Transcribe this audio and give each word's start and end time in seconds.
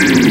Sift. 0.00 0.29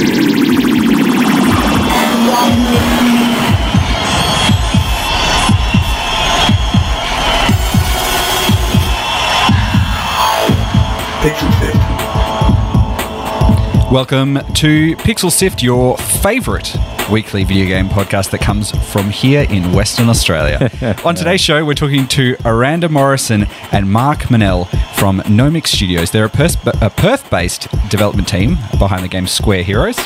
Welcome 13.91 14.35
to 14.35 14.95
Pixel 14.97 15.31
Sift, 15.31 15.63
your 15.63 15.97
favourite 15.97 16.75
weekly 17.09 17.43
video 17.43 17.65
game 17.65 17.89
podcast 17.89 18.29
that 18.29 18.39
comes 18.39 18.69
from 18.93 19.09
here 19.09 19.47
in 19.49 19.73
Western 19.73 20.09
Australia. 20.09 20.69
On 21.03 21.15
today's 21.15 21.41
show, 21.41 21.65
we're 21.65 21.73
talking 21.73 22.07
to 22.09 22.35
Aranda 22.45 22.87
Morrison 22.87 23.47
and 23.71 23.91
Mark 23.91 24.29
Mennell 24.29 24.65
from 24.93 25.23
Gnomic 25.27 25.65
Studios. 25.65 26.11
They're 26.11 26.25
a, 26.25 26.29
Perth- 26.29 26.67
a 26.83 26.91
Perth-based 26.91 27.67
development 27.89 28.27
team 28.27 28.59
behind 28.77 29.03
the 29.03 29.07
game 29.07 29.25
Square 29.25 29.63
Heroes. 29.63 29.97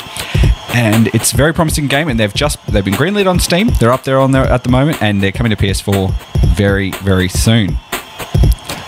And 0.72 1.08
it's 1.08 1.34
a 1.34 1.36
very 1.36 1.52
promising 1.52 1.86
game, 1.86 2.08
and 2.08 2.18
they've 2.18 2.32
just 2.32 2.66
they've 2.66 2.84
been 2.84 2.94
greenlit 2.94 3.28
on 3.28 3.38
Steam. 3.38 3.68
They're 3.78 3.92
up 3.92 4.04
there 4.04 4.18
on 4.18 4.32
there 4.32 4.44
at 4.44 4.64
the 4.64 4.70
moment, 4.70 5.02
and 5.02 5.22
they're 5.22 5.30
coming 5.30 5.50
to 5.50 5.56
PS4 5.56 6.10
very, 6.56 6.90
very 6.92 7.28
soon. 7.28 7.78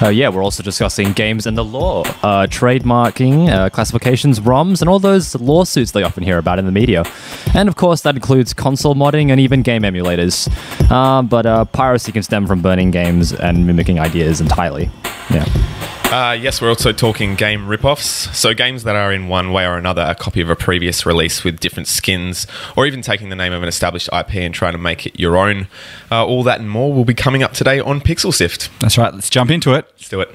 Uh, 0.03 0.09
yeah, 0.09 0.29
we're 0.29 0.43
also 0.45 0.63
discussing 0.63 1.13
games 1.13 1.47
and 1.47 1.57
the 1.57 1.65
law, 1.65 2.03
uh, 2.23 2.47
trademarking, 2.47 3.49
uh, 3.49 3.71
classifications, 3.71 4.41
ROMs, 4.41 4.81
and 4.81 4.91
all 4.91 4.99
those 4.99 5.35
lawsuits 5.37 5.93
they 5.93 6.03
often 6.03 6.23
hear 6.23 6.37
about 6.37 6.59
in 6.59 6.67
the 6.67 6.73
media. 6.73 7.03
And 7.55 7.69
of 7.69 7.77
course, 7.77 8.03
that 8.03 8.15
includes 8.15 8.53
console 8.53 8.95
modding 8.95 9.31
and 9.31 9.41
even 9.41 9.63
game 9.63 9.83
emulators. 9.83 10.51
Uh, 10.91 11.23
but 11.23 11.47
uh, 11.47 11.65
piracy 11.67 12.13
can 12.13 12.23
stem 12.23 12.47
from 12.47 12.61
burning 12.61 12.91
games 12.91 13.33
and 13.33 13.67
mimicking 13.67 13.99
ideas 13.99 14.41
entirely. 14.41 14.91
Yeah. 15.31 15.47
Uh, 16.11 16.33
yes, 16.33 16.63
we're 16.63 16.69
also 16.69 16.93
talking 16.93 17.35
game 17.35 17.67
rip-offs. 17.67 18.37
So 18.39 18.55
games 18.55 18.85
that 18.85 18.95
are 18.95 19.13
in 19.13 19.27
one 19.27 19.53
way 19.53 19.67
or 19.67 19.77
another 19.77 20.03
a 20.03 20.15
copy 20.15 20.41
of 20.41 20.49
a 20.49 20.55
previous 20.55 21.05
release 21.05 21.43
with 21.43 21.59
different 21.59 21.89
skins, 21.89 22.47
or 22.77 22.87
even 22.87 23.03
taking 23.03 23.29
the 23.29 23.37
name 23.37 23.53
of 23.53 23.63
an 23.63 23.69
established 23.69 24.09
IP 24.13 24.37
and 24.37 24.55
trying 24.55 24.73
to 24.73 24.79
make 24.79 25.05
it 25.05 25.19
your 25.19 25.37
own. 25.37 25.67
Uh, 26.11 26.25
all 26.25 26.45
that 26.45 26.61
and 26.61 26.71
more 26.71 26.93
will 26.95 27.05
be 27.05 27.15
coming 27.15 27.43
up 27.43 27.53
today 27.53 27.81
on 27.81 28.01
Pixel 28.01 28.33
Sift. 28.33 28.71
That's 28.81 28.97
right. 28.97 29.13
Let's 29.13 29.29
jump 29.29 29.51
into 29.51 29.75
it. 29.75 29.85
Let's 29.97 30.09
do 30.09 30.21
it. 30.21 30.31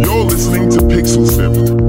You're 0.00 0.24
listening 0.24 0.70
to 0.70 0.78
Pixel 0.88 1.26
Sift. 1.26 1.79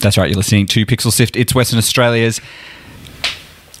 That's 0.00 0.16
right. 0.18 0.28
You're 0.30 0.36
listening 0.36 0.66
to 0.68 0.86
Pixel 0.86 1.12
Sift. 1.12 1.36
It's 1.36 1.54
Western 1.54 1.78
Australia's 1.78 2.40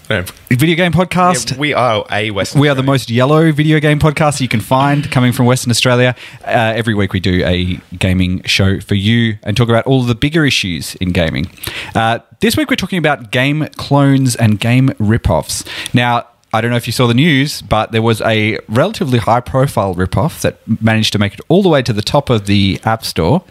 No, 0.08 0.24
video 0.48 0.74
game 0.76 0.92
podcast. 0.92 1.52
yeah, 1.52 1.58
we 1.58 1.74
are 1.74 2.04
a 2.10 2.30
Western. 2.30 2.60
We 2.60 2.68
are 2.68 2.74
the 2.74 2.82
most 2.82 3.10
yellow 3.10 3.52
video 3.52 3.80
game 3.80 3.98
podcast 3.98 4.40
you 4.40 4.48
can 4.48 4.60
find 4.60 5.10
coming 5.10 5.32
from 5.32 5.46
Western 5.46 5.70
Australia. 5.70 6.14
Uh, 6.44 6.72
every 6.76 6.94
week 6.94 7.12
we 7.12 7.20
do 7.20 7.44
a 7.44 7.78
gaming 7.96 8.42
show 8.44 8.80
for 8.80 8.94
you 8.94 9.38
and 9.42 9.56
talk 9.56 9.68
about 9.68 9.84
all 9.86 10.02
the 10.02 10.14
bigger 10.14 10.44
issues 10.44 10.94
in 10.96 11.10
gaming. 11.12 11.50
Uh, 11.94 12.20
this 12.40 12.56
week 12.56 12.70
we're 12.70 12.76
talking 12.76 12.98
about 12.98 13.30
game 13.30 13.66
clones 13.76 14.36
and 14.36 14.58
game 14.58 14.92
rip-offs. 14.98 15.64
Now, 15.92 16.26
I 16.52 16.60
don't 16.62 16.70
know 16.70 16.76
if 16.78 16.86
you 16.86 16.92
saw 16.92 17.06
the 17.06 17.14
news, 17.14 17.60
but 17.60 17.92
there 17.92 18.00
was 18.02 18.20
a 18.22 18.58
relatively 18.68 19.18
high 19.18 19.40
profile 19.40 19.92
rip-off 19.92 20.40
that 20.42 20.58
managed 20.80 21.12
to 21.12 21.18
make 21.18 21.34
it 21.34 21.40
all 21.48 21.62
the 21.62 21.68
way 21.68 21.82
to 21.82 21.92
the 21.92 22.00
top 22.02 22.30
of 22.30 22.46
the 22.46 22.80
App 22.84 23.04
Store. 23.04 23.44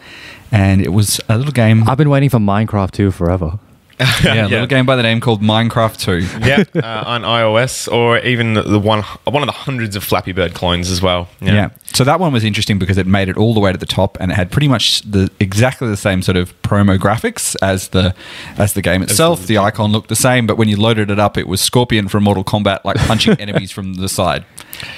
And 0.56 0.81
it 0.81 0.94
was 0.94 1.20
a 1.28 1.38
little 1.38 1.52
game, 1.52 1.88
I've 1.88 1.98
been 1.98 2.09
waiting 2.09 2.30
for 2.30 2.38
Minecraft 2.39 2.92
2 2.92 3.11
forever. 3.11 3.59
yeah, 4.23 4.45
a 4.45 4.50
little 4.50 4.67
game 4.67 4.86
by 4.86 4.95
the 4.95 5.03
name 5.03 5.22
called 5.22 5.42
Minecraft 5.42 5.98
2. 5.98 6.45
yeah, 6.45 6.64
uh, 6.75 7.03
on 7.06 7.22
iOS 7.22 7.92
or 7.92 8.20
even 8.20 8.53
the, 8.53 8.61
the 8.61 8.80
one 8.80 9.03
one 9.23 9.42
of 9.42 9.48
the 9.48 9.53
hundreds 9.53 9.95
of 9.95 10.03
Flappy 10.03 10.33
Bird 10.33 10.53
clones 10.53 10.89
as 10.92 11.02
well. 11.02 11.30
Yeah. 11.39 11.70
So 11.95 12.03
that 12.03 12.19
one 12.19 12.33
was 12.33 12.43
interesting 12.43 12.77
because 12.77 12.97
it 12.97 13.07
made 13.07 13.29
it 13.29 13.38
all 13.38 13.53
the 13.53 13.61
way 13.61 13.71
to 13.71 13.77
the 13.77 13.85
top 13.85 14.17
and 14.19 14.29
it 14.31 14.35
had 14.35 14.51
pretty 14.51 14.67
much 14.67 15.01
the 15.03 15.31
exactly 15.39 15.88
the 15.88 15.95
same 15.95 16.21
sort 16.21 16.36
of 16.36 16.59
promo 16.61 16.97
graphics 16.97 17.55
as 17.61 17.87
the 17.89 18.14
as 18.58 18.73
the 18.73 18.81
game 18.81 19.02
itself. 19.02 19.47
The 19.47 19.58
icon 19.58 19.92
looked 19.93 20.09
the 20.09 20.15
same, 20.15 20.45
but 20.45 20.58
when 20.58 20.67
you 20.67 20.75
loaded 20.75 21.09
it 21.09 21.20
up, 21.20 21.37
it 21.37 21.47
was 21.47 21.61
Scorpion 21.61 22.09
from 22.09 22.25
Mortal 22.25 22.43
Kombat 22.43 22.83
like 22.83 22.97
punching 22.97 23.36
enemies 23.39 23.71
from 23.71 23.93
the 23.93 24.09
side, 24.09 24.43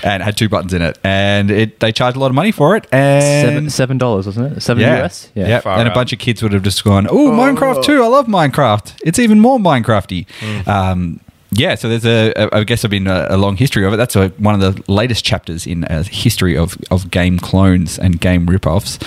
and 0.03 0.23
it 0.23 0.25
had 0.25 0.35
two 0.37 0.49
buttons 0.49 0.73
in 0.73 0.81
it. 0.81 0.97
And 1.03 1.51
it 1.51 1.79
they 1.79 1.91
charged 1.91 2.17
a 2.17 2.19
lot 2.19 2.31
of 2.31 2.35
money 2.35 2.51
for 2.51 2.75
it. 2.75 2.87
And 2.91 3.47
Seven 3.47 3.69
seven 3.69 3.97
dollars, 3.99 4.25
wasn't 4.25 4.57
it? 4.57 4.61
Seven 4.61 4.81
yeah, 4.81 5.03
US. 5.03 5.31
yeah. 5.35 5.59
Far 5.59 5.77
And 5.77 5.87
a 5.87 5.93
bunch 5.93 6.13
of 6.13 6.19
kids 6.19 6.41
would 6.41 6.53
have 6.53 6.63
just 6.63 6.83
gone, 6.83 7.07
"Oh, 7.09 7.29
Minecraft 7.29 7.83
too! 7.83 8.03
I 8.03 8.07
love 8.07 8.25
Minecraft. 8.25 8.95
It's 9.03 9.19
even 9.19 9.39
more 9.39 9.59
Minecrafty." 9.59 10.25
Um, 10.67 11.19
yeah, 11.57 11.75
so 11.75 11.89
there's 11.89 12.05
a, 12.05 12.31
a 12.35 12.55
I 12.55 12.63
guess 12.63 12.81
there's 12.81 12.91
been 12.91 13.07
a, 13.07 13.27
a 13.29 13.37
long 13.37 13.57
history 13.57 13.85
of 13.85 13.93
it. 13.93 13.97
That's 13.97 14.15
a, 14.15 14.29
one 14.37 14.61
of 14.61 14.61
the 14.61 14.91
latest 14.91 15.25
chapters 15.25 15.65
in 15.65 15.85
a 15.89 16.03
history 16.03 16.55
of, 16.55 16.77
of 16.91 17.09
game 17.09 17.39
clones 17.39 17.97
and 17.97 18.21
game 18.21 18.45
rip-offs. 18.45 18.99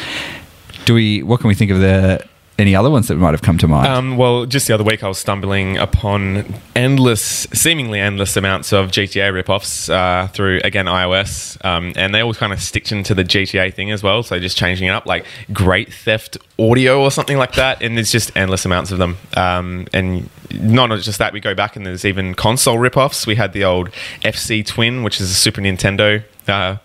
Do 0.85 0.95
we? 0.95 1.23
What 1.23 1.41
can 1.41 1.49
we 1.49 1.55
think 1.55 1.71
of 1.71 1.81
the 1.81 2.27
any 2.61 2.77
other 2.77 2.91
ones 2.91 3.09
that 3.09 3.17
might 3.17 3.33
have 3.33 3.43
come 3.43 3.59
to 3.59 3.67
mind? 3.67 3.89
Um, 3.89 4.17
well, 4.17 4.47
just 4.47 4.69
the 4.69 4.75
other 4.75 4.85
week, 4.85 5.03
I 5.03 5.09
was 5.09 5.19
stumbling 5.19 5.79
upon 5.79 6.55
endless, 6.77 7.23
seemingly 7.53 7.99
endless 7.99 8.37
amounts 8.37 8.73
of 8.73 8.91
GTA 8.91 9.43
ripoffs 9.43 9.91
uh, 9.93 10.29
through 10.29 10.61
again 10.63 10.87
iOS, 10.87 11.63
um, 11.65 11.93
and 11.97 12.15
they 12.15 12.21
all 12.21 12.35
kind 12.35 12.53
of 12.53 12.61
stitched 12.61 12.93
into 12.93 13.15
the 13.15 13.25
GTA 13.25 13.75
thing 13.75 13.91
as 13.91 14.03
well. 14.03 14.23
So 14.23 14.39
just 14.39 14.57
changing 14.57 14.89
it 14.89 14.91
up, 14.91 15.07
like 15.07 15.25
Great 15.53 15.93
Theft 15.93 16.39
Audio 16.59 17.03
or 17.03 17.11
something 17.11 17.39
like 17.39 17.53
that, 17.55 17.83
and 17.83 17.97
there's 17.97 18.13
just 18.13 18.37
endless 18.37 18.65
amounts 18.65 18.93
of 18.93 18.99
them. 18.99 19.17
Um, 19.37 19.87
and 19.93 20.29
not 20.53 20.91
just 21.01 21.19
that, 21.19 21.33
we 21.33 21.41
go 21.41 21.55
back 21.55 21.77
and 21.77 21.87
there's 21.87 22.05
even 22.05 22.35
console 22.35 22.77
ripoffs. 22.77 23.27
We 23.27 23.37
had 23.37 23.53
the 23.53 23.65
old 23.65 23.91
FC 24.23 24.65
Twin, 24.65 25.03
which 25.03 25.21
is 25.21 25.31
a 25.31 25.35
Super 25.35 25.61
Nintendo 25.61 26.23
uh, 26.49 26.77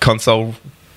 console 0.00 0.54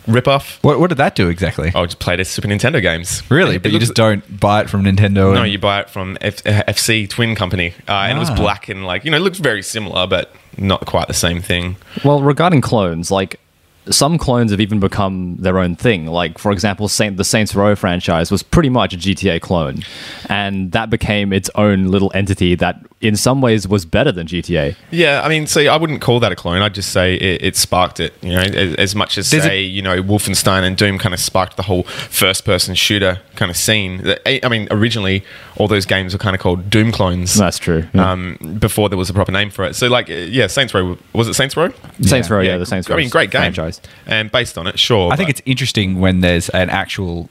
ripoff. 0.10 0.58
what, 0.64 0.80
what 0.80 0.88
did 0.90 0.98
that 0.98 1.16
do 1.16 1.30
exactly? 1.30 1.72
I 1.74 1.86
just 1.86 2.00
played 2.00 2.20
as 2.20 2.30
Super 2.30 2.48
Nintendo 2.48 2.82
games. 2.82 3.24
really? 3.30 3.56
It 3.56 3.64
But 3.64 3.72
you 3.72 3.78
looks- 3.78 3.88
just 3.90 3.96
don't 3.96 4.40
buy 4.40 4.62
it 4.62 4.70
from 4.70 4.84
Nintendo? 4.84 5.34
no, 5.34 5.44
and- 5.44 5.52
you 5.52 5.60
buy 5.60 5.80
it 5.82 5.90
from 5.90 6.18
F- 6.22 6.46
uh, 6.46 6.64
FC 6.68 7.08
Twin 7.10 7.36
Company, 7.36 7.74
uh, 7.88 7.92
and 7.92 8.18
it 8.18 8.20
was 8.20 8.30
Ah. 8.30 8.36
black 8.36 8.70
and 8.70 8.86
like 8.86 9.06
you 9.06 9.12
know, 9.12 9.18
it 9.18 9.22
looks 9.22 9.40
very 9.40 9.62
similar, 9.64 10.08
but 10.08 10.34
not 10.58 10.86
quite 10.86 11.08
the 11.08 11.14
same 11.14 11.42
thing. 11.42 11.78
Well, 12.04 12.22
regarding 12.22 12.62
clones, 12.62 13.12
like 13.12 13.40
some 13.90 14.18
clones 14.18 14.52
have 14.52 14.60
even 14.60 14.80
become 14.80 15.38
their 15.38 15.58
own 15.60 15.76
thing. 15.76 16.06
Like, 16.08 16.38
for 16.38 16.52
example, 16.52 16.88
Saint 16.88 17.18
the 17.18 17.24
Saints 17.24 17.56
Row 17.56 17.76
franchise 17.76 18.32
was 18.32 18.44
pretty 18.44 18.70
much 18.70 18.94
a 18.94 18.98
GTA 18.98 19.42
clone, 19.42 19.84
and 20.30 20.72
that 20.72 20.90
became 20.90 21.34
its 21.34 21.50
own 21.56 21.86
little 21.88 22.12
entity 22.14 22.56
that, 22.56 22.80
in 23.02 23.16
some 23.16 23.42
ways, 23.42 23.68
was 23.68 23.86
better 23.86 24.12
than 24.12 24.28
GTA. 24.28 24.76
Yeah, 24.92 25.22
I 25.24 25.30
mean, 25.30 25.48
see, 25.48 25.68
I 25.68 25.78
wouldn't 25.78 26.02
call 26.02 26.20
that 26.20 26.32
a 26.32 26.36
clone. 26.36 26.62
I'd 26.62 26.74
just 26.74 26.92
say 26.92 27.16
it, 27.16 27.42
it 27.44 27.56
sparked 27.56 28.00
it. 28.00 28.14
You 28.22 28.34
know, 28.34 28.42
as, 28.42 28.76
as 28.76 28.96
much 28.96 29.18
as 29.18 29.30
There's 29.32 29.46
a- 29.46 29.48
say, 29.48 29.62
you 29.62 29.82
know, 29.82 30.02
Wolfenstein 30.04 30.64
and 30.64 30.76
Doom 30.78 30.98
kind 31.00 31.14
of 31.14 31.20
sparked 31.20 31.58
the 31.58 31.64
whole 31.64 31.84
first-person 31.84 32.76
shooter 32.76 33.20
kind 33.36 33.50
of 33.50 33.58
scene. 33.58 34.14
I 34.26 34.48
mean, 34.50 34.68
originally 34.72 35.24
all 35.58 35.68
those 35.68 35.86
games 35.86 36.14
were 36.14 36.20
kind 36.20 36.36
of 36.36 36.42
called 36.42 36.70
Doom 36.70 36.92
clones. 36.92 37.36
That's 37.36 37.60
true. 37.60 37.88
yeah. 37.94 38.12
Um, 38.12 38.58
before 38.60 38.90
there 38.90 38.98
was 38.98 39.10
a 39.10 39.14
proper 39.14 39.32
name 39.32 39.50
for 39.50 39.66
it. 39.66 39.76
So, 39.76 39.88
like, 39.88 40.08
yeah, 40.10 40.48
Saints 40.48 40.74
Row 40.74 40.98
was 41.14 41.28
it 41.28 41.34
Saints 41.36 41.56
Row? 41.58 41.70
Saints 42.02 42.30
Row, 42.30 42.42
yeah, 42.42 42.58
the 42.58 42.66
Saints 42.66 42.90
Row. 42.90 42.96
I 42.96 43.00
mean, 43.00 43.10
great 43.10 43.32
game. 43.32 43.40
franchise. 43.42 43.79
And 44.06 44.32
based 44.32 44.58
on 44.58 44.68
it, 44.68 44.80
sure. 44.80 45.12
I 45.12 45.16
think 45.16 45.30
it's 45.30 45.42
interesting 45.46 46.00
when 46.00 46.22
there's 46.22 46.50
an 46.50 46.70
actual, 46.70 47.30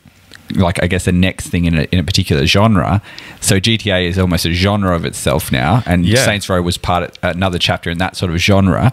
like 0.54 0.82
I 0.82 0.86
guess, 0.86 1.06
a 1.06 1.12
next 1.12 1.48
thing 1.48 1.64
in 1.64 1.78
a, 1.78 1.82
in 1.92 1.98
a 1.98 2.04
particular 2.04 2.46
genre. 2.46 3.02
So 3.40 3.58
GTA 3.60 4.06
is 4.08 4.18
almost 4.18 4.44
a 4.46 4.52
genre 4.52 4.94
of 4.94 5.04
itself 5.04 5.50
now, 5.52 5.82
and 5.86 6.06
Yeah. 6.06 6.24
Saints 6.24 6.48
Row 6.48 6.62
was 6.62 6.78
part 6.78 7.02
of 7.04 7.12
another 7.22 7.58
chapter 7.58 7.90
in 7.90 7.98
that 7.98 8.16
sort 8.16 8.30
of 8.30 8.38
genre. 8.38 8.92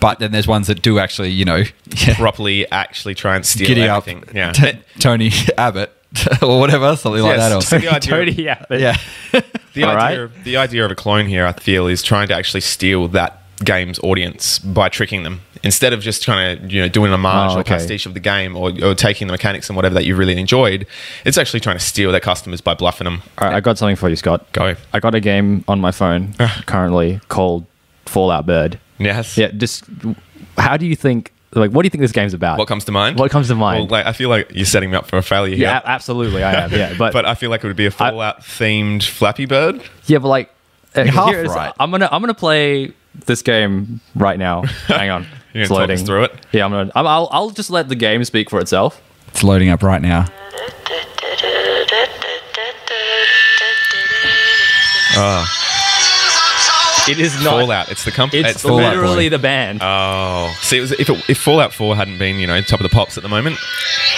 But 0.00 0.18
then 0.18 0.32
there's 0.32 0.46
ones 0.46 0.66
that 0.68 0.80
do 0.80 0.98
actually, 0.98 1.28
you 1.30 1.44
know, 1.44 1.64
properly 2.14 2.70
actually 2.72 3.14
try 3.14 3.36
and 3.36 3.44
steal 3.44 3.66
giddy 3.66 3.86
up. 3.86 4.06
Yeah. 4.34 4.52
T- 4.52 4.78
Tony 4.98 5.30
Abbott 5.58 5.92
or 6.42 6.58
whatever, 6.58 6.96
something 6.96 7.22
like 7.22 7.36
that. 7.36 7.52
Or, 7.52 7.60
The 7.60 7.88
idea- 7.88 8.00
Tony, 8.00 8.32
yeah, 8.32 8.64
yeah, 8.70 8.96
The 9.74 9.84
All 9.84 9.90
idea, 9.90 9.96
right. 9.96 10.18
of, 10.18 10.44
the 10.44 10.56
idea 10.56 10.84
of 10.86 10.90
a 10.90 10.94
clone 10.94 11.26
here, 11.26 11.44
I 11.46 11.52
feel, 11.52 11.86
is 11.86 12.02
trying 12.02 12.28
to 12.28 12.34
actually 12.34 12.62
steal 12.62 13.08
that 13.08 13.42
game's 13.62 13.98
audience 14.00 14.58
by 14.58 14.88
tricking 14.88 15.22
them 15.22 15.42
instead 15.62 15.92
of 15.92 16.00
just 16.00 16.22
trying 16.22 16.58
to 16.58 16.74
you 16.74 16.80
know 16.80 16.88
doing 16.88 17.12
a 17.12 17.16
homage 17.16 17.52
Oh, 17.52 17.56
or 17.56 17.60
okay. 17.60 17.74
pastiche 17.74 18.06
of 18.06 18.14
the 18.14 18.20
game 18.20 18.56
or, 18.56 18.72
or 18.82 18.94
taking 18.94 19.26
the 19.26 19.32
mechanics 19.32 19.68
and 19.68 19.76
whatever 19.76 19.94
that 19.94 20.04
you 20.04 20.16
really 20.16 20.38
enjoyed. 20.38 20.86
It's 21.24 21.38
actually 21.38 21.60
trying 21.60 21.76
to 21.78 21.84
steal 21.84 22.10
their 22.10 22.20
customers 22.20 22.60
by 22.60 22.74
bluffing 22.74 23.04
them. 23.04 23.22
All 23.38 23.48
right, 23.48 23.56
I 23.56 23.60
got 23.60 23.78
something 23.78 23.96
for 23.96 24.08
you, 24.08 24.16
Scott. 24.16 24.50
Go. 24.52 24.74
I 24.92 25.00
got 25.00 25.14
a 25.14 25.20
game 25.20 25.64
on 25.68 25.80
my 25.80 25.90
phone 25.90 26.34
ah. 26.40 26.62
currently 26.66 27.20
called 27.28 27.66
Fallout 28.06 28.46
Bird. 28.46 28.78
Yes. 28.98 29.36
Yeah, 29.38 29.48
just 29.48 29.84
how 30.58 30.76
do 30.76 30.86
you 30.86 30.96
think? 30.96 31.32
Like, 31.52 31.72
what 31.72 31.82
do 31.82 31.86
you 31.86 31.90
think 31.90 32.02
this 32.02 32.12
game's 32.12 32.32
about? 32.34 32.58
What 32.58 32.68
comes 32.68 32.84
to 32.84 32.92
mind? 32.92 33.18
What 33.18 33.30
comes 33.32 33.48
to 33.48 33.56
mind? 33.56 33.90
Well, 33.90 33.98
like, 33.98 34.06
I 34.06 34.12
feel 34.12 34.28
like 34.28 34.52
you're 34.54 34.64
setting 34.64 34.90
me 34.90 34.96
up 34.96 35.06
for 35.06 35.16
a 35.16 35.22
failure 35.22 35.56
here. 35.56 35.66
yeah, 35.66 35.80
absolutely, 35.84 36.44
I 36.44 36.64
am. 36.64 36.70
Yeah, 36.70 36.94
but, 36.96 37.12
but 37.14 37.26
I 37.26 37.34
feel 37.34 37.50
like 37.50 37.64
it 37.64 37.66
would 37.66 37.76
be 37.76 37.86
a 37.86 37.90
Fallout 37.90 38.40
themed 38.42 39.02
Flappy 39.02 39.46
Bird. 39.46 39.82
yeah, 40.06 40.18
but 40.18 40.28
like, 40.28 40.50
half 40.94 41.34
right. 41.34 41.72
I'm 41.80 41.90
gonna 41.90 42.08
I'm 42.12 42.20
gonna 42.20 42.34
play 42.34 42.92
this 43.26 43.42
game 43.42 44.00
right 44.14 44.38
now. 44.38 44.62
Hang 44.86 45.10
on, 45.10 45.26
You're 45.52 45.62
it's 45.62 45.68
gonna 45.68 45.80
talk 45.80 45.88
loading 45.88 45.94
us 45.94 46.02
through 46.02 46.24
it? 46.24 46.46
Yeah, 46.52 46.64
I'm 46.64 46.70
gonna. 46.70 46.92
I'm, 46.94 47.06
I'll 47.06 47.28
I'll 47.32 47.50
just 47.50 47.70
let 47.70 47.88
the 47.88 47.96
game 47.96 48.24
speak 48.24 48.50
for 48.50 48.60
itself. 48.60 49.02
it's 49.28 49.42
loading 49.42 49.68
up 49.68 49.82
right 49.82 50.00
now. 50.02 50.26
Oh. 55.16 55.46
It 57.08 57.18
is 57.18 57.34
not. 57.42 57.60
Fallout. 57.60 57.90
It's 57.90 58.04
the 58.04 58.10
company. 58.12 58.42
It's, 58.42 58.62
the 58.62 58.72
literally 58.72 59.28
Boy. 59.28 59.36
the 59.36 59.38
band. 59.42 59.80
Oh, 59.82 60.54
see, 60.60 60.78
it 60.78 60.80
was, 60.80 60.92
if, 60.92 61.08
it, 61.10 61.30
if 61.30 61.38
Fallout 61.38 61.72
4 61.72 61.96
hadn't 61.96 62.18
been, 62.18 62.36
you 62.36 62.46
know, 62.46 62.60
top 62.60 62.78
of 62.80 62.84
the 62.84 62.94
pops 62.94 63.16
at 63.16 63.22
the 63.22 63.28
moment, 63.28 63.56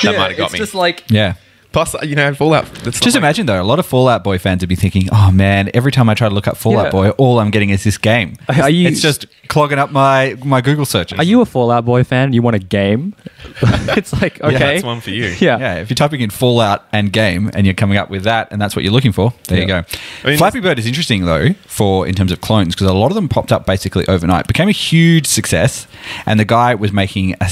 that 0.03 0.17
might 0.19 0.29
have 0.29 0.37
got 0.37 0.45
it's 0.47 0.53
me. 0.55 0.59
just 0.59 0.75
like 0.75 1.05
Yeah. 1.09 1.35
Plus, 1.73 1.95
you 2.03 2.15
know, 2.15 2.35
Fallout. 2.35 2.65
It's 2.87 3.01
Just 3.01 3.05
not 3.05 3.07
like- 3.07 3.15
imagine 3.17 3.47
though, 3.47 3.61
a 3.61 3.65
lot 3.65 3.79
of 3.79 3.87
Fall 3.87 4.09
Out 4.09 4.23
Boy 4.23 4.39
fans 4.39 4.61
would 4.63 4.69
be 4.69 4.77
thinking, 4.77 5.09
"Oh 5.13 5.31
man, 5.31 5.71
every 5.75 5.91
time 5.93 6.09
I 6.09 6.15
try 6.15 6.29
to 6.29 6.35
look 6.35 6.47
up 6.47 6.57
Fallout 6.57 6.87
Yeah. 6.87 6.91
Boy, 6.91 7.09
all 7.11 7.41
I'm 7.41 7.51
getting 7.51 7.71
is 7.71 7.83
this 7.85 7.99
game. 7.99 8.37
Are 8.49 8.69
you- 8.71 8.89
it's 8.89 9.01
just 9.01 9.27
clogging 9.49 9.79
up 9.79 9.91
my 9.91 10.37
my 10.45 10.61
Google 10.61 10.85
searches." 10.85 11.19
Are 11.19 11.25
you 11.25 11.41
a 11.41 11.47
Fall 11.47 11.71
Out 11.71 11.85
Boy 11.85 12.05
fan? 12.05 12.33
You 12.33 12.43
want 12.43 12.57
a 12.57 12.59
game? 12.59 13.15
it's 13.63 14.13
like 14.21 14.41
okay, 14.43 14.59
that's 14.59 14.85
one 14.85 15.01
for 15.01 15.11
you. 15.11 15.35
Yeah. 15.41 15.59
Yeah, 15.59 15.75
if 15.77 15.91
you're 15.91 15.95
typing 15.97 16.21
in 16.21 16.31
Fallout 16.31 16.85
and 16.93 17.13
game 17.13 17.51
and 17.55 17.67
you're 17.67 17.75
coming 17.75 17.97
up 17.99 18.11
with 18.11 18.25
that 18.25 18.49
and 18.51 18.61
that's 18.61 18.77
what 18.77 18.85
you're 18.85 18.93
looking 18.93 19.13
for, 19.13 19.33
there 19.49 19.61
you 19.61 19.67
go. 19.67 19.83
I 20.25 20.29
mean- 20.29 20.39
Flappy 20.39 20.61
Bird 20.61 20.79
is 20.79 20.87
interesting 20.87 21.25
though 21.25 21.51
for 21.67 22.07
in 22.07 22.15
terms 22.15 22.33
of 22.33 22.41
clones 22.41 22.75
because 22.75 22.87
a 22.87 22.93
lot 22.93 23.07
of 23.11 23.15
them 23.15 23.29
popped 23.29 23.51
up 23.53 23.67
basically 23.67 24.07
overnight, 24.09 24.47
became 24.47 24.69
a 24.69 24.73
huge 24.73 25.27
success, 25.27 25.87
and 26.27 26.39
the 26.39 26.45
guy 26.45 26.75
was 26.75 26.93
making 26.93 27.35
a 27.41 27.49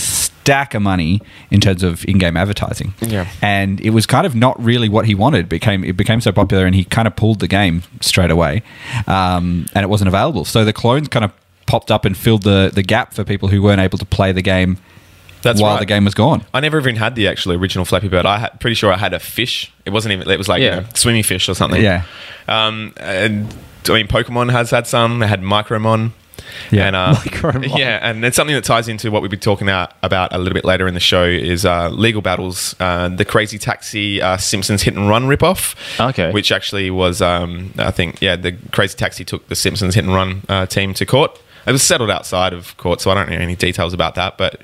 stack 0.50 0.74
of 0.74 0.82
money 0.82 1.20
in 1.52 1.60
terms 1.60 1.82
of 1.84 2.04
in-game 2.06 2.36
advertising. 2.36 2.92
Yeah. 3.00 3.28
and 3.40 3.80
it 3.80 3.90
was 3.90 4.04
kind 4.06 4.26
of 4.26 4.34
not 4.34 4.60
really 4.62 4.88
what 4.88 5.06
he 5.06 5.14
wanted. 5.14 5.40
It 5.44 5.48
became 5.48 5.84
it 5.84 5.96
became 5.96 6.20
so 6.20 6.32
popular, 6.32 6.66
and 6.66 6.74
he 6.74 6.84
kind 6.84 7.06
of 7.06 7.14
pulled 7.14 7.38
the 7.40 7.46
game 7.48 7.82
straight 8.00 8.30
away, 8.32 8.62
um, 9.06 9.66
and 9.74 9.84
it 9.84 9.88
wasn't 9.88 10.08
available. 10.08 10.44
So 10.44 10.64
the 10.64 10.72
clones 10.72 11.08
kind 11.08 11.24
of 11.24 11.32
popped 11.66 11.90
up 11.92 12.04
and 12.04 12.16
filled 12.16 12.42
the 12.42 12.70
the 12.74 12.82
gap 12.82 13.14
for 13.14 13.22
people 13.24 13.48
who 13.48 13.62
weren't 13.62 13.80
able 13.80 13.98
to 13.98 14.04
play 14.06 14.32
the 14.32 14.42
game 14.42 14.76
That's 15.42 15.60
while 15.62 15.74
right. 15.74 15.80
the 15.80 15.86
game 15.86 16.04
was 16.04 16.14
gone. 16.14 16.44
I 16.52 16.58
never 16.60 16.78
even 16.80 16.96
had 16.96 17.14
the 17.14 17.28
actual 17.28 17.52
original 17.52 17.84
Flappy 17.84 18.08
Bird. 18.08 18.26
I 18.26 18.38
had, 18.38 18.58
pretty 18.60 18.74
sure 18.74 18.92
I 18.92 18.96
had 18.96 19.12
a 19.14 19.20
fish. 19.20 19.72
It 19.84 19.90
wasn't 19.90 20.12
even. 20.14 20.28
It 20.28 20.36
was 20.38 20.48
like 20.48 20.60
Yeah. 20.62 20.74
you 20.74 20.80
know, 20.82 20.86
swimmy 20.94 21.22
fish 21.22 21.48
or 21.48 21.54
something. 21.54 21.80
Yeah. 21.82 22.02
Um, 22.48 22.92
and 22.96 23.54
I 23.88 23.92
mean, 23.92 24.08
Pokemon 24.08 24.50
has 24.50 24.70
had 24.70 24.86
some. 24.88 25.20
They 25.20 25.28
had 25.28 25.42
Micromon. 25.42 26.10
Yeah. 26.70 26.86
And, 26.86 26.96
uh. 26.96 27.14
Yeah, 27.76 27.98
and 28.02 28.24
it's 28.24 28.36
something 28.36 28.54
that 28.54 28.64
ties 28.64 28.88
into 28.88 29.10
what 29.10 29.22
we'll 29.22 29.30
be 29.30 29.36
talking 29.36 29.66
about, 29.66 29.92
about 30.02 30.32
a 30.34 30.38
little 30.38 30.54
bit 30.54 30.64
later 30.64 30.86
in 30.86 30.94
the 30.94 31.00
show 31.00 31.24
is 31.24 31.64
uh, 31.64 31.88
legal 31.90 32.22
battles, 32.22 32.74
uh, 32.80 33.08
the 33.08 33.24
Crazy 33.24 33.58
Taxi 33.58 34.20
uh, 34.20 34.36
Simpsons 34.36 34.82
Hit 34.82 34.94
and 34.96 35.08
Run 35.08 35.24
ripoff. 35.24 35.74
Okay. 36.10 36.30
Which 36.32 36.52
actually 36.52 36.90
was, 36.90 37.22
um, 37.22 37.72
I 37.78 37.90
think, 37.90 38.20
yeah, 38.20 38.36
the 38.36 38.52
Crazy 38.72 38.96
Taxi 38.96 39.24
took 39.24 39.48
the 39.48 39.56
Simpsons 39.56 39.94
Hit 39.94 40.04
and 40.04 40.14
Run 40.14 40.42
uh, 40.48 40.66
team 40.66 40.94
to 40.94 41.06
court. 41.06 41.38
It 41.66 41.72
was 41.72 41.82
settled 41.82 42.10
outside 42.10 42.52
of 42.52 42.76
court, 42.78 43.00
so 43.00 43.10
I 43.10 43.14
don't 43.14 43.28
know 43.28 43.36
any 43.36 43.54
details 43.54 43.92
about 43.92 44.14
that. 44.14 44.38
But 44.38 44.62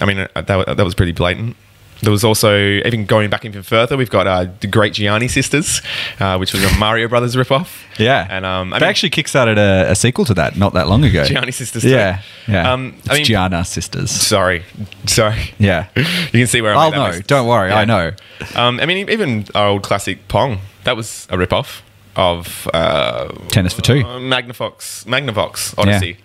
I 0.00 0.06
mean, 0.06 0.18
uh, 0.18 0.40
that, 0.42 0.76
that 0.76 0.84
was 0.84 0.94
pretty 0.94 1.12
blatant. 1.12 1.56
There 2.00 2.12
was 2.12 2.22
also, 2.22 2.56
even 2.56 3.06
going 3.06 3.28
back 3.28 3.44
even 3.44 3.62
further, 3.64 3.96
we've 3.96 4.08
got 4.10 4.26
uh, 4.28 4.46
the 4.60 4.68
Great 4.68 4.92
Gianni 4.92 5.26
Sisters, 5.28 5.82
uh, 6.20 6.36
which 6.36 6.52
was 6.52 6.62
a 6.64 6.78
Mario 6.78 7.08
Brothers 7.08 7.34
ripoff. 7.34 7.82
Yeah, 7.98 8.26
And 8.30 8.46
um, 8.46 8.72
I 8.72 8.78
they 8.78 8.84
mean- 8.84 8.90
actually 8.90 9.10
kickstarted 9.10 9.56
a, 9.58 9.90
a 9.90 9.94
sequel 9.96 10.24
to 10.26 10.34
that 10.34 10.56
not 10.56 10.74
that 10.74 10.86
long 10.88 11.02
ago. 11.04 11.24
Gianni 11.24 11.50
Sisters. 11.50 11.82
too. 11.82 11.88
Yeah, 11.90 12.22
yeah. 12.46 12.72
Um, 12.72 12.94
it's 12.98 13.10
I 13.10 13.14
mean, 13.14 13.24
Giana 13.24 13.66
sisters. 13.66 14.10
sorry, 14.12 14.62
sorry. 15.06 15.50
Yeah. 15.58 15.88
You 15.96 16.40
can 16.42 16.46
see 16.46 16.60
where 16.62 16.72
I'm 16.72 16.92
I'll 16.94 17.12
know. 17.12 17.20
Don't 17.26 17.48
worry. 17.48 17.72
I 17.72 17.84
know. 17.84 18.12
Um, 18.54 18.78
I 18.80 18.86
mean, 18.86 19.08
even 19.10 19.46
our 19.54 19.68
old 19.68 19.82
classic 19.82 20.28
Pong, 20.28 20.58
that 20.84 20.94
was 20.96 21.26
a 21.30 21.36
rip-off 21.38 21.82
of 22.14 22.68
uh, 22.74 23.28
Tennis 23.48 23.72
for 23.72 23.82
two. 23.82 24.00
uh, 24.00 24.18
Magnavox, 24.20 25.04
Magnavox 25.06 25.76
Odyssey. 25.78 26.18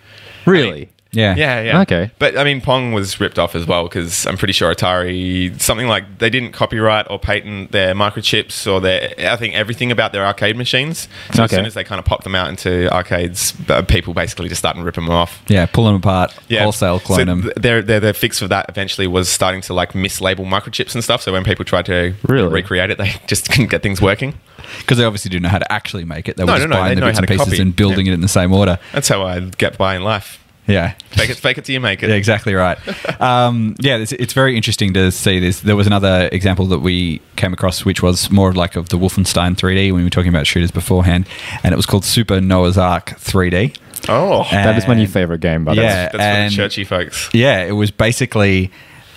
Really? 0.45 0.89
Yeah. 1.13 1.35
Yeah, 1.35 1.61
yeah. 1.61 1.81
Okay. 1.81 2.11
But 2.19 2.37
I 2.37 2.43
mean, 2.43 2.59
Pong 2.59 2.91
was 2.91 3.19
ripped 3.19 3.39
off 3.39 3.55
as 3.55 3.65
well 3.65 3.83
because 3.83 4.25
I'm 4.25 4.35
pretty 4.37 4.53
sure 4.53 4.73
Atari, 4.73 5.59
something 5.61 5.87
like 5.87 6.17
they 6.17 6.29
didn't 6.29 6.51
copyright 6.53 7.05
or 7.09 7.19
patent 7.19 7.71
their 7.71 7.93
microchips 7.93 8.71
or 8.71 8.81
their, 8.81 9.13
I 9.19 9.35
think 9.37 9.53
everything 9.55 9.91
about 9.91 10.11
their 10.11 10.25
arcade 10.25 10.57
machines. 10.57 11.07
So 11.33 11.43
as 11.43 11.51
soon 11.51 11.65
as 11.65 11.73
they 11.75 11.83
kind 11.83 11.99
of 11.99 12.05
popped 12.05 12.23
them 12.23 12.35
out 12.35 12.49
into 12.49 12.91
arcades, 12.93 13.53
uh, 13.69 13.83
people 13.83 14.13
basically 14.13 14.49
just 14.49 14.59
started 14.59 14.83
ripping 14.83 15.05
them 15.05 15.13
off. 15.13 15.41
Yeah. 15.47 15.65
Pull 15.67 15.85
them 15.85 15.95
apart. 15.95 16.35
yeah. 16.49 16.63
Wholesale 16.63 16.99
clone 16.99 17.19
so 17.19 17.25
them. 17.25 17.41
th- 17.43 17.55
Their, 17.55 17.81
their, 17.81 17.99
their 17.99 18.13
fix 18.13 18.39
for 18.39 18.47
that 18.47 18.65
eventually 18.69 19.07
was 19.07 19.29
starting 19.29 19.61
to 19.61 19.73
like 19.73 19.93
mislabel 19.93 20.45
microchips 20.47 20.95
and 20.95 21.03
stuff. 21.03 21.21
So 21.21 21.31
when 21.31 21.43
people 21.43 21.63
tried 21.63 21.85
to 21.85 22.15
Really? 22.23 22.47
recreate 22.51 22.89
it, 22.89 22.97
they 22.97 23.13
just 23.27 23.49
couldn't 23.51 23.69
get 23.69 23.83
things 23.83 24.01
working. 24.01 24.33
Because 24.79 24.97
they 24.97 25.03
obviously 25.03 25.29
didn't 25.29 25.43
know 25.43 25.49
how 25.49 25.59
to 25.59 25.71
actually 25.71 26.05
make 26.05 26.27
it. 26.27 26.37
They 26.37 26.43
were 26.43 26.47
No, 26.47 26.57
just 26.57 26.69
no, 26.69 26.75
no, 26.75 26.81
buying 26.81 26.95
they 26.95 27.01
the 27.01 27.05
bits 27.07 27.19
and 27.19 27.27
pieces 27.27 27.45
copy. 27.45 27.61
and 27.61 27.75
building 27.75 28.05
Yeah. 28.07 28.13
it 28.13 28.15
in 28.15 28.21
the 28.21 28.27
same 28.27 28.51
order. 28.53 28.79
That's 28.93 29.07
how 29.09 29.23
I 29.23 29.39
get 29.41 29.77
by 29.77 29.95
in 29.95 30.03
life. 30.03 30.39
Yeah. 30.67 30.93
Fake 31.11 31.29
it, 31.29 31.37
fake 31.37 31.57
it 31.57 31.65
till 31.65 31.73
you 31.73 31.79
make 31.81 32.03
it. 32.03 32.09
Yeah, 32.09 32.15
exactly 32.15 32.53
right. 32.53 32.77
Um, 33.21 33.75
yeah, 33.79 33.97
it's, 33.97 34.11
it's 34.13 34.33
very 34.33 34.55
interesting 34.57 34.93
to 34.95 35.11
see 35.11 35.39
this. 35.39 35.61
There 35.61 35.75
was 35.75 35.87
another 35.87 36.27
example 36.31 36.65
that 36.67 36.79
we 36.79 37.21
came 37.37 37.53
across, 37.53 37.85
which 37.85 38.01
was 38.01 38.29
more 38.31 38.49
of 38.49 38.55
like 38.57 38.75
of 38.75 38.89
the 38.89 38.97
Wolfenstein 38.97 39.55
3D 39.55 39.91
when 39.91 39.97
we 39.99 40.03
were 40.03 40.09
talking 40.09 40.29
about 40.29 40.45
shooters 40.47 40.71
beforehand, 40.71 41.27
and 41.63 41.73
it 41.73 41.77
was 41.77 41.85
called 41.85 42.03
Super 42.05 42.41
Noah's 42.41 42.77
Ark 42.77 43.11
3D. 43.19 43.77
Oh, 44.09 44.45
That 44.51 44.77
is 44.77 44.87
my 44.87 44.93
new 44.95 45.07
favorite 45.07 45.39
game, 45.41 45.63
by 45.63 45.75
the 45.75 45.81
Yeah. 45.81 45.87
way. 45.87 45.93
that's 45.95 46.11
for 46.11 46.17
the 46.17 46.23
and- 46.23 46.53
churchy 46.53 46.83
folks. 46.83 47.29
Yeah, 47.33 47.63
it 47.63 47.71
was 47.73 47.91
basically 47.91 48.71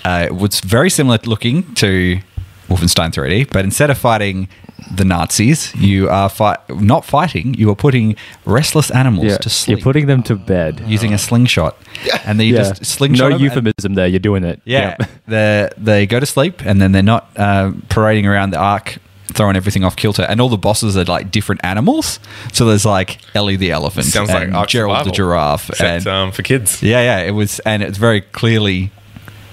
uh, 0.04 0.26
it 0.26 0.34
was 0.36 0.60
very 0.60 0.88
similar 0.90 1.18
looking 1.24 1.74
to 1.74 2.20
Wolfenstein 2.68 3.12
3D, 3.12 3.50
but 3.52 3.64
instead 3.64 3.90
of 3.90 3.98
fighting 3.98 4.48
the 4.94 5.04
Nazis, 5.04 5.74
you 5.74 6.08
are 6.08 6.28
fight 6.28 6.58
not 6.80 7.04
fighting. 7.04 7.54
You 7.54 7.70
are 7.70 7.74
putting 7.76 8.16
restless 8.44 8.90
animals 8.90 9.26
Yeah. 9.26 9.38
to 9.38 9.48
sleep 9.50 9.78
You're 9.78 9.82
putting 9.84 10.06
them 10.06 10.22
to 10.24 10.34
bed. 10.36 10.82
using 10.86 11.12
a 11.12 11.18
slingshot, 11.18 11.76
and 12.24 12.38
then 12.38 12.46
you 12.46 12.54
Yeah. 12.54 12.62
just 12.72 12.84
slingshot. 12.86 13.18
no 13.18 13.24
them 13.30 13.32
and- 13.34 13.42
euphemism 13.44 13.94
there. 13.94 14.06
You're 14.06 14.18
doing 14.20 14.44
it. 14.44 14.60
Yeah, 14.64 14.96
Yep. 15.00 15.10
they 15.28 15.68
they 15.76 16.06
go 16.06 16.20
to 16.20 16.26
sleep 16.26 16.62
and 16.64 16.80
then 16.80 16.92
they're 16.92 17.02
not 17.02 17.28
uh, 17.36 17.72
parading 17.88 18.26
around 18.26 18.50
the 18.50 18.58
ark, 18.58 18.98
throwing 19.32 19.56
everything 19.56 19.82
off 19.84 19.96
kilter. 19.96 20.22
And 20.22 20.40
all 20.40 20.48
the 20.48 20.56
bosses 20.58 20.96
are 20.96 21.04
like 21.04 21.30
different 21.30 21.60
animals. 21.64 22.20
So 22.52 22.64
there's 22.64 22.84
like 22.86 23.18
Ellie 23.34 23.56
the 23.56 23.70
elephant, 23.72 24.06
Sounds 24.06 24.30
and 24.30 24.52
like 24.52 24.58
Ark 24.60 24.68
Gerald 24.68 24.94
the 24.98 24.98
Survival. 25.04 25.14
giraffe, 25.14 25.70
Except 25.70 25.90
and 25.90 26.06
um, 26.06 26.32
for 26.32 26.42
kids. 26.42 26.82
yeah, 26.82 27.00
yeah, 27.02 27.18
it 27.26 27.32
was, 27.32 27.58
and 27.60 27.82
it's 27.82 27.98
very 27.98 28.20
clearly 28.20 28.90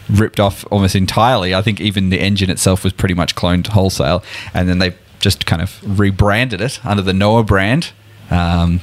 ripped 0.09 0.39
off 0.39 0.65
almost 0.69 0.95
entirely. 0.95 1.55
I 1.55 1.61
think 1.61 1.79
even 1.81 2.09
the 2.09 2.19
engine 2.19 2.49
itself 2.49 2.83
was 2.83 2.93
pretty 2.93 3.13
much 3.15 3.35
cloned 3.35 3.67
wholesale, 3.67 4.23
and 4.53 4.67
then 4.69 4.79
they 4.79 4.93
just 5.23 5.45
kind 5.45 5.61
of 5.61 5.99
rebranded 5.99 6.61
it 6.61 6.85
under 6.85 7.01
the 7.01 7.13
Noah 7.13 7.43
brand. 7.43 7.91
Um, 8.29 8.81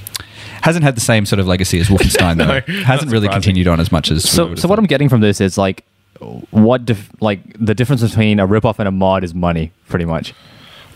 hasn't 0.63 0.85
had 0.85 0.97
the 0.97 1.01
same 1.01 1.27
sort 1.27 1.39
of 1.39 1.47
legacy 1.47 1.79
as 1.79 1.89
Wolfenstein 1.89 2.37
No, 2.37 2.61
though. 2.61 2.73
Hasn't 2.85 3.13
really 3.13 3.29
continued 3.29 3.69
on 3.69 3.79
as 3.81 3.93
much 3.93 4.11
as. 4.11 4.25
we 4.25 4.29
So, 4.31 4.55
so 4.55 4.69
what. 4.69 4.79
I'm 4.79 4.87
getting 4.87 5.09
from 5.09 5.21
this 5.21 5.41
is 5.41 5.57
like, 5.59 5.85
what 6.51 6.85
dif- 6.85 7.11
like 7.21 7.41
the 7.59 7.75
difference 7.75 8.03
between 8.03 8.41
a 8.41 8.47
ripoff 8.47 8.79
and 8.79 8.89
a 8.89 8.91
mod 8.91 9.23
is 9.25 9.35
money, 9.35 9.73
pretty 9.89 10.05
much. 10.05 10.35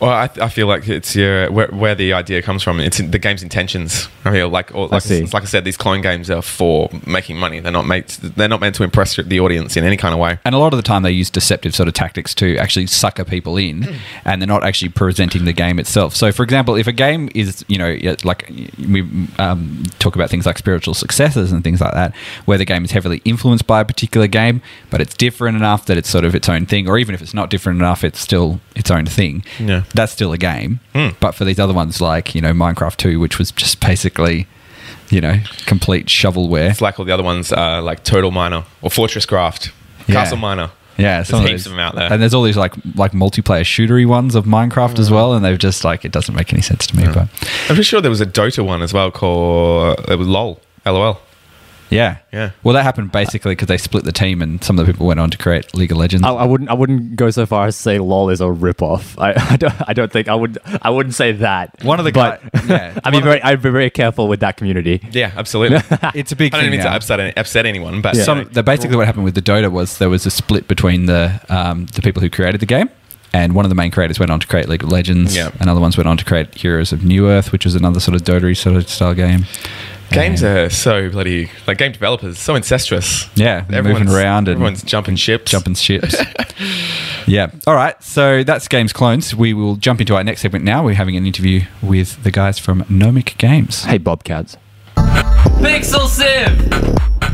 Well, 0.05 0.13
I, 0.13 0.29
I 0.39 0.49
feel 0.51 0.67
like 0.67 0.87
it's 0.87 1.17
your 1.17 1.51
where, 1.51 1.69
where 1.69 1.95
the 1.95 2.13
idea 2.13 2.43
comes 2.43 2.63
from. 2.63 2.79
It's 2.79 3.01
in 3.01 3.11
the 3.11 3.19
game's 3.19 3.43
intentions. 3.43 4.07
I 4.27 4.33
feel 4.33 4.51
like, 4.51 4.75
or 4.75 4.89
like, 4.89 5.01
see. 5.01 5.25
like 5.25 5.43
I 5.43 5.47
said, 5.47 5.65
these 5.65 5.79
clone 5.79 6.03
games 6.03 6.31
are 6.31 6.43
for 6.43 6.91
making 7.07 7.39
money. 7.39 7.61
They're 7.61 7.73
not 7.73 7.87
made. 7.87 8.09
They're 8.09 8.49
not 8.49 8.61
meant 8.61 8.75
to 8.77 8.83
impress 8.83 9.17
the 9.17 9.41
audience 9.41 9.79
in 9.79 9.85
any 9.85 9.97
kind 9.97 10.13
of 10.13 10.21
way. 10.21 10.39
And 10.45 10.55
a 10.55 10.59
lot 10.59 10.75
of 10.75 10.77
the 10.77 10.83
time, 10.83 11.05
they 11.05 11.11
use 11.11 11.31
deceptive 11.31 11.75
sort 11.75 11.89
of 11.89 11.95
tactics 11.95 12.35
to 12.35 12.59
actually 12.59 12.87
sucker 12.87 13.25
people 13.25 13.57
in, 13.57 13.97
and 14.27 14.43
they're 14.43 14.47
not 14.47 14.63
actually 14.63 14.91
presenting 14.91 15.47
the 15.47 15.55
game 15.55 15.79
itself. 15.79 16.15
So, 16.15 16.33
for 16.33 16.43
example, 16.43 16.75
if 16.75 16.87
a 16.87 16.93
game 16.93 17.31
is, 17.35 17.65
you 17.69 17.79
know, 17.79 17.97
like 18.25 18.53
we 18.87 19.09
um, 19.39 19.85
talk 20.01 20.17
about 20.17 20.29
things 20.29 20.45
like 20.45 20.59
spiritual 20.59 20.93
successors 20.93 21.51
and 21.51 21.65
things 21.65 21.81
like 21.81 21.95
that, 21.95 22.15
where 22.45 22.59
the 22.59 22.67
game 22.67 22.85
is 22.85 22.91
heavily 22.91 23.23
influenced 23.25 23.67
by 23.67 23.81
a 23.81 23.87
particular 23.87 24.27
game, 24.27 24.61
but 24.91 25.01
it's 25.01 25.15
different 25.15 25.57
enough 25.57 25.87
that 25.87 25.97
it's 25.97 26.11
sort 26.11 26.27
of 26.27 26.35
its 26.35 26.51
own 26.51 26.67
thing, 26.67 26.89
or 26.89 26.99
even 26.99 27.15
if 27.15 27.23
it's 27.23 27.33
not 27.33 27.49
different 27.49 27.79
enough, 27.79 28.05
it's 28.05 28.21
still 28.21 28.61
its 28.77 28.91
own 28.91 29.07
thing. 29.07 29.43
Yeah. 29.59 29.85
That's 29.95 30.13
still 30.13 30.33
a 30.33 30.39
game. 30.39 30.81
Hmm. 30.93 31.09
But 31.21 31.33
for 31.33 31.45
these 31.45 31.59
other 31.59 31.73
ones, 31.73 32.01
like, 32.01 32.35
you 32.35 32.41
know, 32.41 32.53
Minecraft 32.53 32.97
2, 32.97 33.21
which 33.21 33.39
was 33.39 33.51
just 33.53 33.81
basically, 33.81 34.47
you 35.11 35.21
know, 35.21 35.41
complete 35.67 36.07
shovelware. 36.07 36.71
It's 36.71 36.81
like 36.81 36.99
all 36.99 37.05
the 37.05 37.13
other 37.13 37.23
ones, 37.23 37.53
uh, 37.53 37.81
like 37.83 38.03
Total 38.05 38.31
Miner 38.31 38.65
or 38.83 38.91
Fortress 38.91 39.25
Craft, 39.27 39.71
Yeah. 40.07 40.17
Castle 40.17 40.39
Miner. 40.39 40.71
Yeah, 40.97 41.23
There's 41.23 41.29
heaps 41.31 41.51
those. 41.51 41.67
of 41.67 41.73
them 41.73 41.81
out 41.81 41.95
there. 41.97 42.13
And 42.13 42.23
there's 42.23 42.35
all 42.35 42.45
these 42.45 42.57
like 42.57 42.73
like 42.95 43.11
multiplayer 43.13 43.63
shootery 43.63 44.07
ones 44.07 44.37
of 44.37 44.45
Minecraft 44.45 45.01
as 45.01 45.11
well, 45.11 45.33
and 45.35 45.45
they've 45.45 45.59
just 45.59 45.83
like 45.83 46.05
it 46.05 46.13
doesn't 46.13 46.37
make 46.37 46.53
any 46.53 46.63
sense 46.63 46.87
to 46.87 46.97
me. 46.97 47.05
But 47.07 47.17
I'm 47.23 47.67
pretty 47.67 47.83
sure 47.83 48.01
there 48.01 48.11
was 48.13 48.21
a 48.21 48.27
Dota 48.27 48.65
one 48.65 48.81
as 48.81 48.93
well 48.93 49.11
called 49.11 49.99
it 50.09 50.17
was 50.17 50.29
LOL. 50.29 50.61
LOL. 50.87 51.21
Yeah, 51.95 52.17
Yeah. 52.33 52.51
Well, 52.63 52.75
that 52.75 52.83
happened 52.83 53.13
basically 53.13 53.53
because 53.53 53.69
they 53.69 53.79
split 53.79 54.05
the 54.05 54.13
team, 54.13 54.43
and 54.43 54.63
some 54.63 54.79
of 54.79 54.87
the 54.87 54.93
people 54.93 55.07
went 55.07 55.21
on 55.21 55.31
to 55.31 55.39
create 55.39 55.75
League 55.75 55.93
of 55.93 55.99
Legends. 55.99 56.25
I, 56.27 56.31
I 56.31 56.45
wouldn't. 56.45 56.69
I 56.71 56.75
wouldn't 56.75 57.17
go 57.17 57.31
so 57.31 57.47
far 57.47 57.67
as 57.67 57.77
to 57.77 57.83
say 57.83 57.99
LOL 57.99 58.31
is 58.31 58.41
a 58.41 58.45
ripoff. 58.45 59.19
I, 59.19 59.33
I 59.53 59.57
don't. 59.57 59.89
I 59.89 59.93
don't 59.93 60.13
think 60.13 60.29
I 60.29 60.35
would. 60.35 60.59
I 60.83 60.91
wouldn't 60.91 61.15
say 61.15 61.33
that. 61.33 61.83
One 61.85 61.99
of 61.99 62.05
the 62.05 62.13
but 62.13 62.43
guy- 62.53 62.61
yeah, 62.69 62.99
I'd 63.05 63.05
one 63.05 63.13
be 63.13 63.19
of 63.19 63.25
very. 63.25 63.43
I'd 63.43 63.63
be 63.63 63.71
very 63.71 63.91
careful 63.91 64.29
with 64.29 64.41
that 64.41 64.57
community. 64.57 65.01
Yeah, 65.13 65.33
absolutely. 65.37 65.79
it's 66.15 66.33
a 66.33 66.37
big 66.37 66.53
I 66.55 66.59
don't 66.59 66.65
thing 66.65 66.71
mean 66.73 66.81
to 66.81 66.91
upset, 66.91 67.21
any- 67.21 67.37
upset 67.37 67.67
anyone, 67.67 68.01
but 68.03 68.15
Yeah. 68.17 68.25
Some, 68.25 68.49
the, 68.53 68.63
basically, 68.63 68.97
what 68.97 69.07
happened 69.07 69.25
with 69.25 69.35
the 69.35 69.43
Dota 69.43 69.71
was 69.71 69.99
there 69.99 70.11
was 70.11 70.27
a 70.27 70.31
split 70.31 70.69
between 70.69 71.07
the 71.07 71.41
um, 71.49 71.87
the 71.87 72.03
people 72.03 72.21
who 72.21 72.29
created 72.31 72.61
the 72.61 72.67
game, 72.67 72.89
and 73.33 73.55
one 73.55 73.65
of 73.65 73.69
the 73.69 73.75
main 73.75 73.91
creators 73.91 74.19
went 74.19 74.31
on 74.33 74.41
to 74.41 74.47
create 74.47 74.69
League 74.69 74.83
of 74.83 74.91
Legends, 74.91 75.35
Yeah. 75.37 75.51
and 75.61 75.69
other 75.71 75.81
ones 75.81 75.97
went 75.97 76.09
on 76.09 76.17
to 76.17 76.25
create 76.25 76.55
Heroes 76.55 76.93
of 76.93 77.01
Newerth, 77.01 77.53
which 77.53 77.65
was 77.65 77.75
another 77.75 78.01
sort 78.01 78.15
of 78.15 78.23
Dota 78.23 78.57
sort 78.57 78.77
of 78.77 78.89
style 78.89 79.15
game. 79.15 79.47
Games 80.15 80.43
are 80.43 80.71
so 80.71 81.11
bloody 81.11 81.51
like 81.67 81.79
game 81.79 81.93
developers 81.93 82.39
so 82.39 82.55
incestuous. 82.55 83.29
Yeah, 83.37 83.65
Everyone's 83.73 84.07
moving 84.07 84.15
around 84.15 84.49
and 84.49 84.57
everyone's 84.57 84.83
jumping 84.83 85.17
ships. 85.17 85.51
jumping 85.51 85.75
ships. 85.75 86.15
yeah. 87.27 87.51
All 87.67 87.75
right. 87.75 88.01
So 88.03 88.43
that's 88.45 88.69
Games 88.69 88.93
Clones. 88.93 89.35
We 89.35 89.53
will 89.55 89.77
jump 89.77 90.01
into 90.01 90.15
our 90.17 90.25
next 90.25 90.41
segment 90.43 90.65
now. 90.65 90.85
We're 90.85 90.95
having 90.95 91.17
an 91.17 91.27
interview 91.27 91.63
with 91.83 92.23
the 92.23 92.31
guys 92.31 92.59
from 92.59 92.85
Gnomic 92.89 93.37
Games. 93.39 93.85
Hey, 93.85 93.99
Bobcats. 93.99 94.57
Pixel 94.97 96.07
Sieve! 96.09 96.69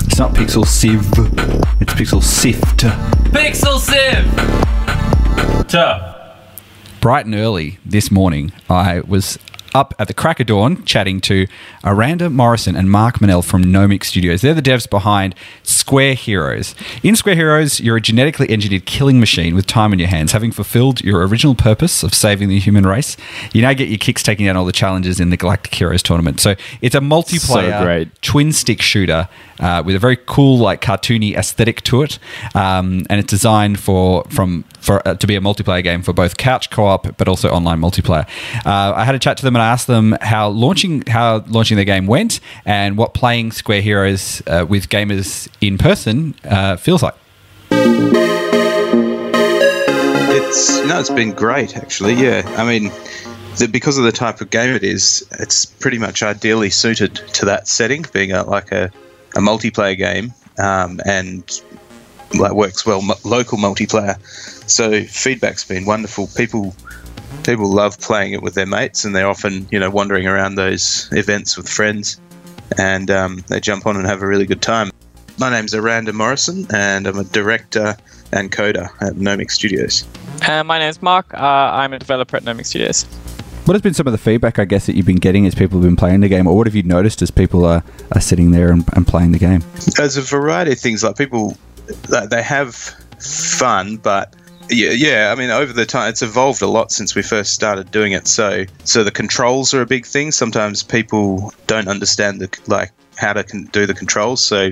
It's 0.06 0.18
not 0.18 0.34
Pixel 0.34 0.64
Sieve, 0.66 1.00
it's 1.80 1.94
Pixel 1.94 2.22
Sift. 2.22 2.84
Pixel 3.32 3.78
Sieve! 3.78 5.66
Tuh. 5.68 6.14
Bright 7.00 7.26
and 7.26 7.34
early 7.34 7.78
this 7.84 8.10
morning, 8.10 8.52
I 8.68 9.00
was 9.00 9.38
up 9.74 9.94
at 9.98 10.08
the 10.08 10.14
crack 10.14 10.40
of 10.40 10.46
dawn 10.46 10.84
chatting 10.84 11.20
to 11.22 11.46
Aranda 11.84 12.30
Morrison 12.30 12.76
and 12.76 12.90
Mark 12.90 13.20
Mennell 13.20 13.42
from 13.42 13.62
Gnomic 13.62 14.04
Studios. 14.04 14.42
They're 14.42 14.54
the 14.54 14.62
devs 14.62 14.88
behind 14.88 15.34
Square 15.62 16.14
Heroes. 16.14 16.74
In 17.02 17.16
Square 17.16 17.36
Heroes, 17.36 17.80
you're 17.80 17.96
a 17.96 18.00
genetically 18.00 18.50
engineered 18.50 18.86
killing 18.86 19.20
machine 19.20 19.54
with 19.54 19.66
time 19.66 19.92
on 19.92 19.98
your 19.98 20.08
hands. 20.08 20.32
Having 20.32 20.52
fulfilled 20.52 21.00
your 21.02 21.26
original 21.26 21.54
purpose 21.54 22.02
of 22.02 22.14
saving 22.14 22.48
the 22.48 22.58
human 22.58 22.86
race, 22.86 23.16
you 23.52 23.62
now 23.62 23.72
get 23.72 23.88
your 23.88 23.98
kicks 23.98 24.22
taking 24.22 24.46
down 24.46 24.56
all 24.56 24.64
the 24.64 24.72
challenges 24.72 25.20
in 25.20 25.30
the 25.30 25.36
Galactic 25.36 25.74
Heroes 25.74 26.02
tournament. 26.02 26.40
So 26.40 26.54
it's 26.80 26.94
a 26.94 27.00
multiplayer 27.00 27.70
So 27.70 28.10
twin 28.22 28.52
stick 28.52 28.82
shooter 28.82 29.28
uh, 29.60 29.82
with 29.84 29.94
a 29.94 29.98
very 29.98 30.16
cool, 30.16 30.58
like 30.58 30.80
cartoony 30.80 31.36
aesthetic 31.36 31.82
to 31.82 32.02
it, 32.02 32.18
um, 32.54 33.06
and 33.10 33.20
it's 33.20 33.30
designed 33.30 33.78
for 33.78 34.24
from 34.30 34.64
for 34.80 35.06
uh, 35.06 35.14
to 35.14 35.26
be 35.26 35.36
a 35.36 35.40
multiplayer 35.40 35.82
game 35.82 36.02
for 36.02 36.12
both 36.12 36.36
couch 36.36 36.70
co-op 36.70 37.16
but 37.16 37.28
also 37.28 37.50
online 37.50 37.80
multiplayer. 37.80 38.26
Uh, 38.64 38.92
I 38.96 39.04
had 39.04 39.14
a 39.14 39.18
chat 39.18 39.36
to 39.38 39.42
them 39.44 39.56
I 39.60 39.68
asked 39.68 39.86
them 39.86 40.16
how 40.20 40.48
launching 40.48 41.02
how 41.06 41.44
launching 41.48 41.76
their 41.76 41.84
game 41.84 42.06
went 42.06 42.40
and 42.64 42.96
what 42.96 43.14
playing 43.14 43.52
Square 43.52 43.82
Heroes 43.82 44.42
uh, 44.46 44.66
with 44.68 44.88
gamers 44.88 45.48
in 45.60 45.78
person 45.78 46.34
uh, 46.44 46.76
feels 46.76 47.02
like. 47.02 47.14
It's 50.32 50.84
no, 50.86 50.98
it's 50.98 51.10
been 51.10 51.32
great 51.32 51.76
actually. 51.76 52.14
Yeah, 52.14 52.42
I 52.56 52.64
mean, 52.66 52.90
the, 53.58 53.68
because 53.70 53.98
of 53.98 54.04
the 54.04 54.12
type 54.12 54.40
of 54.40 54.50
game 54.50 54.74
it 54.74 54.82
is, 54.82 55.26
it's 55.38 55.64
pretty 55.64 55.98
much 55.98 56.22
ideally 56.22 56.70
suited 56.70 57.16
to 57.16 57.44
that 57.46 57.68
setting, 57.68 58.04
being 58.12 58.32
a, 58.32 58.44
like 58.44 58.72
a, 58.72 58.90
a 59.36 59.40
multiplayer 59.40 59.96
game, 59.96 60.32
um, 60.58 61.00
and 61.06 61.60
that 62.40 62.54
works 62.54 62.86
well 62.86 63.02
local 63.24 63.58
multiplayer. 63.58 64.18
So 64.70 65.02
feedback's 65.04 65.64
been 65.64 65.84
wonderful. 65.84 66.28
People 66.36 66.74
people 67.44 67.68
love 67.68 67.98
playing 67.98 68.32
it 68.32 68.42
with 68.42 68.54
their 68.54 68.66
mates, 68.66 69.04
and 69.04 69.14
they're 69.14 69.28
often 69.28 69.66
you 69.70 69.78
know 69.78 69.90
wandering 69.90 70.26
around 70.26 70.54
those 70.54 71.08
events 71.12 71.56
with 71.56 71.68
friends, 71.68 72.20
and 72.78 73.10
um, 73.10 73.44
they 73.48 73.60
jump 73.60 73.86
on 73.86 73.96
and 73.96 74.06
have 74.06 74.22
a 74.22 74.26
really 74.26 74.46
good 74.46 74.62
time. 74.62 74.90
My 75.38 75.50
name's 75.50 75.74
Aranda 75.74 76.12
Morrison, 76.12 76.66
and 76.74 77.06
I'm 77.06 77.18
a 77.18 77.24
director 77.24 77.96
and 78.32 78.52
coder 78.52 78.90
at 79.00 79.16
Gnomic 79.16 79.50
Studios. 79.50 80.04
Uh, 80.46 80.62
my 80.64 80.78
name's 80.78 81.02
Mark. 81.02 81.32
Uh, 81.34 81.38
I'm 81.38 81.92
a 81.92 81.98
developer 81.98 82.36
at 82.36 82.44
Gnomic 82.44 82.66
Studios. 82.66 83.04
What 83.64 83.74
has 83.74 83.82
been 83.82 83.94
some 83.94 84.06
of 84.06 84.12
the 84.12 84.18
feedback, 84.18 84.58
I 84.58 84.64
guess, 84.64 84.86
that 84.86 84.96
you've 84.96 85.06
been 85.06 85.16
getting 85.16 85.46
as 85.46 85.54
people 85.54 85.78
have 85.78 85.88
been 85.88 85.96
playing 85.96 86.20
the 86.20 86.28
game, 86.28 86.46
or 86.46 86.56
what 86.56 86.66
have 86.66 86.74
you 86.74 86.82
noticed 86.82 87.22
as 87.22 87.30
people 87.30 87.64
are, 87.64 87.84
are 88.12 88.20
sitting 88.20 88.50
there 88.50 88.70
and, 88.70 88.84
and 88.94 89.06
playing 89.06 89.32
the 89.32 89.38
game? 89.38 89.62
There's 89.96 90.16
a 90.16 90.22
variety 90.22 90.72
of 90.72 90.78
things 90.78 91.04
like 91.04 91.16
people 91.16 91.56
they 92.08 92.26
they 92.26 92.42
have 92.42 92.74
fun, 93.18 93.96
but 93.96 94.34
yeah, 94.70 94.90
yeah. 94.90 95.32
I 95.32 95.34
mean, 95.34 95.50
over 95.50 95.72
the 95.72 95.86
time, 95.86 96.10
it's 96.10 96.22
evolved 96.22 96.62
a 96.62 96.66
lot 96.66 96.92
since 96.92 97.14
we 97.14 97.22
first 97.22 97.52
started 97.52 97.90
doing 97.90 98.12
it. 98.12 98.26
So, 98.26 98.64
so 98.84 99.04
the 99.04 99.10
controls 99.10 99.74
are 99.74 99.82
a 99.82 99.86
big 99.86 100.06
thing. 100.06 100.32
Sometimes 100.32 100.82
people 100.82 101.52
don't 101.66 101.88
understand 101.88 102.40
the 102.40 102.60
like 102.66 102.92
how 103.16 103.32
to 103.32 103.44
con- 103.44 103.68
do 103.72 103.86
the 103.86 103.94
controls. 103.94 104.44
So 104.44 104.70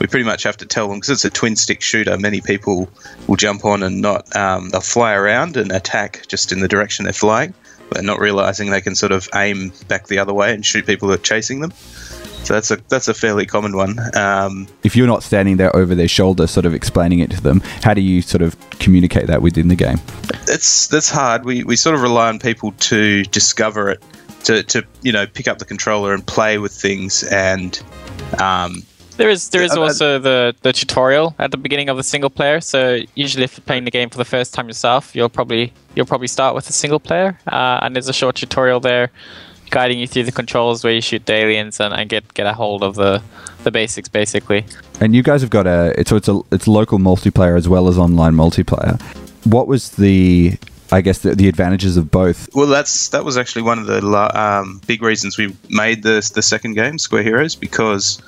we 0.00 0.06
pretty 0.06 0.24
much 0.24 0.42
have 0.44 0.56
to 0.58 0.66
tell 0.66 0.88
them 0.88 0.98
because 0.98 1.10
it's 1.10 1.24
a 1.24 1.30
twin 1.30 1.56
stick 1.56 1.82
shooter. 1.82 2.16
Many 2.16 2.40
people 2.40 2.88
will 3.26 3.36
jump 3.36 3.64
on 3.64 3.82
and 3.82 4.00
not 4.00 4.34
um, 4.34 4.70
they'll 4.70 4.80
fly 4.80 5.12
around 5.12 5.56
and 5.56 5.70
attack 5.70 6.26
just 6.26 6.52
in 6.52 6.60
the 6.60 6.68
direction 6.68 7.04
they're 7.04 7.12
flying, 7.12 7.52
but 7.90 8.02
not 8.02 8.18
realizing 8.18 8.70
they 8.70 8.80
can 8.80 8.94
sort 8.94 9.12
of 9.12 9.28
aim 9.34 9.72
back 9.88 10.06
the 10.06 10.18
other 10.18 10.32
way 10.32 10.54
and 10.54 10.64
shoot 10.64 10.86
people 10.86 11.08
that 11.08 11.20
are 11.20 11.22
chasing 11.22 11.60
them. 11.60 11.72
So 12.50 12.54
that's 12.54 12.72
a 12.72 12.78
that's 12.88 13.06
a 13.06 13.14
fairly 13.14 13.46
common 13.46 13.76
one. 13.76 14.00
Um, 14.16 14.66
If 14.82 14.96
you're 14.96 15.06
not 15.06 15.22
standing 15.22 15.56
there 15.56 15.74
over 15.76 15.94
their 15.94 16.08
shoulder, 16.08 16.48
sort 16.48 16.66
of 16.66 16.74
explaining 16.74 17.20
it 17.20 17.30
to 17.30 17.40
them, 17.40 17.60
how 17.84 17.94
do 17.94 18.00
you 18.00 18.22
sort 18.22 18.42
of 18.42 18.56
communicate 18.80 19.28
that 19.28 19.40
within 19.40 19.68
the 19.68 19.76
game? 19.76 20.00
it's 20.48 20.88
that's 20.88 21.08
hard. 21.08 21.44
We 21.44 21.62
we 21.62 21.76
sort 21.76 21.94
of 21.94 22.02
rely 22.02 22.28
on 22.28 22.40
people 22.40 22.72
to 22.72 23.22
discover 23.22 23.90
it, 23.90 24.02
to 24.46 24.64
to 24.64 24.82
you 25.02 25.12
know 25.12 25.28
pick 25.28 25.46
up 25.46 25.58
the 25.58 25.64
controller 25.64 26.12
and 26.12 26.26
play 26.26 26.58
with 26.58 26.72
things, 26.72 27.22
and 27.22 27.80
um, 28.40 28.82
There 29.16 29.30
is 29.30 29.50
there 29.50 29.62
is 29.62 29.76
Uh, 29.76 29.82
uh, 29.82 29.84
also 29.84 30.18
the, 30.18 30.52
the 30.62 30.72
tutorial 30.72 31.36
at 31.38 31.52
the 31.52 31.56
beginning 31.56 31.88
of 31.88 31.96
the 31.96 32.02
single 32.02 32.30
player. 32.30 32.60
So 32.60 32.98
usually, 33.14 33.44
if 33.44 33.56
you're 33.56 33.64
playing 33.64 33.84
the 33.84 33.92
game 33.92 34.10
for 34.10 34.18
the 34.18 34.24
first 34.36 34.54
time 34.54 34.66
yourself, 34.66 35.14
you'll 35.14 35.28
probably 35.28 35.72
you'll 35.94 36.06
probably 36.06 36.26
start 36.28 36.56
with 36.56 36.68
a 36.68 36.72
single 36.72 36.98
player, 36.98 37.38
uh, 37.46 37.78
and 37.82 37.94
there's 37.94 38.08
a 38.08 38.12
short 38.12 38.34
tutorial 38.34 38.80
there 38.80 39.10
guiding 39.70 39.98
you 39.98 40.06
through 40.06 40.24
the 40.24 40.32
controls 40.32 40.84
where 40.84 40.92
you 40.92 41.00
shoot 41.00 41.24
the 41.26 41.32
aliens 41.32 41.80
and, 41.80 41.94
and 41.94 42.08
get 42.08 42.32
get 42.34 42.46
a 42.46 42.52
hold 42.52 42.82
of 42.82 42.94
the 42.96 43.22
the 43.64 43.70
basics 43.70 44.08
basically. 44.08 44.64
And 45.00 45.14
you 45.14 45.22
guys 45.22 45.40
have 45.40 45.50
got 45.50 45.66
a 45.66 45.98
it's 45.98 46.10
so 46.10 46.16
it's 46.16 46.28
a 46.28 46.40
it's 46.50 46.68
local 46.68 46.98
multiplayer 46.98 47.56
as 47.56 47.68
well 47.68 47.88
as 47.88 47.98
online 47.98 48.34
multiplayer. 48.34 49.00
What 49.44 49.66
was 49.66 49.90
the 49.92 50.58
I 50.92 51.00
guess 51.00 51.18
the, 51.20 51.34
the 51.34 51.48
advantages 51.48 51.96
of 51.96 52.10
both? 52.10 52.48
well, 52.54 52.66
that's 52.66 53.08
that 53.10 53.24
was 53.24 53.36
actually 53.36 53.62
one 53.62 53.78
of 53.78 53.86
the 53.86 54.00
um, 54.38 54.80
big 54.86 55.02
reasons 55.02 55.38
we 55.38 55.56
made 55.68 56.02
the 56.02 56.28
the 56.34 56.42
second 56.42 56.74
game, 56.74 56.98
Square 56.98 57.22
Heroes, 57.22 57.54
because 57.54 58.20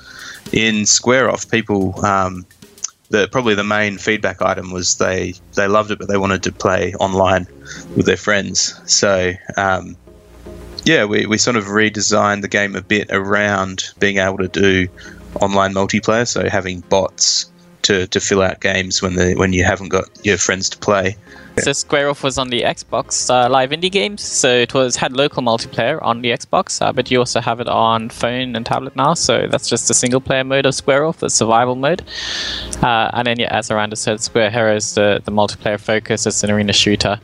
in 0.51 0.85
Square 0.85 1.29
Off, 1.29 1.49
people. 1.49 2.03
Um, 2.05 2.45
the, 3.09 3.27
probably 3.27 3.53
the 3.53 3.63
main 3.63 3.99
feedback 3.99 4.41
item 4.41 4.71
was 4.71 4.97
they, 4.97 5.35
they 5.53 5.67
loved 5.67 5.91
it, 5.91 5.99
but 5.99 6.07
they 6.07 6.17
wanted 6.17 6.41
to 6.41 6.51
play 6.51 6.95
online 6.95 7.45
with 7.95 8.07
their 8.07 8.17
friends. 8.17 8.73
So 8.91 9.33
um, 9.55 9.95
yeah, 10.85 11.05
we, 11.05 11.25
we 11.25 11.37
sort 11.37 11.55
of 11.55 11.65
redesigned 11.65 12.41
the 12.41 12.47
game 12.47 12.75
a 12.75 12.81
bit 12.81 13.07
around 13.11 13.85
being 13.99 14.17
able 14.17 14.37
to 14.37 14.47
do 14.47 14.87
online 15.41 15.73
multiplayer, 15.73 16.27
so 16.27 16.49
having 16.49 16.81
bots 16.81 17.51
to, 17.83 18.07
to 18.07 18.19
fill 18.19 18.41
out 18.41 18.61
games 18.61 19.01
when 19.01 19.15
the 19.15 19.35
when 19.35 19.53
you 19.53 19.63
haven't 19.63 19.89
got 19.89 20.05
your 20.25 20.37
friends 20.37 20.69
to 20.69 20.77
play. 20.77 21.17
So 21.59 21.71
Square 21.71 22.09
Off 22.09 22.23
was 22.23 22.39
on 22.39 22.49
the 22.49 22.61
Xbox 22.61 23.29
uh, 23.29 23.47
Live 23.47 23.69
Indie 23.69 23.91
Games, 23.91 24.21
so 24.23 24.49
it 24.49 24.73
was 24.73 24.95
had 24.95 25.13
local 25.13 25.43
multiplayer 25.43 26.01
on 26.01 26.21
the 26.21 26.29
Xbox, 26.29 26.81
uh, 26.81 26.91
but 26.91 27.11
you 27.11 27.19
also 27.19 27.41
have 27.41 27.59
it 27.59 27.67
on 27.67 28.09
phone 28.09 28.55
and 28.55 28.65
tablet 28.65 28.95
now. 28.95 29.13
So 29.13 29.47
that's 29.47 29.69
just 29.69 29.87
the 29.87 29.93
single 29.93 30.19
player 30.19 30.43
mode 30.43 30.65
of 30.65 30.73
Square 30.73 31.05
Off, 31.05 31.19
the 31.19 31.29
survival 31.29 31.75
mode. 31.75 32.01
Uh, 32.81 33.11
and 33.13 33.27
then, 33.27 33.39
yeah, 33.39 33.55
as 33.55 33.69
Aranda 33.69 33.95
said, 33.95 34.19
Square 34.21 34.49
Heroes, 34.49 34.95
the, 34.95 35.21
the 35.25 35.31
multiplayer 35.31 35.79
focus, 35.79 36.25
it's 36.25 36.43
an 36.43 36.49
arena 36.49 36.73
shooter. 36.73 37.19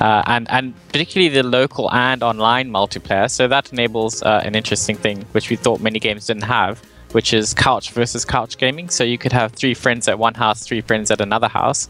Uh, 0.00 0.22
and, 0.26 0.48
and 0.50 0.74
particularly 0.88 1.28
the 1.28 1.42
local 1.42 1.90
and 1.92 2.22
online 2.22 2.70
multiplayer. 2.70 3.30
So 3.30 3.48
that 3.48 3.72
enables 3.72 4.22
uh, 4.22 4.42
an 4.44 4.54
interesting 4.54 4.96
thing, 4.96 5.22
which 5.32 5.50
we 5.50 5.56
thought 5.56 5.80
many 5.80 5.98
games 5.98 6.26
didn't 6.26 6.44
have, 6.44 6.80
which 7.12 7.32
is 7.32 7.54
couch 7.54 7.90
versus 7.90 8.24
couch 8.24 8.58
gaming. 8.58 8.88
So 8.88 9.04
you 9.04 9.18
could 9.18 9.32
have 9.32 9.52
three 9.52 9.74
friends 9.74 10.08
at 10.08 10.18
one 10.18 10.34
house, 10.34 10.66
three 10.66 10.80
friends 10.80 11.10
at 11.10 11.20
another 11.20 11.48
house, 11.48 11.88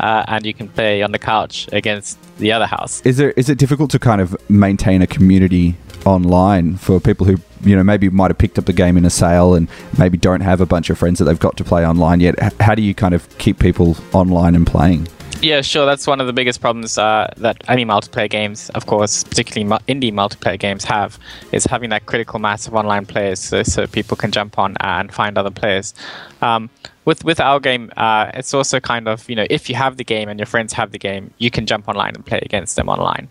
uh, 0.00 0.24
and 0.28 0.44
you 0.44 0.54
can 0.54 0.68
play 0.68 1.02
on 1.02 1.12
the 1.12 1.18
couch 1.18 1.68
against 1.72 2.18
the 2.38 2.52
other 2.52 2.66
house. 2.66 3.00
Is 3.02 3.16
there 3.16 3.30
is 3.32 3.48
it 3.48 3.58
difficult 3.58 3.90
to 3.92 3.98
kind 3.98 4.20
of 4.20 4.36
maintain 4.50 5.02
a 5.02 5.06
community 5.06 5.76
online 6.04 6.76
for 6.76 7.00
people 7.00 7.26
who 7.26 7.36
you 7.62 7.74
know 7.74 7.82
maybe 7.82 8.08
might 8.10 8.30
have 8.30 8.38
picked 8.38 8.58
up 8.58 8.66
the 8.66 8.72
game 8.72 8.96
in 8.96 9.04
a 9.04 9.10
sale 9.10 9.54
and 9.54 9.68
maybe 9.98 10.18
don't 10.18 10.42
have 10.42 10.60
a 10.60 10.66
bunch 10.66 10.90
of 10.90 10.98
friends 10.98 11.18
that 11.18 11.24
they've 11.24 11.38
got 11.38 11.56
to 11.56 11.64
play 11.64 11.86
online 11.86 12.20
yet? 12.20 12.34
How 12.60 12.74
do 12.74 12.82
you 12.82 12.94
kind 12.94 13.14
of 13.14 13.38
keep 13.38 13.58
people 13.58 13.96
online 14.12 14.54
and 14.54 14.66
playing? 14.66 15.08
Yeah, 15.40 15.60
sure. 15.60 15.84
That's 15.84 16.06
one 16.06 16.20
of 16.20 16.26
the 16.26 16.32
biggest 16.32 16.60
problems 16.60 16.96
uh, 16.96 17.32
that 17.36 17.62
any 17.68 17.84
multiplayer 17.84 18.30
games, 18.30 18.70
of 18.70 18.86
course, 18.86 19.24
particularly 19.24 19.64
mu- 19.64 19.94
indie 19.94 20.12
multiplayer 20.12 20.58
games, 20.58 20.84
have 20.84 21.18
is 21.52 21.64
having 21.66 21.90
that 21.90 22.06
critical 22.06 22.38
mass 22.38 22.66
of 22.66 22.74
online 22.74 23.04
players, 23.04 23.40
so, 23.40 23.62
so 23.62 23.86
people 23.86 24.16
can 24.16 24.30
jump 24.30 24.58
on 24.58 24.74
and 24.80 25.12
find 25.12 25.36
other 25.36 25.50
players. 25.50 25.92
Um, 26.40 26.70
with 27.04 27.24
with 27.24 27.40
our 27.40 27.60
game, 27.60 27.92
uh, 27.96 28.30
it's 28.34 28.54
also 28.54 28.80
kind 28.80 29.06
of 29.06 29.28
you 29.28 29.36
know 29.36 29.46
if 29.50 29.68
you 29.68 29.74
have 29.74 29.98
the 29.98 30.04
game 30.04 30.28
and 30.30 30.38
your 30.38 30.46
friends 30.46 30.72
have 30.72 30.92
the 30.92 30.98
game, 30.98 31.30
you 31.38 31.50
can 31.50 31.66
jump 31.66 31.88
online 31.88 32.14
and 32.14 32.24
play 32.24 32.40
against 32.42 32.76
them 32.76 32.88
online. 32.88 33.28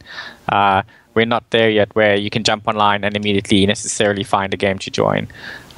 Uh, 0.49 0.83
we're 1.15 1.25
not 1.25 1.47
there 1.51 1.69
yet 1.69 1.93
where 1.95 2.15
you 2.15 2.29
can 2.29 2.43
jump 2.43 2.67
online 2.67 3.03
and 3.03 3.15
immediately 3.15 3.65
necessarily 3.65 4.23
find 4.23 4.53
a 4.53 4.57
game 4.57 4.79
to 4.79 4.89
join. 4.89 5.27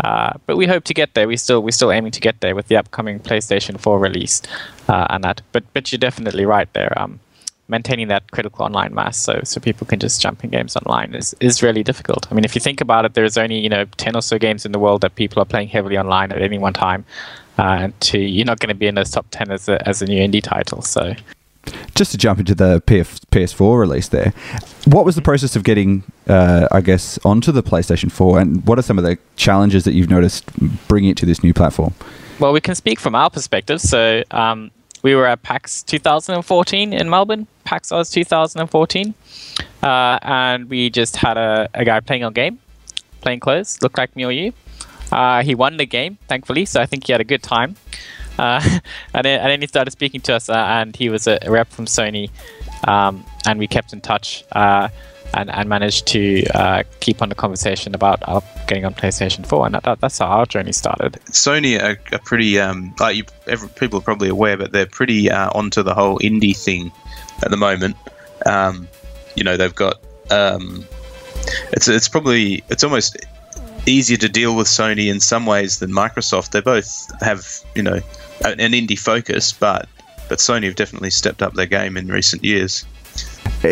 Uh, 0.04 0.34
but 0.46 0.58
we 0.58 0.66
hope 0.66 0.84
to 0.86 0.94
get 0.94 1.14
there. 1.14 1.28
We 1.28 1.38
still 1.38 1.62
we're 1.62 1.72
still 1.72 1.92
aiming 1.92 2.12
to 2.12 2.22
get 2.22 2.42
there 2.42 2.56
with 2.56 2.68
the 2.68 2.78
upcoming 2.78 3.20
PlayStation 3.20 3.80
4 3.80 4.00
release 4.00 4.42
uh, 4.88 5.08
and 5.10 5.24
that. 5.24 5.42
But 5.52 5.64
but 5.74 5.92
you're 5.92 6.00
definitely 6.00 6.46
right 6.46 6.72
there. 6.74 6.98
Um, 6.98 7.20
maintaining 7.68 8.08
that 8.10 8.32
critical 8.32 8.64
online 8.64 8.94
mass 8.94 9.18
so 9.18 9.42
so 9.44 9.60
people 9.60 9.88
can 9.88 10.00
just 10.00 10.22
jump 10.22 10.44
in 10.44 10.52
games 10.52 10.76
online 10.76 11.16
is, 11.16 11.36
is 11.40 11.64
really 11.64 11.84
difficult. 11.84 12.28
I 12.32 12.36
mean, 12.36 12.46
if 12.46 12.54
you 12.54 12.62
think 12.62 12.80
about 12.80 13.06
it, 13.06 13.14
there's 13.16 13.38
only 13.38 13.60
you 13.60 13.70
know 13.70 13.86
ten 13.98 14.16
or 14.16 14.22
so 14.22 14.38
games 14.38 14.66
in 14.66 14.72
the 14.72 14.80
world 14.80 15.02
that 15.02 15.16
people 15.16 15.42
are 15.42 15.46
playing 15.46 15.70
heavily 15.70 15.98
online 15.98 16.32
at 16.32 16.42
any 16.42 16.58
one 16.58 16.74
time. 16.74 17.06
Uh, 17.58 17.62
and 17.62 18.02
to 18.02 18.20
you're 18.20 18.46
not 18.46 18.60
going 18.60 18.70
to 18.70 18.76
be 18.76 18.88
in 18.88 18.96
those 18.96 19.10
top 19.10 19.26
ten 19.32 19.52
as 19.52 19.70
a 19.70 19.88
as 19.88 20.02
a 20.02 20.06
new 20.06 20.22
indie 20.22 20.44
title. 20.44 20.82
So 20.82 21.16
Just 21.96 22.12
to 22.12 22.18
jump 22.18 22.40
into 22.40 22.54
the 22.54 22.82
PF, 22.82 23.22
PS4 23.32 23.80
release 23.80 24.10
there, 24.10 24.34
what 24.86 25.06
was 25.06 25.16
the 25.16 25.22
process 25.22 25.56
of 25.56 25.64
getting, 25.64 26.04
uh, 26.28 26.68
I 26.72 26.82
guess, 26.82 27.18
onto 27.26 27.52
the 27.52 27.64
PlayStation 27.64 28.12
4, 28.12 28.40
and 28.40 28.66
what 28.68 28.78
are 28.78 28.84
some 28.84 29.00
of 29.00 29.04
the 29.04 29.18
challenges 29.36 29.84
that 29.86 29.94
you've 29.94 30.10
noticed 30.10 30.46
bringing 30.88 31.10
it 31.10 31.18
to 31.18 31.26
this 31.26 31.44
new 31.44 31.54
platform? 31.54 31.94
Well, 32.40 32.54
we 32.54 32.62
can 32.62 32.76
speak 32.76 33.00
from 33.00 33.16
our 33.16 33.30
perspective. 33.30 33.82
So 33.82 34.24
um, 34.32 34.72
we 35.06 35.14
were 35.14 35.28
at 35.28 35.44
PAX 35.44 35.84
2014 35.84 36.92
in 36.92 37.08
Melbourne, 37.12 37.46
PAX 37.64 37.92
Aus 37.92 38.10
2014, 38.10 39.14
uh, 39.84 40.20
and 40.24 40.68
we 40.68 40.90
just 40.90 41.16
had 41.18 41.38
a, 41.38 41.70
a 41.76 41.86
guy 41.86 42.00
playing 42.00 42.24
our 42.24 42.32
game, 42.32 42.58
playing 43.22 43.40
clothes, 43.40 43.80
looked 43.84 44.00
like 44.00 44.16
me 44.16 44.26
or 44.26 44.32
you. 44.32 44.52
Uh, 45.12 45.44
he 45.44 45.54
won 45.54 45.78
the 45.78 45.86
game, 45.86 46.18
thankfully, 46.28 46.66
so 46.66 46.82
I 46.82 46.88
think 46.88 47.06
he 47.06 47.12
had 47.12 47.22
a 47.22 47.24
good 47.24 47.44
time. 47.44 47.76
Uh, 48.40 48.60
and, 49.14 49.24
then, 49.24 49.42
and 49.42 49.52
then 49.52 49.62
he 49.62 49.68
started 49.68 49.92
speaking 49.92 50.22
to 50.22 50.34
us, 50.34 50.50
uh, 50.50 50.56
and 50.56 50.96
he 50.96 51.10
was 51.10 51.28
a 51.28 51.38
rep 51.48 51.70
from 51.70 51.86
Sony, 51.86 52.32
um, 52.88 53.24
and 53.46 53.60
we 53.60 53.68
kept 53.68 53.94
in 53.94 54.02
touch 54.02 54.44
uh, 54.54 54.90
and, 55.36 55.52
and 55.52 55.70
managed 55.70 56.08
to 56.08 56.44
uh, 56.54 56.84
keep 57.00 57.22
on 57.22 57.30
the 57.30 57.36
conversation 57.36 57.94
about 57.94 58.20
uh, 58.24 58.40
getting 58.68 58.86
on 58.86 58.94
PlayStation 58.94 59.46
4, 59.46 59.66
and 59.68 59.76
that, 59.76 59.84
that, 59.84 60.02
that's 60.02 60.18
how 60.20 60.28
our 60.28 60.46
journey 60.46 60.72
started. 60.72 61.14
Sony 61.32 61.80
are, 61.82 62.00
are 62.14 62.20
pretty, 62.20 62.60
um, 62.60 62.96
like 63.00 63.18
you, 63.18 63.26
every, 63.48 63.70
people 63.70 64.00
are 64.00 64.04
probably 64.04 64.30
aware, 64.30 64.58
but 64.58 64.72
they're 64.72 64.86
pretty 64.86 65.30
uh, 65.30 65.50
onto 65.54 65.84
the 65.84 65.94
whole 65.94 66.18
indie 66.20 66.58
thing 66.58 66.92
at 67.44 67.52
the 67.52 67.58
moment. 67.58 67.96
Um, 68.46 68.88
you 69.36 69.44
know, 69.44 69.58
they've 69.58 69.76
got, 69.76 70.00
um, 70.32 70.86
it's 71.74 71.88
it's 71.88 72.08
probably 72.08 72.64
it's 72.70 72.84
almost 72.84 73.18
easier 73.86 74.18
to 74.18 74.30
deal 74.30 74.56
with 74.56 74.68
Sony 74.68 75.12
in 75.12 75.20
some 75.20 75.46
ways 75.46 75.80
than 75.80 75.92
Microsoft. 75.92 76.52
They 76.52 76.62
both 76.62 77.12
have, 77.22 77.46
you 77.76 77.84
know, 77.84 78.00
an 78.44 78.58
indie 78.58 78.98
focus, 78.98 79.52
but 79.54 79.88
but 80.28 80.40
Sony 80.40 80.66
have 80.66 80.76
definitely 80.76 81.12
stepped 81.12 81.42
up 81.42 81.54
their 81.54 81.68
game 81.68 81.98
in 81.98 82.08
recent 82.08 82.44
years. 82.44 82.86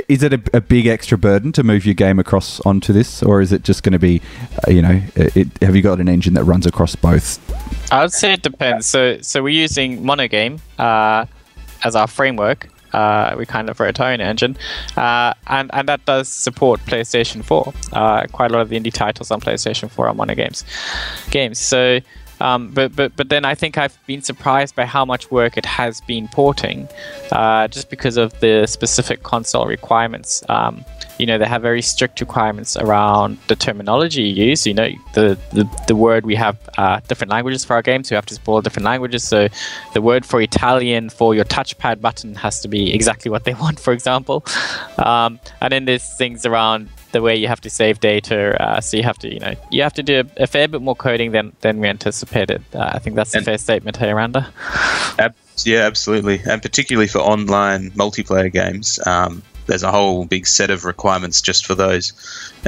Is 0.08 0.24
it 0.24 0.34
a, 0.34 0.42
a, 0.54 0.62
big 0.62 0.88
extra 0.88 1.18
burden 1.18 1.52
to 1.54 1.64
move 1.64 1.86
your 1.86 1.94
game 1.94 2.20
across 2.20 2.60
onto 2.62 2.94
this, 2.94 3.22
or 3.22 3.42
is 3.42 3.52
it 3.52 3.64
just 3.64 3.84
going 3.84 3.94
to 3.94 4.00
be, 4.00 4.22
uh, 4.68 4.72
you 4.72 4.82
know, 4.82 5.02
it, 5.16 5.48
have 5.62 5.76
you 5.76 5.82
got 5.82 6.00
an 6.00 6.10
engine 6.10 6.34
that 6.34 6.44
runs 6.44 6.66
across 6.66 6.96
both? 6.96 7.40
I 7.92 8.02
would 8.02 8.14
say 8.14 8.34
it 8.34 8.42
depends. 8.42 8.86
So, 8.86 9.20
so 9.22 9.44
we're 9.44 9.50
using 9.50 10.02
Monogame 10.04 10.60
uh, 10.80 11.26
as 11.84 11.96
our 11.96 12.08
framework. 12.08 12.70
Uh, 12.94 13.36
we 13.38 13.46
kind 13.46 13.70
of 13.70 13.80
wrote 13.80 14.00
our 14.00 14.12
own 14.12 14.22
engine, 14.22 14.56
uh, 14.98 15.34
and 15.48 15.72
and 15.74 15.90
that 15.90 16.06
does 16.06 16.30
support 16.30 16.80
PlayStation 16.82 17.44
4. 17.44 17.74
Uh, 17.92 18.28
quite 18.32 18.52
a 18.52 18.54
lot 18.54 18.62
of 18.62 18.70
the 18.70 18.80
indie 18.80 18.94
titles 18.94 19.32
on 19.32 19.42
PlayStation 19.42 19.90
4 19.90 20.10
are 20.10 20.14
Monogames 20.14 20.64
games. 21.32 21.58
So 21.58 22.00
um, 22.40 22.70
but 22.72 22.96
but 22.96 23.16
but 23.16 23.30
then 23.30 23.46
I 23.46 23.56
think 23.56 23.78
I've 23.78 23.98
been 24.06 24.22
surprised 24.22 24.76
by 24.76 24.86
how 24.86 25.06
much 25.06 25.32
work 25.32 25.58
it 25.58 25.66
has 25.66 26.02
been 26.02 26.28
porting, 26.28 26.88
uh, 27.32 27.68
just 27.68 27.90
because 27.90 28.18
of 28.18 28.38
the 28.40 28.66
specific 28.68 29.24
console 29.24 29.66
requirements. 29.66 30.44
Um, 30.50 30.86
you 31.20 31.26
know, 31.26 31.38
they 31.38 31.46
have 31.46 31.62
very 31.62 31.82
strict 31.82 32.20
requirements 32.20 32.76
around 32.76 33.38
the 33.48 33.56
terminology 33.56 34.24
you 34.24 34.46
use. 34.48 34.66
You 34.66 34.74
know, 34.74 34.90
the 35.14 35.38
the, 35.52 35.70
the 35.88 35.96
word 35.96 36.26
we 36.26 36.36
have 36.36 36.58
uh, 36.78 37.00
different 37.08 37.32
languages 37.32 37.64
for 37.64 37.74
our 37.74 37.82
games. 37.82 38.10
We 38.10 38.16
have 38.16 38.26
to 38.28 38.34
support 38.34 38.64
different 38.64 38.86
languages. 38.86 39.24
So 39.24 39.48
the 39.94 40.02
word 40.02 40.26
for 40.26 40.42
Italian 40.42 41.10
for 41.10 41.36
your 41.36 41.46
touchpad 41.46 42.02
button 42.02 42.36
has 42.36 42.62
to 42.62 42.68
be 42.68 42.94
exactly 42.94 43.30
what 43.30 43.44
they 43.44 43.54
want, 43.64 43.80
for 43.80 43.94
example. 43.94 44.44
Um, 44.98 45.40
and 45.62 45.72
then 45.72 45.86
there's 45.86 46.08
things 46.18 46.46
around 46.46 46.90
the 47.14 47.22
way 47.22 47.36
you 47.36 47.48
have 47.48 47.62
to 47.62 47.70
save 47.70 48.00
data. 48.00 48.62
Uh, 48.62 48.82
so 48.82 48.98
you 48.98 49.04
have 49.04 49.18
to, 49.20 49.34
you 49.34 49.40
know, 49.40 49.54
you 49.72 49.82
have 49.82 49.94
to 49.94 50.04
do 50.04 50.20
a, 50.20 50.44
a 50.44 50.48
fair 50.48 50.68
bit 50.68 50.82
more 50.82 50.96
coding 50.96 51.32
than, 51.32 51.54
than 51.62 51.80
we 51.80 51.88
anticipated. 51.88 52.62
Uh, 52.74 52.92
I 52.94 53.00
think 53.00 53.16
that's 53.16 53.34
a 53.34 53.42
fair 53.42 53.58
statement 53.58 53.98
here, 53.98 54.16
Randa. 54.16 54.52
Ab- 55.18 55.36
yeah, 55.64 55.82
absolutely, 55.82 56.42
and 56.50 56.62
particularly 56.62 57.08
for 57.08 57.20
online 57.20 57.92
multiplayer 57.92 58.52
games, 58.52 59.00
um, 59.06 59.42
there's 59.68 59.84
a 59.84 59.92
whole 59.92 60.26
big 60.26 60.48
set 60.48 60.70
of 60.70 60.84
requirements 60.84 61.42
just 61.42 61.66
for 61.66 61.76
those, 61.76 62.12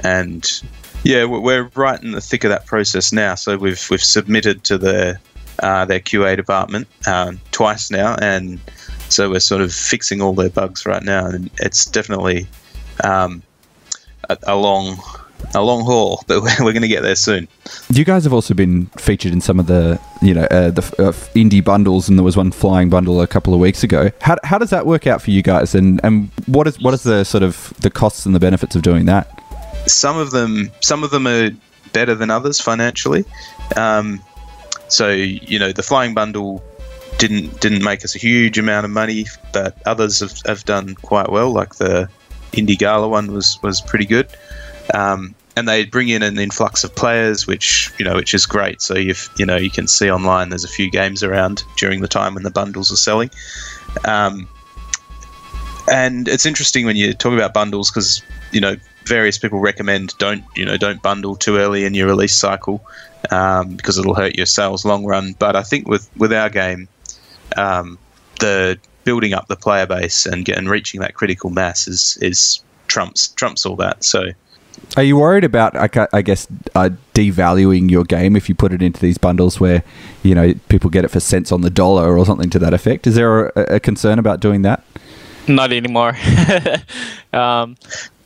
and 0.03 0.61
yeah, 1.03 1.25
we're 1.25 1.69
right 1.75 2.01
in 2.01 2.11
the 2.11 2.21
thick 2.21 2.43
of 2.43 2.49
that 2.51 2.67
process 2.67 3.11
now. 3.11 3.35
So 3.35 3.57
we've 3.57 3.89
we've 3.89 4.03
submitted 4.03 4.63
to 4.65 4.77
the 4.77 5.19
uh, 5.59 5.85
their 5.85 5.99
QA 5.99 6.35
department 6.35 6.87
um, 7.07 7.41
twice 7.51 7.89
now, 7.89 8.15
and 8.21 8.59
so 9.09 9.29
we're 9.29 9.39
sort 9.39 9.61
of 9.61 9.73
fixing 9.73 10.21
all 10.21 10.33
their 10.33 10.49
bugs 10.49 10.85
right 10.85 11.03
now, 11.03 11.25
and 11.25 11.49
it's 11.59 11.85
definitely 11.85 12.47
um, 13.03 13.41
a, 14.29 14.37
a 14.43 14.55
long 14.55 14.97
a 15.53 15.61
long 15.61 15.83
haul, 15.83 16.23
but 16.27 16.41
we're, 16.41 16.65
we're 16.65 16.73
going 16.73 16.81
to 16.81 16.87
get 16.87 17.01
there 17.01 17.15
soon. 17.15 17.47
You 17.89 18.03
guys 18.03 18.23
have 18.23 18.33
also 18.33 18.53
been 18.53 18.87
featured 18.97 19.33
in 19.33 19.41
some 19.41 19.59
of 19.59 19.67
the, 19.67 19.99
you 20.21 20.33
know, 20.33 20.43
uh, 20.43 20.71
the 20.71 20.81
uh, 20.99 21.11
indie 21.35 21.63
bundles, 21.63 22.09
and 22.09 22.17
there 22.17 22.23
was 22.23 22.37
one 22.37 22.51
flying 22.51 22.89
bundle 22.89 23.21
a 23.21 23.27
couple 23.27 23.53
of 23.53 23.59
weeks 23.59 23.83
ago. 23.83 24.11
How, 24.21 24.37
how 24.43 24.57
does 24.57 24.69
that 24.69 24.85
work 24.85 25.07
out 25.07 25.21
for 25.21 25.31
you 25.31 25.41
guys, 25.41 25.75
and 25.75 25.99
and 26.03 26.29
what 26.47 26.67
is 26.67 26.81
what 26.81 26.93
is 26.93 27.03
the 27.03 27.23
sort 27.23 27.43
of 27.43 27.73
the 27.81 27.89
costs 27.89 28.25
and 28.25 28.35
the 28.35 28.39
benefits 28.39 28.75
of 28.75 28.81
doing 28.81 29.05
that? 29.05 29.41
Some 29.87 30.17
of 30.17 30.31
them, 30.31 30.71
some 30.81 31.03
of 31.03 31.11
them 31.11 31.27
are 31.27 31.51
better 31.93 32.15
than 32.15 32.29
others 32.31 32.59
financially. 32.59 33.23
Um, 33.75 34.21
so 34.87 35.09
you 35.09 35.59
know, 35.59 35.71
the 35.71 35.83
flying 35.83 36.13
bundle 36.13 36.63
didn't 37.17 37.61
didn't 37.61 37.83
make 37.83 38.03
us 38.03 38.15
a 38.15 38.19
huge 38.19 38.57
amount 38.57 38.85
of 38.85 38.91
money, 38.91 39.25
but 39.53 39.77
others 39.85 40.19
have, 40.19 40.41
have 40.45 40.65
done 40.65 40.95
quite 40.95 41.29
well, 41.29 41.51
like 41.51 41.75
the 41.75 42.09
Indie 42.55 42.77
Gala 42.77 43.07
one 43.07 43.31
was 43.31 43.59
was 43.61 43.81
pretty 43.81 44.05
good. 44.05 44.27
Um, 44.93 45.35
and 45.57 45.67
they 45.67 45.85
bring 45.85 46.09
in 46.09 46.21
an 46.21 46.37
influx 46.37 46.83
of 46.83 46.93
players, 46.95 47.47
which 47.47 47.91
you 47.97 48.05
know, 48.05 48.15
which 48.15 48.33
is 48.33 48.45
great. 48.45 48.81
So 48.81 48.95
you 48.95 49.15
you 49.37 49.45
know 49.45 49.55
you 49.55 49.69
can 49.69 49.87
see 49.87 50.11
online 50.11 50.49
there's 50.49 50.63
a 50.63 50.69
few 50.69 50.89
games 50.91 51.23
around 51.23 51.63
during 51.77 52.01
the 52.01 52.07
time 52.07 52.33
when 52.33 52.43
the 52.43 52.51
bundles 52.51 52.91
are 52.91 52.97
selling. 52.97 53.29
Um, 54.05 54.47
and 55.91 56.27
it's 56.27 56.45
interesting 56.45 56.85
when 56.85 56.95
you 56.95 57.13
talk 57.13 57.33
about 57.33 57.53
bundles 57.53 57.89
because 57.89 58.21
you 58.51 58.59
know 58.59 58.75
various 59.05 59.37
people 59.37 59.59
recommend 59.59 60.17
don't 60.17 60.43
you 60.55 60.65
know 60.65 60.77
don't 60.77 61.01
bundle 61.01 61.35
too 61.35 61.57
early 61.57 61.85
in 61.85 61.93
your 61.93 62.07
release 62.07 62.35
cycle 62.35 62.83
um, 63.31 63.75
because 63.75 63.97
it'll 63.97 64.15
hurt 64.15 64.35
your 64.35 64.45
sales 64.45 64.85
long 64.85 65.05
run. 65.05 65.35
But 65.39 65.55
I 65.55 65.63
think 65.63 65.87
with 65.87 66.09
with 66.17 66.33
our 66.33 66.49
game, 66.49 66.87
um, 67.55 67.97
the 68.39 68.77
building 69.05 69.33
up 69.33 69.47
the 69.47 69.55
player 69.55 69.85
base 69.85 70.25
and 70.25 70.43
getting 70.43 70.67
reaching 70.67 70.99
that 70.99 71.13
critical 71.13 71.49
mass 71.49 71.87
is 71.87 72.17
is 72.21 72.61
trumps 72.87 73.29
trumps 73.29 73.65
all 73.65 73.77
that. 73.77 74.03
So. 74.03 74.31
Are 74.97 75.03
you 75.03 75.17
worried 75.17 75.45
about, 75.45 75.75
I 76.13 76.21
guess, 76.21 76.47
uh, 76.75 76.89
devaluing 77.13 77.89
your 77.89 78.03
game 78.03 78.35
if 78.35 78.49
you 78.49 78.55
put 78.55 78.73
it 78.73 78.81
into 78.81 78.99
these 78.99 79.17
bundles 79.17 79.59
where, 79.59 79.83
you 80.21 80.35
know, 80.35 80.53
people 80.69 80.89
get 80.89 81.05
it 81.05 81.07
for 81.07 81.19
cents 81.21 81.51
on 81.51 81.61
the 81.61 81.69
dollar 81.69 82.17
or 82.17 82.25
something 82.25 82.49
to 82.51 82.59
that 82.59 82.73
effect? 82.73 83.07
Is 83.07 83.15
there 83.15 83.47
a, 83.47 83.75
a 83.75 83.79
concern 83.79 84.19
about 84.19 84.41
doing 84.41 84.63
that? 84.63 84.83
Not 85.47 85.71
anymore. 85.71 86.15
um, 87.33 87.77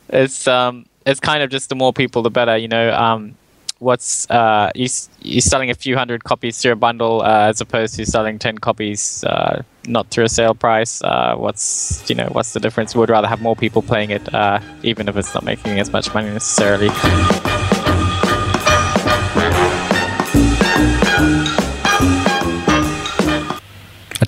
it's 0.08 0.46
um, 0.48 0.86
it's 1.06 1.20
kind 1.20 1.42
of 1.42 1.50
just 1.50 1.68
the 1.68 1.76
more 1.76 1.92
people, 1.92 2.22
the 2.22 2.30
better. 2.30 2.56
You 2.56 2.68
know, 2.68 2.92
um, 2.94 3.36
what's 3.80 4.30
uh, 4.30 4.70
you, 4.74 4.86
you're 5.22 5.40
selling 5.40 5.70
a 5.70 5.74
few 5.74 5.96
hundred 5.96 6.22
copies 6.22 6.60
through 6.60 6.72
a 6.72 6.76
bundle 6.76 7.22
uh, 7.22 7.48
as 7.48 7.60
opposed 7.60 7.96
to 7.96 8.06
selling 8.06 8.38
10 8.38 8.58
copies 8.58 9.24
uh, 9.24 9.62
not 9.86 10.08
through 10.10 10.24
a 10.24 10.28
sale 10.28 10.54
price. 10.54 11.02
Uh, 11.02 11.34
what's 11.36 12.08
you 12.08 12.14
know 12.14 12.28
what's 12.32 12.52
the 12.52 12.60
difference? 12.60 12.94
We'd 12.94 13.10
rather 13.10 13.28
have 13.28 13.42
more 13.42 13.56
people 13.56 13.82
playing 13.82 14.10
it 14.10 14.32
uh, 14.32 14.60
even 14.82 15.08
if 15.08 15.16
it's 15.16 15.34
not 15.34 15.44
making 15.44 15.80
as 15.80 15.90
much 15.90 16.14
money 16.14 16.30
necessarily 16.30 16.90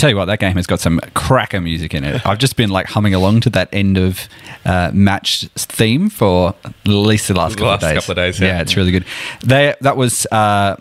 tell 0.03 0.11
you 0.11 0.17
what, 0.17 0.25
that 0.25 0.41
game 0.41 0.57
has 0.57 0.67
got 0.67 0.81
some 0.81 1.01
cracker 1.15 1.61
music 1.61 1.95
in 1.95 2.03
it. 2.03 2.27
I've 2.27 2.39
just 2.39 2.57
been 2.57 2.71
like 2.71 2.87
humming 2.87 3.15
along 3.15 3.41
to 3.43 3.51
that 3.51 3.69
end 3.73 3.97
of 3.97 4.29
uh, 4.65 4.91
match 4.93 5.47
theme 5.55 6.11
for 6.11 6.57
at 6.65 6.75
least 6.89 7.29
the 7.29 7.35
last, 7.35 7.53
the 7.53 7.59
couple, 7.59 7.69
last 7.69 7.83
of 7.85 7.89
days. 7.89 7.99
couple 8.01 8.11
of 8.11 8.17
days. 8.17 8.41
Yeah, 8.41 8.49
yeah 8.49 8.61
it's 8.63 8.77
really 8.77 8.93
good. 8.93 9.05
They 9.45 9.75
that 9.81 9.97
was. 9.97 10.27
Uh, 10.27 10.77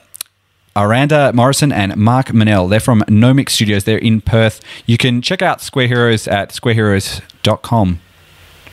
Aranda 0.74 1.34
Morrison 1.34 1.74
and 1.74 1.98
Mark 1.98 2.34
Mennell. 2.34 2.70
They're 2.70 2.80
from 2.80 3.04
Gnomic 3.10 3.50
Studios. 3.50 3.84
They're 3.84 3.98
in 3.98 4.22
Perth. 4.22 4.62
You 4.86 4.98
can 4.98 5.22
check 5.22 5.42
out 5.42 5.60
Square 5.60 5.88
Heroes 5.88 6.30
at 6.30 6.52
squareheroes.com 6.52 8.00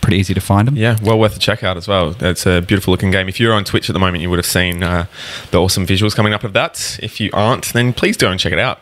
pretty 0.00 0.16
easy 0.16 0.32
to 0.32 0.40
find 0.40 0.68
them. 0.68 0.76
Yeah, 0.76 0.96
well 1.02 1.18
worth 1.18 1.36
a 1.36 1.40
check 1.40 1.64
out 1.64 1.76
as 1.76 1.88
well. 1.88 2.14
It's 2.20 2.46
a 2.46 2.60
beautiful 2.60 2.92
looking 2.92 3.10
game. 3.10 3.28
If 3.28 3.40
you're 3.40 3.52
on 3.52 3.64
Twitch 3.64 3.90
at 3.90 3.94
the 3.94 3.98
moment, 3.98 4.22
you 4.22 4.30
would 4.30 4.38
have 4.38 4.46
seen 4.46 4.84
uh, 4.84 5.06
the 5.50 5.60
awesome 5.60 5.88
visuals 5.88 6.14
coming 6.14 6.32
up 6.32 6.44
of 6.44 6.52
that. 6.52 7.00
If 7.02 7.20
you 7.20 7.30
aren't, 7.32 7.72
then 7.72 7.92
please 7.92 8.16
go 8.16 8.30
and 8.30 8.38
check 8.38 8.52
it 8.52 8.60
out 8.60 8.78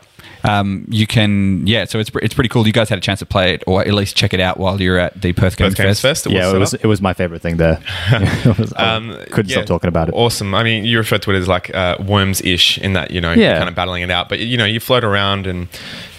um, 0.46 0.86
you 0.88 1.06
can 1.06 1.66
yeah. 1.66 1.84
So 1.84 1.98
it's 1.98 2.10
it's 2.22 2.34
pretty 2.34 2.48
cool. 2.48 2.66
You 2.66 2.72
guys 2.72 2.88
had 2.88 2.98
a 2.98 3.02
chance 3.02 3.18
to 3.20 3.26
play 3.26 3.54
it, 3.54 3.64
or 3.66 3.80
at 3.82 3.92
least 3.92 4.16
check 4.16 4.32
it 4.32 4.40
out 4.40 4.58
while 4.58 4.80
you're 4.80 4.98
at 4.98 5.20
the 5.20 5.32
Perth 5.32 5.56
Games, 5.56 5.74
Games 5.74 6.00
Fest. 6.00 6.24
Fest. 6.24 6.26
It 6.26 6.32
yeah, 6.32 6.54
it 6.54 6.58
was 6.58 6.74
it 6.74 6.86
was 6.86 7.00
my 7.00 7.12
favorite 7.12 7.42
thing 7.42 7.56
there. 7.56 7.80
was, 8.58 8.72
um, 8.76 9.16
couldn't 9.30 9.48
yeah, 9.48 9.56
stop 9.56 9.66
talking 9.66 9.88
about 9.88 10.08
it. 10.08 10.14
Awesome. 10.14 10.54
I 10.54 10.62
mean, 10.62 10.84
you 10.84 10.98
refer 10.98 11.18
to 11.18 11.30
it 11.32 11.36
as 11.36 11.48
like 11.48 11.74
uh, 11.74 11.96
worms 12.00 12.40
ish 12.42 12.78
in 12.78 12.92
that 12.92 13.10
you 13.10 13.20
know 13.20 13.32
yeah. 13.32 13.56
kind 13.58 13.68
of 13.68 13.74
battling 13.74 14.02
it 14.02 14.10
out, 14.10 14.28
but 14.28 14.38
you 14.38 14.56
know 14.56 14.64
you 14.64 14.80
float 14.80 15.04
around 15.04 15.46
and 15.46 15.68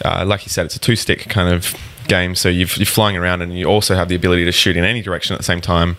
uh, 0.04 0.26
like 0.26 0.46
you 0.46 0.50
said, 0.50 0.66
it's 0.66 0.76
a 0.76 0.80
two 0.80 0.96
stick 0.96 1.30
kind 1.30 1.54
of 1.54 1.76
game. 2.08 2.36
So 2.36 2.50
you 2.50 2.66
are 2.66 2.86
flying 2.86 3.18
around 3.18 3.42
and 3.42 3.58
you 3.58 3.66
also 3.66 3.96
have 3.96 4.10
the 4.10 4.16
ability 4.16 4.46
to 4.46 4.52
shoot 4.52 4.78
in 4.78 4.84
any 4.84 5.02
direction 5.02 5.34
at 5.34 5.38
the 5.38 5.44
same 5.44 5.62
time. 5.62 5.98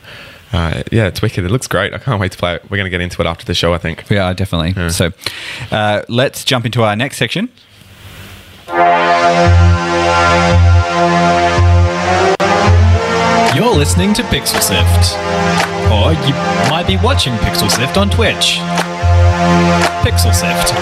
Uh, 0.53 0.83
yeah, 0.91 1.07
it's 1.07 1.21
wicked. 1.21 1.45
It 1.45 1.51
looks 1.51 1.67
great. 1.67 1.93
I 1.93 1.99
can't 1.99 2.21
wait 2.21 2.33
to 2.33 2.38
play 2.38 2.55
it. 2.55 2.62
We're 2.64 2.79
going 2.79 2.87
to 2.87 2.91
get 2.91 3.03
into 3.03 3.21
it 3.21 3.27
after 3.27 3.45
the 3.45 3.55
show, 3.55 3.75
I 3.75 3.79
think. 3.79 4.09
Yeah, 4.09 4.33
definitely. 4.33 4.73
Yeah. 4.77 4.88
So 4.88 5.12
uh, 5.71 6.03
let's 6.09 6.45
jump 6.45 6.64
into 6.64 6.83
our 6.83 6.97
next 6.97 7.19
section. 7.19 7.51
You're 13.54 13.74
listening 13.74 14.12
to 14.12 14.22
Pixel 14.24 14.61
Sift. 14.61 15.16
Or 15.90 16.12
you 16.12 16.35
might 16.70 16.85
be 16.87 16.98
watching 16.98 17.33
Pixel 17.37 17.70
Sift 17.70 17.96
on 17.96 18.11
Twitch. 18.11 18.59
Pixel 20.04 20.35
Sift. 20.35 20.74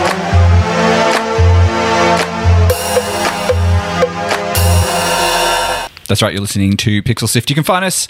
That's 6.09 6.23
right, 6.23 6.33
you're 6.33 6.41
listening 6.41 6.77
to 6.79 7.03
Pixel 7.05 7.29
Sift. 7.29 7.51
You 7.51 7.55
can 7.55 7.65
find 7.65 7.85
us 7.85 8.09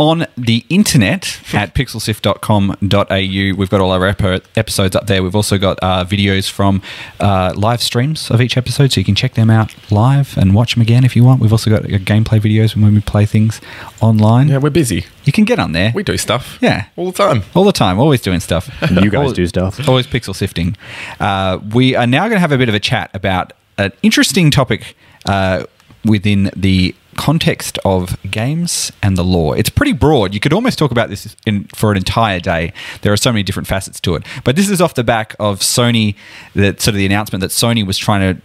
on 0.00 0.26
the 0.34 0.64
internet 0.70 1.38
at 1.52 1.74
pixelsift.com.au. 1.74 3.56
We've 3.58 3.68
got 3.70 3.80
all 3.82 3.92
our 3.92 4.06
epi- 4.06 4.40
episodes 4.56 4.96
up 4.96 5.06
there. 5.06 5.22
We've 5.22 5.36
also 5.36 5.58
got 5.58 5.78
uh, 5.82 6.04
videos 6.06 6.50
from 6.50 6.80
uh, 7.20 7.52
live 7.54 7.82
streams 7.82 8.30
of 8.30 8.40
each 8.40 8.56
episode, 8.56 8.92
so 8.92 9.00
you 9.00 9.04
can 9.04 9.14
check 9.14 9.34
them 9.34 9.50
out 9.50 9.74
live 9.92 10.38
and 10.38 10.54
watch 10.54 10.74
them 10.74 10.80
again 10.80 11.04
if 11.04 11.14
you 11.14 11.22
want. 11.22 11.40
We've 11.42 11.52
also 11.52 11.68
got 11.70 11.84
uh, 11.84 11.98
gameplay 11.98 12.40
videos 12.40 12.74
when 12.74 12.94
we 12.94 13.00
play 13.02 13.26
things 13.26 13.60
online. 14.00 14.48
Yeah, 14.48 14.56
we're 14.58 14.70
busy. 14.70 15.04
You 15.24 15.32
can 15.32 15.44
get 15.44 15.58
on 15.58 15.72
there. 15.72 15.92
We 15.94 16.02
do 16.02 16.16
stuff. 16.16 16.58
Yeah. 16.62 16.86
All 16.96 17.12
the 17.12 17.16
time. 17.16 17.42
all 17.54 17.64
the 17.64 17.72
time, 17.72 18.00
always 18.00 18.22
doing 18.22 18.40
stuff. 18.40 18.70
You 18.90 19.08
guys 19.10 19.14
Always- 19.20 19.32
do 19.34 19.46
stuff. 19.46 19.86
Always 19.88 20.06
pixel 20.06 20.34
sifting. 20.34 20.76
Uh, 21.20 21.58
we 21.74 21.94
are 21.94 22.06
now 22.06 22.22
going 22.22 22.36
to 22.36 22.40
have 22.40 22.52
a 22.52 22.58
bit 22.58 22.68
of 22.68 22.74
a 22.74 22.80
chat 22.80 23.10
about 23.14 23.52
an 23.78 23.92
interesting 24.02 24.50
topic 24.50 24.96
uh, 25.26 25.64
within 26.04 26.50
the 26.56 26.94
context 27.20 27.78
of 27.84 28.16
games 28.30 28.90
and 29.02 29.14
the 29.14 29.22
law. 29.22 29.52
It's 29.52 29.68
pretty 29.68 29.92
broad. 29.92 30.32
You 30.32 30.40
could 30.40 30.54
almost 30.54 30.78
talk 30.78 30.90
about 30.90 31.10
this 31.10 31.36
in, 31.44 31.64
for 31.74 31.90
an 31.90 31.98
entire 31.98 32.40
day. 32.40 32.72
There 33.02 33.12
are 33.12 33.16
so 33.18 33.30
many 33.30 33.42
different 33.42 33.66
facets 33.66 34.00
to 34.00 34.14
it. 34.14 34.22
But 34.42 34.56
this 34.56 34.70
is 34.70 34.80
off 34.80 34.94
the 34.94 35.04
back 35.04 35.36
of 35.38 35.60
Sony, 35.60 36.16
that 36.54 36.80
sort 36.80 36.94
of 36.94 36.98
the 36.98 37.04
announcement 37.04 37.42
that 37.42 37.50
Sony 37.50 37.86
was 37.86 37.98
trying 37.98 38.34
to 38.34 38.40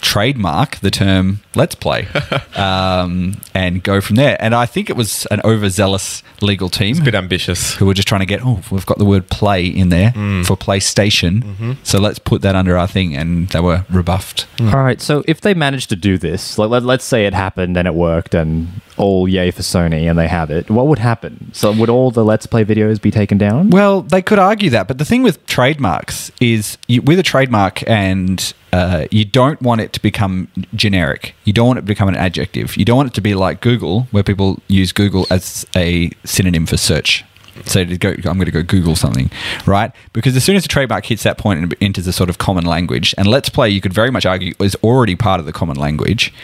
trademark 0.00 0.76
the 0.76 0.90
term 0.90 1.40
let's 1.54 1.74
play 1.74 2.06
um, 2.56 3.34
and 3.54 3.82
go 3.82 4.00
from 4.00 4.16
there 4.16 4.36
and 4.40 4.54
i 4.54 4.66
think 4.66 4.88
it 4.90 4.96
was 4.96 5.26
an 5.26 5.40
overzealous 5.44 6.22
legal 6.40 6.68
team 6.68 6.98
A 7.00 7.04
bit 7.04 7.14
ambitious. 7.14 7.74
who 7.76 7.86
were 7.86 7.94
just 7.94 8.06
trying 8.08 8.20
to 8.20 8.26
get 8.26 8.40
oh 8.44 8.60
we've 8.70 8.86
got 8.86 8.98
the 8.98 9.04
word 9.04 9.28
play 9.28 9.66
in 9.66 9.88
there 9.88 10.10
Mm. 10.16 10.46
for 10.46 10.56
PlayStation 10.56 11.42
Mm-hmm. 11.42 11.72
so 11.82 11.98
let's 11.98 12.18
put 12.18 12.42
that 12.42 12.54
under 12.54 12.76
our 12.78 12.86
thing 12.86 13.16
and 13.16 13.48
they 13.48 13.60
were 13.60 13.84
rebuffed 13.90 14.46
Mm. 14.58 14.72
All 14.72 14.82
right, 14.82 15.00
so 15.02 15.22
if 15.28 15.40
they 15.42 15.52
managed 15.52 15.90
to 15.90 15.96
do 15.96 16.16
this, 16.16 16.56
like 16.58 16.70
let, 16.70 16.82
let's 16.82 17.04
say 17.04 17.26
it 17.26 17.34
happened 17.34 17.76
and 17.76 17.86
it 17.86 17.92
worked 17.94 18.34
and 18.34 18.68
all 18.96 19.28
yay 19.28 19.50
for 19.50 19.62
Sony 19.62 20.08
and 20.08 20.18
they 20.18 20.28
have 20.28 20.50
it, 20.50 20.70
what 20.70 20.86
would 20.86 20.98
happen? 20.98 21.50
So 21.52 21.72
would 21.72 21.88
all 21.88 22.10
the 22.10 22.24
Let's 22.24 22.46
Play 22.46 22.64
videos 22.64 23.00
be 23.00 23.10
taken 23.10 23.38
down? 23.38 23.70
well 23.70 24.02
they 24.02 24.22
could 24.22 24.38
argue 24.38 24.70
that 24.70 24.88
but 24.88 24.98
the 24.98 25.04
thing 25.04 25.22
with 25.22 25.44
trademarks 25.46 26.30
is 26.40 26.78
you, 26.86 27.02
with 27.02 27.18
a 27.18 27.22
trademark 27.22 27.88
and 27.88 28.54
uh, 28.72 29.06
you 29.10 29.24
don't 29.24 29.60
want 29.62 29.80
it 29.80 29.92
to 29.92 30.00
become 30.00 30.48
generic 30.74 31.34
you 31.44 31.52
don't 31.52 31.66
want 31.66 31.78
it 31.78 31.82
to 31.82 31.86
become 31.86 32.08
an 32.08 32.16
adjective 32.16 32.76
you 32.76 32.84
don't 32.84 32.96
want 32.96 33.08
it 33.08 33.14
to 33.14 33.20
be 33.20 33.34
like 33.34 33.60
google 33.60 34.02
where 34.12 34.22
people 34.22 34.60
use 34.68 34.92
google 34.92 35.26
as 35.30 35.66
a 35.76 36.10
synonym 36.24 36.66
for 36.66 36.76
search 36.76 37.24
so 37.64 37.84
to 37.84 37.96
go, 37.96 38.10
I'm 38.10 38.36
going 38.36 38.44
to 38.44 38.50
go 38.50 38.62
Google 38.62 38.96
something, 38.96 39.30
right? 39.64 39.90
Because 40.12 40.36
as 40.36 40.44
soon 40.44 40.56
as 40.56 40.62
the 40.62 40.68
trademark 40.68 41.06
hits 41.06 41.22
that 41.22 41.38
point 41.38 41.60
and 41.60 41.74
enters 41.80 42.06
a 42.06 42.12
sort 42.12 42.28
of 42.28 42.36
common 42.36 42.66
language, 42.66 43.14
and 43.16 43.26
Let's 43.26 43.48
Play, 43.48 43.70
you 43.70 43.80
could 43.80 43.94
very 43.94 44.10
much 44.10 44.26
argue 44.26 44.52
is 44.60 44.74
already 44.82 45.16
part 45.16 45.40
of 45.40 45.46
the 45.46 45.54
common 45.54 45.76
language. 45.78 46.34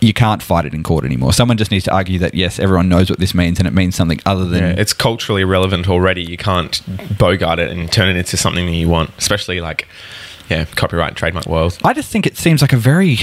You 0.00 0.12
can't 0.12 0.42
fight 0.42 0.64
it 0.64 0.74
in 0.74 0.82
court 0.82 1.04
anymore. 1.04 1.32
Someone 1.32 1.56
just 1.56 1.70
needs 1.70 1.84
to 1.86 1.92
argue 1.92 2.18
that 2.20 2.34
yes, 2.34 2.58
everyone 2.60 2.88
knows 2.88 3.10
what 3.10 3.18
this 3.18 3.34
means, 3.34 3.58
and 3.58 3.66
it 3.66 3.74
means 3.74 3.96
something 3.96 4.20
other 4.24 4.44
than 4.44 4.62
Yeah, 4.62 4.80
it's 4.80 4.92
culturally 4.92 5.44
relevant 5.44 5.88
already. 5.88 6.22
You 6.22 6.36
can't 6.36 6.80
bogart 7.18 7.58
it 7.58 7.70
and 7.70 7.90
turn 7.90 8.08
it 8.08 8.16
into 8.16 8.36
something 8.36 8.66
that 8.66 8.72
you 8.72 8.88
want, 8.88 9.10
especially 9.18 9.60
like, 9.60 9.88
yeah, 10.48 10.64
copyright 10.66 11.08
and 11.08 11.16
trademark 11.16 11.46
world. 11.46 11.78
I 11.84 11.94
just 11.94 12.10
think 12.10 12.26
it 12.26 12.36
seems 12.36 12.62
like 12.62 12.72
a 12.72 12.76
very. 12.76 13.18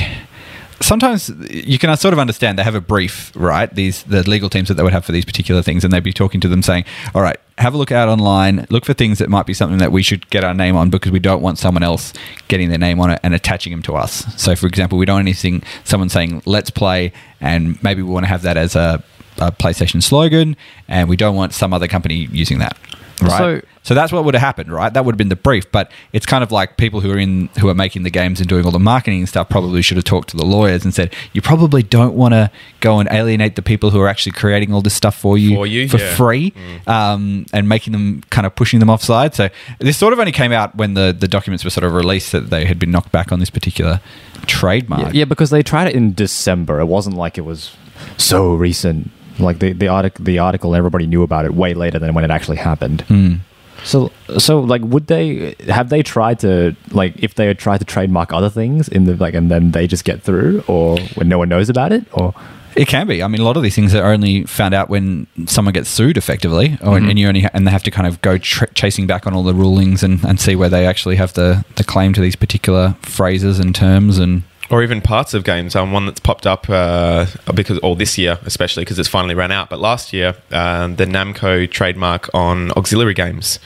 Sometimes 0.82 1.32
you 1.50 1.80
can 1.80 1.96
sort 1.98 2.14
of 2.14 2.20
understand 2.20 2.60
they 2.60 2.64
have 2.64 2.76
a 2.76 2.82
brief, 2.82 3.32
right? 3.36 3.74
These 3.74 4.04
the 4.04 4.30
legal 4.30 4.50
teams 4.50 4.68
that 4.68 4.74
they 4.74 4.84
would 4.84 4.92
have 4.92 5.06
for 5.06 5.14
these 5.14 5.24
particular 5.26 5.62
things, 5.62 5.84
and 5.84 5.94
they'd 5.94 6.04
be 6.04 6.12
talking 6.14 6.42
to 6.42 6.48
them 6.50 6.62
saying, 6.62 6.84
"All 7.14 7.22
right, 7.22 7.38
have 7.58 7.74
a 7.74 7.78
look 7.78 7.92
out 7.94 8.10
online, 8.10 8.68
look 8.70 8.84
for 8.86 8.94
things 8.94 9.18
that 9.20 9.30
might 9.30 9.46
be 9.46 9.54
something 9.54 9.78
that 9.78 9.92
we 9.94 10.04
should 10.04 10.30
get 10.30 10.44
our 10.44 10.54
name 10.54 10.76
on 10.76 10.90
because 10.90 11.12
we 11.14 11.20
don't 11.20 11.42
want 11.42 11.58
someone 11.58 11.82
else 11.82 12.12
getting 12.50 12.68
their 12.70 12.78
name 12.78 13.00
on 13.00 13.10
it 13.10 13.20
and 13.24 13.34
attaching 13.34 13.72
them 13.72 13.82
to 13.84 13.96
us." 13.96 14.26
So, 14.36 14.56
for 14.56 14.68
example, 14.68 14.98
we 14.98 15.06
don't 15.06 15.16
want 15.16 15.28
anything 15.28 15.64
someone 15.86 16.10
saying 16.10 16.42
"Let's 16.46 16.70
play," 16.70 17.14
and 17.40 17.82
maybe 17.82 18.02
we 18.02 18.10
want 18.12 18.26
to 18.26 18.30
have 18.30 18.42
that 18.42 18.58
as 18.58 18.76
a, 18.76 19.02
a 19.38 19.52
PlayStation 19.54 20.04
slogan, 20.04 20.58
and 20.90 21.08
we 21.08 21.16
don't 21.16 21.36
want 21.36 21.54
some 21.54 21.74
other 21.74 21.88
company 21.88 22.28
using 22.32 22.60
that, 22.60 22.78
right? 23.22 23.38
So- 23.62 23.62
So 23.86 23.94
that's 23.94 24.12
what 24.12 24.26
would 24.26 24.34
have 24.34 24.42
happened, 24.42 24.72
right? 24.72 24.92
That 24.92 25.06
would 25.06 25.14
have 25.14 25.18
been 25.18 25.30
the 25.30 25.36
brief. 25.36 25.72
But 25.72 25.92
it's 26.12 26.26
kind 26.26 26.44
of 26.44 26.52
like 26.52 26.76
people 26.76 27.02
who 27.02 27.12
are 27.12 27.20
in 27.20 27.50
who 27.60 27.70
are 27.70 27.76
making 27.76 28.02
the 28.02 28.10
games 28.10 28.40
and 28.40 28.50
doing 28.50 28.66
all 28.66 28.72
the 28.72 28.80
marketing 28.80 29.20
and 29.20 29.30
stuff 29.30 29.48
probably 29.48 29.84
should 29.84 29.96
have 29.96 30.04
talked 30.04 30.30
to 30.30 30.38
the 30.38 30.44
lawyers 30.44 30.84
and 30.84 30.92
said, 30.92 31.14
you 31.34 31.42
probably 31.42 31.84
don't 31.84 32.16
want 32.16 32.34
to 32.34 32.50
go 32.80 33.00
and 33.00 33.08
alienate 33.12 33.56
the 33.56 33.62
people 33.62 33.92
who 33.92 34.02
are 34.02 34.08
actually 34.08 34.32
creating 34.32 34.74
all 34.74 34.82
this 34.82 34.96
stuff 34.96 35.16
for 35.16 35.38
you 35.38 35.56
For 35.56 35.68
you, 35.68 35.88
for 35.88 36.00
yeah. 36.00 36.16
free, 36.16 36.54
um, 36.88 37.46
and 37.54 37.70
making 37.70 37.94
them 37.94 38.24
kind 38.32 38.48
of 38.48 38.56
pushing 38.56 38.80
them 38.80 38.90
offside. 38.90 39.36
So 39.36 39.50
this 39.78 39.98
sort 39.98 40.14
of 40.14 40.20
only 40.20 40.32
came 40.32 40.52
out 40.52 40.76
when 40.76 40.96
the 40.96 41.16
the 41.18 41.28
documents 41.28 41.64
were 41.64 41.70
sort 41.70 41.84
of 41.84 41.94
released 41.94 42.32
that 42.32 42.50
they 42.50 42.66
had 42.66 42.80
been 42.80 42.90
knocked 42.90 43.12
back 43.12 43.32
on 43.32 43.40
this 43.40 43.52
particular 43.52 44.02
trademark. 44.48 45.14
Yeah, 45.14 45.26
because 45.26 45.52
they 45.52 45.62
tried 45.62 45.90
it 45.90 45.96
in 45.96 46.16
December. 46.16 46.80
It 46.80 46.86
wasn't 46.86 47.18
like 47.18 47.38
it 47.38 47.46
was 47.46 47.76
so 48.18 48.56
recent. 48.56 49.12
Like 49.38 49.60
the 49.60 49.74
the 49.74 49.90
article, 49.90 50.26
the 50.26 50.40
article, 50.40 50.74
everybody 50.74 51.06
knew 51.06 51.22
about 51.22 51.46
it 51.46 51.54
way 51.54 51.76
later 51.76 52.00
than 52.00 52.16
when 52.16 52.24
it 52.24 52.32
actually 52.32 52.58
happened. 52.58 53.02
Hmm. 53.02 53.36
So, 53.84 54.12
so 54.38 54.62
like, 54.62 54.82
would 54.84 55.08
they 55.08 55.56
have 55.68 55.90
they 55.90 56.02
tried 56.02 56.40
to 56.40 56.76
like 56.92 57.14
if 57.18 57.36
they 57.36 57.46
had 57.48 57.60
tried 57.60 57.80
to 57.80 57.86
trademark 57.86 58.34
other 58.34 58.50
things 58.50 58.88
in 58.88 59.06
the 59.06 59.16
like, 59.16 59.34
and 59.34 59.52
then 59.52 59.72
they 59.72 59.88
just 59.88 60.06
get 60.06 60.22
through, 60.24 60.64
or 60.68 60.98
when 61.16 61.28
no 61.28 61.38
one 61.38 61.50
knows 61.50 61.70
about 61.70 61.92
it, 61.92 62.06
or 62.12 62.34
It 62.76 62.90
can 62.90 63.08
be. 63.08 63.24
I 63.24 63.28
mean, 63.28 63.40
a 63.40 63.46
lot 63.46 63.56
of 63.56 63.64
these 63.64 63.74
things 63.76 63.96
are 63.96 64.12
only 64.12 64.44
found 64.44 64.74
out 64.74 64.90
when 64.90 65.28
someone 65.46 65.74
gets 65.74 65.90
sued, 65.90 66.18
effectively, 66.18 66.74
or, 66.82 66.98
mm-hmm. 66.98 67.10
and 67.10 67.20
you 67.20 67.28
only 67.28 67.42
ha- 67.42 67.50
and 67.54 67.66
they 67.66 67.72
have 67.72 67.84
to 67.84 67.92
kind 67.92 68.06
of 68.06 68.22
go 68.22 68.38
tr- 68.38 68.66
chasing 68.74 69.08
back 69.08 69.26
on 69.26 69.34
all 69.34 69.44
the 69.44 69.54
rulings 69.54 70.04
and, 70.04 70.24
and 70.26 70.40
see 70.42 70.56
where 70.58 70.68
they 70.68 70.86
actually 70.86 71.16
have 71.16 71.32
the, 71.34 71.64
the 71.78 71.86
claim 71.86 72.12
to 72.14 72.22
these 72.22 72.36
particular 72.36 72.96
phrases 73.02 73.60
and 73.60 73.74
terms 73.74 74.20
and 74.20 74.44
or 74.70 74.84
even 74.84 75.02
parts 75.02 75.34
of 75.34 75.44
games. 75.44 75.76
Um, 75.76 75.92
one 75.92 76.06
that's 76.06 76.20
popped 76.20 76.48
up 76.48 76.70
uh, 76.70 77.26
because, 77.54 77.80
or 77.80 77.96
this 77.96 78.18
year 78.18 78.40
especially 78.46 78.84
because 78.84 79.00
it's 79.00 79.10
finally 79.10 79.36
ran 79.36 79.52
out. 79.52 79.70
But 79.70 79.80
last 79.80 80.14
year, 80.14 80.36
um, 80.52 80.96
the 80.96 81.06
Namco 81.06 81.70
trademark 81.70 82.30
on 82.34 82.72
auxiliary 82.72 83.14
games, 83.14 83.60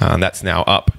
uh, 0.00 0.16
that's 0.18 0.42
now 0.42 0.62
up. 0.62 0.90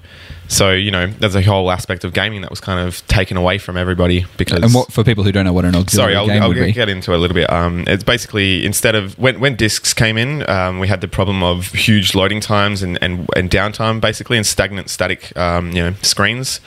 So 0.48 0.72
you 0.72 0.90
know, 0.90 1.06
there's 1.06 1.36
a 1.36 1.42
whole 1.42 1.70
aspect 1.70 2.02
of 2.02 2.12
gaming 2.12 2.40
that 2.40 2.50
was 2.50 2.60
kind 2.60 2.80
of 2.84 3.06
taken 3.06 3.36
away 3.36 3.58
from 3.58 3.76
everybody 3.76 4.26
because. 4.36 4.64
and 4.64 4.74
what 4.74 4.92
for 4.92 5.04
people 5.04 5.22
who 5.22 5.30
don't 5.30 5.44
know 5.44 5.52
what 5.52 5.64
an 5.64 5.76
auxiliary 5.76 6.14
Sorry, 6.14 6.16
I'll, 6.16 6.26
game 6.26 6.42
I'll 6.42 6.48
would 6.48 6.56
get, 6.56 6.66
be. 6.66 6.72
get 6.72 6.88
into 6.88 7.12
it 7.12 7.16
a 7.16 7.18
little 7.18 7.36
bit. 7.36 7.48
Um, 7.48 7.84
it's 7.86 8.02
basically 8.02 8.66
instead 8.66 8.96
of 8.96 9.16
when, 9.16 9.38
when 9.38 9.54
discs 9.54 9.94
came 9.94 10.18
in, 10.18 10.48
um, 10.50 10.80
we 10.80 10.88
had 10.88 11.02
the 11.02 11.08
problem 11.08 11.44
of 11.44 11.66
huge 11.68 12.16
loading 12.16 12.40
times 12.40 12.82
and, 12.82 12.98
and, 13.00 13.28
and 13.36 13.48
downtime, 13.48 14.00
basically, 14.00 14.36
and 14.36 14.44
stagnant 14.44 14.90
static 14.90 15.36
um, 15.36 15.70
you 15.70 15.82
know 15.84 15.92
screens, 16.02 16.60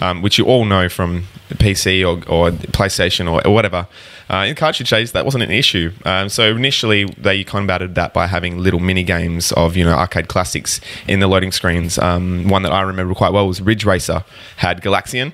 um, 0.00 0.20
which 0.20 0.36
you 0.36 0.44
all 0.44 0.64
know 0.64 0.88
from 0.88 1.28
PC 1.54 2.02
or, 2.02 2.16
or 2.30 2.50
PlayStation 2.50 3.30
or, 3.30 3.50
whatever. 3.50 3.86
Uh, 4.30 4.44
in 4.48 4.54
cartridge 4.54 4.90
days, 4.90 5.12
that 5.12 5.24
wasn't 5.24 5.42
an 5.42 5.50
issue. 5.50 5.92
Um, 6.04 6.28
so 6.28 6.54
initially, 6.54 7.04
they 7.04 7.44
combated 7.44 7.94
that 7.94 8.12
by 8.12 8.26
having 8.26 8.58
little 8.58 8.80
mini 8.80 9.02
games 9.02 9.52
of 9.52 9.76
you 9.76 9.84
know 9.84 9.92
arcade 9.92 10.28
classics 10.28 10.80
in 11.06 11.20
the 11.20 11.26
loading 11.26 11.52
screens. 11.52 11.98
Um, 11.98 12.48
one 12.48 12.62
that 12.62 12.72
I 12.72 12.82
remember 12.82 13.14
quite 13.14 13.32
well 13.32 13.46
was 13.46 13.60
Ridge 13.60 13.84
Racer 13.84 14.24
had 14.56 14.82
Galaxian, 14.82 15.32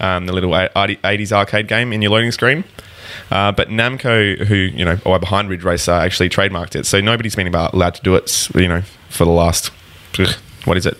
um, 0.00 0.26
the 0.26 0.32
little 0.32 0.50
80s 0.50 1.32
arcade 1.32 1.68
game 1.68 1.92
in 1.92 2.02
your 2.02 2.10
loading 2.10 2.32
screen. 2.32 2.64
Uh, 3.30 3.52
but 3.52 3.68
Namco, 3.68 4.38
who 4.46 4.54
you 4.54 4.84
know, 4.84 4.98
are 5.06 5.18
behind 5.18 5.48
Ridge 5.48 5.62
Racer, 5.62 5.92
actually 5.92 6.28
trademarked 6.28 6.74
it. 6.76 6.84
So 6.84 7.00
nobody's 7.00 7.36
been 7.36 7.46
about 7.46 7.72
allowed 7.72 7.94
to 7.94 8.02
do 8.02 8.14
it. 8.14 8.48
You 8.54 8.68
know, 8.68 8.82
for 9.08 9.24
the 9.24 9.30
last 9.30 9.70
what 10.64 10.76
is 10.76 10.86
it? 10.86 10.98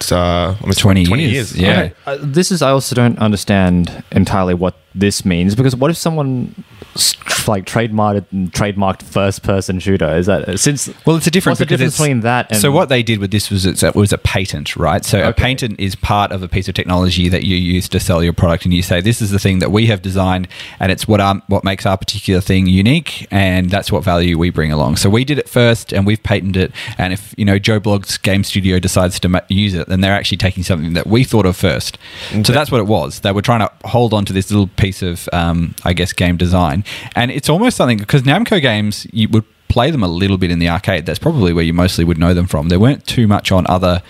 It's, 0.00 0.12
uh, 0.12 0.56
almost 0.60 0.78
20 0.78 1.04
20 1.06 1.22
years, 1.24 1.56
years. 1.56 1.56
yeah. 1.56 1.90
Uh, 2.06 2.18
this 2.20 2.50
is 2.52 2.62
I 2.62 2.70
also 2.70 2.94
don't 2.94 3.18
understand 3.18 4.02
entirely 4.12 4.54
what 4.54 4.74
this 4.98 5.24
means 5.24 5.54
because 5.54 5.76
what 5.76 5.90
if 5.90 5.96
someone 5.96 6.64
like 7.46 7.64
trademarked 7.64 8.26
trademarked 8.50 9.02
first 9.02 9.42
person 9.42 9.78
shooter? 9.80 10.16
Is 10.16 10.26
that 10.26 10.58
since 10.58 10.88
Well, 11.06 11.16
it's 11.16 11.26
a 11.26 11.30
difference 11.30 11.60
What's 11.60 11.70
the 11.70 11.76
difference 11.76 11.96
between 11.96 12.20
that 12.20 12.50
and 12.50 12.60
so 12.60 12.70
what 12.70 12.88
they 12.88 13.02
did 13.02 13.18
with 13.18 13.30
this 13.30 13.50
was 13.50 13.64
it's 13.64 13.82
a, 13.82 13.92
was 13.92 14.12
a 14.12 14.18
patent, 14.18 14.76
right? 14.76 15.04
So 15.04 15.28
a 15.28 15.32
patent 15.32 15.78
is 15.80 15.94
part 15.94 16.32
of 16.32 16.42
a 16.42 16.48
piece 16.48 16.68
of 16.68 16.74
technology 16.74 17.28
that 17.28 17.44
you 17.44 17.56
use 17.56 17.88
to 17.90 18.00
sell 18.00 18.22
your 18.22 18.32
product, 18.32 18.64
and 18.64 18.74
you 18.74 18.82
say 18.82 19.00
this 19.00 19.22
is 19.22 19.30
the 19.30 19.38
thing 19.38 19.60
that 19.60 19.70
we 19.70 19.86
have 19.86 20.02
designed, 20.02 20.48
and 20.80 20.92
it's 20.92 21.06
what 21.06 21.20
our, 21.20 21.36
what 21.46 21.64
makes 21.64 21.86
our 21.86 21.96
particular 21.96 22.40
thing 22.40 22.66
unique, 22.66 23.26
and 23.30 23.70
that's 23.70 23.90
what 23.92 24.04
value 24.04 24.36
we 24.36 24.50
bring 24.50 24.72
along. 24.72 24.96
So 24.96 25.08
we 25.08 25.24
did 25.24 25.38
it 25.38 25.48
first, 25.48 25.92
and 25.92 26.06
we've 26.06 26.22
patented 26.22 26.56
it. 26.56 26.72
And 26.98 27.12
if 27.12 27.34
you 27.36 27.44
know 27.44 27.58
Joe 27.58 27.80
Blogg's 27.80 28.18
game 28.18 28.44
studio 28.44 28.78
decides 28.78 29.20
to 29.20 29.28
ma- 29.28 29.40
use 29.48 29.74
it, 29.74 29.88
then 29.88 30.00
they're 30.00 30.12
actually 30.12 30.38
taking 30.38 30.64
something 30.64 30.94
that 30.94 31.06
we 31.06 31.24
thought 31.24 31.46
of 31.46 31.56
first. 31.56 31.98
So 32.30 32.52
that's 32.52 32.70
what 32.70 32.80
it 32.80 32.86
was. 32.86 33.20
They 33.20 33.32
were 33.32 33.42
trying 33.42 33.60
to 33.60 33.70
hold 33.88 34.12
on 34.12 34.24
to 34.26 34.32
this 34.32 34.50
little 34.50 34.66
piece 34.76 34.87
of, 35.02 35.28
um, 35.32 35.74
I 35.84 35.92
guess, 35.92 36.12
game 36.12 36.36
design, 36.36 36.84
and 37.14 37.30
it's 37.30 37.48
almost 37.48 37.76
something 37.76 37.98
because 37.98 38.22
Namco 38.22 38.60
games 38.60 39.06
you 39.12 39.28
would 39.28 39.44
play 39.68 39.90
them 39.90 40.02
a 40.02 40.08
little 40.08 40.38
bit 40.38 40.50
in 40.50 40.58
the 40.58 40.68
arcade. 40.68 41.04
That's 41.06 41.18
probably 41.18 41.52
where 41.52 41.64
you 41.64 41.74
mostly 41.74 42.04
would 42.04 42.18
know 42.18 42.32
them 42.34 42.46
from. 42.46 42.68
There 42.68 42.78
weren't 42.80 43.06
too 43.06 43.26
much 43.26 43.52
on 43.52 43.66
other 43.68 44.02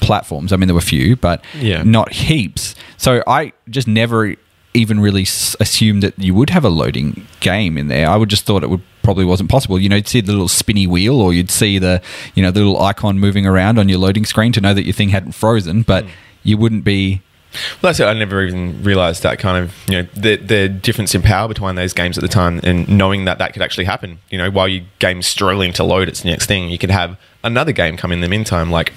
platforms. 0.00 0.52
I 0.52 0.56
mean, 0.56 0.68
there 0.68 0.74
were 0.74 0.78
a 0.80 0.82
few, 0.82 1.16
but 1.16 1.42
Yeah. 1.60 1.82
not 1.82 2.12
heaps. 2.12 2.74
So 2.96 3.22
I 3.26 3.52
just 3.70 3.88
never 3.88 4.34
even 4.74 5.00
really 5.00 5.22
s- 5.22 5.56
assumed 5.58 6.02
that 6.02 6.12
you 6.18 6.34
would 6.34 6.50
have 6.50 6.64
a 6.64 6.68
loading 6.68 7.26
game 7.40 7.78
in 7.78 7.88
there. 7.88 8.10
I 8.10 8.16
would 8.16 8.28
just 8.28 8.44
thought 8.44 8.62
it 8.62 8.68
would 8.68 8.82
probably 9.02 9.24
wasn't 9.24 9.48
possible. 9.48 9.78
You 9.78 9.88
know, 9.88 9.96
you'd 9.96 10.06
see 10.08 10.20
the 10.20 10.32
little 10.32 10.48
spinny 10.48 10.86
wheel, 10.86 11.18
or 11.20 11.32
you'd 11.32 11.50
see 11.50 11.78
the 11.78 12.02
you 12.34 12.42
know 12.42 12.50
the 12.50 12.60
little 12.60 12.80
icon 12.82 13.18
moving 13.18 13.46
around 13.46 13.78
on 13.78 13.88
your 13.88 13.98
loading 13.98 14.26
screen 14.26 14.52
to 14.52 14.60
know 14.60 14.74
that 14.74 14.84
your 14.84 14.92
thing 14.92 15.08
hadn't 15.08 15.32
frozen, 15.32 15.80
but 15.82 16.04
you 16.42 16.58
wouldn't 16.58 16.84
be 16.84 17.22
Well, 17.52 17.90
that's 17.90 18.00
it. 18.00 18.04
I 18.04 18.12
never 18.12 18.42
even 18.42 18.82
realised 18.82 19.22
that 19.22 19.38
kind 19.38 19.62
of 19.62 19.74
you 19.88 20.02
know 20.02 20.08
the 20.14 20.36
the 20.36 20.68
difference 20.68 21.14
in 21.14 21.22
power 21.22 21.48
between 21.48 21.74
those 21.74 21.92
games 21.92 22.18
at 22.18 22.22
the 22.22 22.28
time, 22.28 22.60
and 22.62 22.88
knowing 22.88 23.24
that 23.24 23.38
that 23.38 23.52
could 23.52 23.62
actually 23.62 23.84
happen. 23.84 24.18
You 24.30 24.38
know, 24.38 24.50
while 24.50 24.68
your 24.68 24.84
game's 24.98 25.26
struggling 25.26 25.72
to 25.74 25.84
load 25.84 26.08
its 26.08 26.24
next 26.24 26.46
thing, 26.46 26.68
you 26.68 26.78
could 26.78 26.90
have 26.90 27.18
another 27.42 27.72
game 27.72 27.96
come 27.96 28.12
in 28.12 28.20
the 28.20 28.28
meantime. 28.28 28.70
Like, 28.70 28.92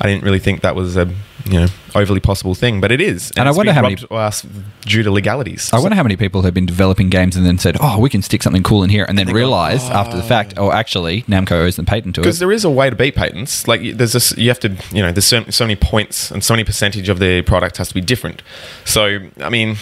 I 0.00 0.06
didn't 0.06 0.24
really 0.24 0.40
think 0.40 0.62
that 0.62 0.74
was 0.74 0.96
a 0.96 1.12
you 1.46 1.60
know 1.60 1.66
overly 1.94 2.20
possible 2.20 2.54
thing, 2.54 2.80
but 2.80 2.90
it 2.90 3.00
is. 3.00 3.32
And 3.36 3.48
I 3.48 3.50
it's 3.50 3.56
wonder 3.56 3.72
how 3.72 3.82
many- 3.82 3.98
us 4.10 4.46
due 4.82 5.02
to 5.02 5.10
legalities. 5.10 5.70
I 5.72 5.78
wonder 5.78 5.96
how 5.96 6.02
many 6.02 6.16
people 6.16 6.42
have 6.42 6.54
been 6.54 6.66
developing 6.66 7.10
games 7.10 7.36
and 7.36 7.44
then 7.44 7.58
said, 7.58 7.76
"Oh, 7.80 7.98
we 7.98 8.08
can 8.08 8.22
stick 8.22 8.42
something 8.42 8.62
cool 8.62 8.82
in 8.82 8.90
here," 8.90 9.04
and 9.08 9.18
then 9.18 9.28
realize 9.28 9.84
oh. 9.84 9.92
after 9.92 10.16
the 10.16 10.22
fact, 10.22 10.54
"Oh, 10.56 10.72
actually, 10.72 11.22
Namco 11.22 11.52
owes 11.52 11.76
the 11.76 11.84
patent 11.84 12.14
to 12.16 12.20
it." 12.20 12.24
because 12.24 12.38
there 12.38 12.52
is 12.52 12.64
a 12.64 12.70
way 12.70 12.90
to 12.90 12.96
beat 12.96 13.14
patents. 13.14 13.68
Like 13.68 13.96
there's 13.96 14.12
this, 14.12 14.36
you 14.36 14.48
have 14.48 14.60
to, 14.60 14.76
you 14.92 15.02
know, 15.02 15.12
there's 15.12 15.26
so, 15.26 15.44
so 15.50 15.64
many 15.64 15.76
points 15.76 16.30
and 16.30 16.42
so 16.44 16.54
many 16.54 16.64
percentage 16.64 17.08
of 17.08 17.18
the 17.18 17.42
product 17.42 17.76
has 17.76 17.88
to 17.88 17.94
be 17.94 18.00
different. 18.00 18.42
So 18.84 19.18
I 19.40 19.48
mean, 19.48 19.76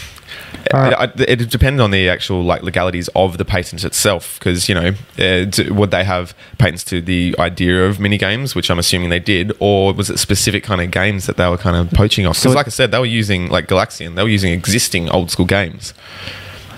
Uh, 0.73 0.77
I- 0.77 1.05
I- 1.05 1.11
it 1.27 1.49
depends 1.51 1.81
on 1.81 1.91
the 1.91 2.09
actual 2.09 2.43
like 2.45 2.63
legalities 2.63 3.09
of 3.17 3.39
the 3.39 3.45
patent 3.45 3.85
itself. 3.85 4.39
Because 4.39 4.69
you 4.69 4.75
know, 4.75 4.89
uh, 5.19 5.45
d- 5.45 5.71
would 5.71 5.91
they 5.91 6.05
have 6.05 6.35
patents 6.59 6.85
to 6.85 7.01
the 7.01 7.35
idea 7.39 7.87
of 7.87 7.99
mini 7.99 8.19
games, 8.19 8.55
which 8.55 8.71
I'm 8.71 8.79
assuming 8.79 9.11
they 9.11 9.19
did, 9.19 9.53
or 9.59 9.93
was 9.93 10.11
it 10.11 10.19
specific 10.19 10.63
kind 10.63 10.81
of 10.81 10.91
games 10.91 11.27
that 11.27 11.37
they 11.37 11.49
were 11.49 11.59
kind 11.59 11.77
of 11.77 11.91
poaching 11.93 12.27
off? 12.27 12.37
So 12.37 12.51
Because 12.51 12.53
it- 12.53 12.57
like 12.57 12.67
I 12.67 12.71
said, 12.71 12.91
they 12.93 12.99
were 12.99 13.07
using 13.07 13.49
like 13.49 13.67
Galaxian, 13.69 14.15
they 14.17 14.23
were 14.23 14.29
using 14.29 14.53
existing 14.53 15.09
old 15.11 15.31
school 15.31 15.47
games. 15.47 15.95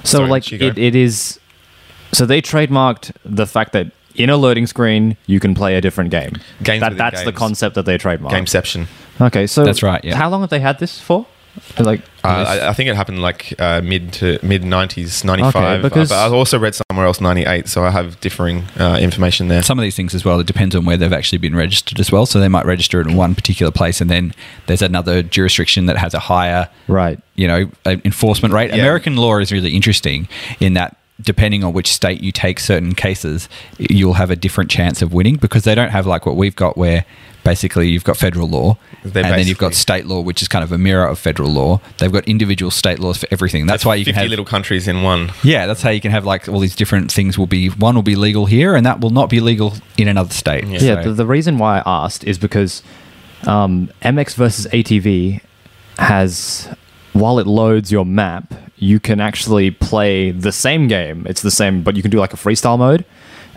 So 0.05 0.19
Sorry, 0.19 0.31
like 0.31 0.53
it, 0.53 0.79
it 0.79 0.95
is. 0.97 1.39
So 2.13 2.27
they 2.27 2.43
trademarked 2.43 3.13
the 3.25 3.47
fact 3.47 3.73
that 3.73 3.89
in 4.15 4.29
a 4.29 4.37
loading 4.37 4.67
screen 4.67 5.17
you 5.27 5.41
can 5.41 5.55
play 5.55 5.75
a 5.77 5.81
different 5.81 6.11
game. 6.11 6.33
Games 6.63 6.81
that, 6.81 6.93
within 6.93 6.99
that's 6.99 7.23
the 7.25 7.33
concept 7.33 7.75
that 7.77 7.87
they 7.87 7.97
trademarked. 7.99 8.31
Gameception. 8.33 8.87
Okay, 9.21 9.47
so 9.47 9.65
That's 9.65 9.83
right, 9.83 10.03
yeah. 10.05 10.17
How 10.17 10.29
long 10.29 10.41
have 10.41 10.51
they 10.51 10.61
had 10.61 10.79
this 10.79 10.99
for? 11.01 11.27
Like, 11.79 12.01
Uh, 12.25 12.29
I, 12.49 12.69
I 12.69 12.73
think 12.73 12.89
it 12.89 12.97
happened 12.97 13.21
like 13.21 13.55
uh, 13.59 13.81
mid 13.83 14.13
to 14.15 14.39
mid 14.43 14.65
nineties, 14.65 15.25
ninety 15.25 15.43
five. 15.51 15.81
Okay, 15.81 15.83
because- 15.83 16.09
but 16.09 16.17
I 16.19 16.29
also 16.35 16.59
read 16.59 16.75
somewhere 16.75 17.07
else 17.07 17.21
ninety 17.21 17.45
eight, 17.45 17.69
so 17.69 17.85
I 17.85 17.91
have 17.91 18.21
differing 18.21 18.65
uh, 18.79 18.99
information 19.01 19.49
there. 19.49 19.63
Some 19.63 19.79
of 19.79 19.83
these 19.83 19.97
things 19.97 20.15
as 20.15 20.25
well, 20.25 20.41
it 20.41 20.47
depends 20.47 20.75
on 20.75 20.85
where 20.85 20.97
they've 20.97 21.13
actually 21.13 21.39
been 21.39 21.55
registered 21.55 22.01
as 22.01 22.11
well. 22.13 22.27
So 22.27 22.41
they 22.41 22.49
might 22.49 22.65
register 22.67 23.01
it 23.01 23.07
in 23.07 23.17
one 23.17 23.35
particular 23.35 23.73
place, 23.73 24.01
and 24.01 24.11
then 24.11 24.35
there's 24.67 24.83
another 24.83 25.23
jurisdiction 25.23 25.87
that 25.87 25.97
has 25.99 26.15
a 26.15 26.21
higher 26.21 26.69
right. 26.89 27.19
you 27.35 27.47
know, 27.47 27.71
uh, 27.87 27.97
enforcement 28.05 28.55
rate. 28.55 28.71
Yeah. 28.71 28.77
American 28.77 29.17
law 29.17 29.39
is 29.39 29.53
really 29.53 29.75
interesting 29.75 30.29
in 30.61 30.75
that 30.75 30.97
depending 31.21 31.63
on 31.63 31.73
which 31.73 31.93
state 31.93 32.21
you 32.21 32.33
take 32.33 32.59
certain 32.59 32.95
cases, 32.95 33.49
you'll 33.79 34.15
have 34.15 34.31
a 34.31 34.37
different 34.37 34.71
chance 34.71 35.03
of 35.03 35.13
winning 35.13 35.37
because 35.37 35.65
they 35.65 35.75
don't 35.75 35.91
have 35.91 36.07
like 36.07 36.27
what 36.27 36.37
we've 36.37 36.57
got 36.57 36.77
where 36.77 37.05
basically 37.45 37.89
you've 37.89 38.05
got 38.05 38.17
federal 38.17 38.49
law 38.49 38.77
They're 39.03 39.25
and 39.25 39.35
then 39.35 39.47
you've 39.49 39.59
got 39.59 39.75
state 39.75 40.07
law 40.07 40.21
which 40.21 40.43
is 40.43 40.49
kind 40.49 40.63
of 40.63 40.71
a 40.73 40.79
mirror 40.79 41.07
of 41.07 41.19
federal 41.19 41.51
law. 41.51 41.81
They've 41.99 42.13
got 42.13 42.27
individual 42.29 42.71
state 42.71 42.99
laws 43.01 43.19
for 43.19 43.27
everything. 43.31 43.67
That's 43.67 43.85
why 43.85 43.97
you 43.97 44.05
can 44.05 44.15
fifty 44.15 44.23
have 44.23 44.31
little 44.31 44.45
countries 44.45 44.87
in 44.87 45.03
one. 45.03 45.33
yeah, 45.43 45.67
that's 45.67 45.83
how 45.83 45.91
you 45.91 46.01
can 46.01 46.13
have 46.13 46.25
like 46.25 46.49
all 46.49 46.61
these 46.61 46.77
different 46.77 47.11
things 47.11 47.37
will 47.37 47.47
be 47.49 47.69
one 47.69 47.95
will 47.95 48.03
be 48.03 48.15
legal 48.17 48.47
here 48.47 48.75
and 48.77 48.87
that 48.87 49.01
will 49.01 49.11
not 49.11 49.29
be 49.29 49.41
legal 49.41 49.75
in 49.99 50.07
another 50.09 50.33
state. 50.33 50.65
Yeah. 50.65 50.79
Yeah, 50.81 51.03
So- 51.03 51.09
the, 51.11 51.15
the 51.15 51.27
reason 51.27 51.59
why 51.59 51.79
I 51.79 51.83
asked 52.05 52.25
is 52.25 52.39
because 52.39 52.83
um, 53.47 53.91
MX 54.03 54.35
versus 54.37 54.67
ATV 54.69 55.41
has, 55.99 56.69
while 57.13 57.39
it 57.39 57.47
loads 57.47 57.91
your 57.93 58.05
map, 58.07 58.55
you 58.77 58.99
can 59.01 59.21
actually 59.21 59.71
play 59.71 60.31
the 60.31 60.53
same 60.53 60.89
game. 60.89 61.27
It's 61.29 61.43
the 61.43 61.51
same, 61.51 61.83
but 61.83 61.97
you 61.97 62.03
can 62.03 62.11
do 62.11 62.19
like 62.19 62.33
a 62.33 62.37
freestyle 62.37 62.79
mode. 62.79 63.05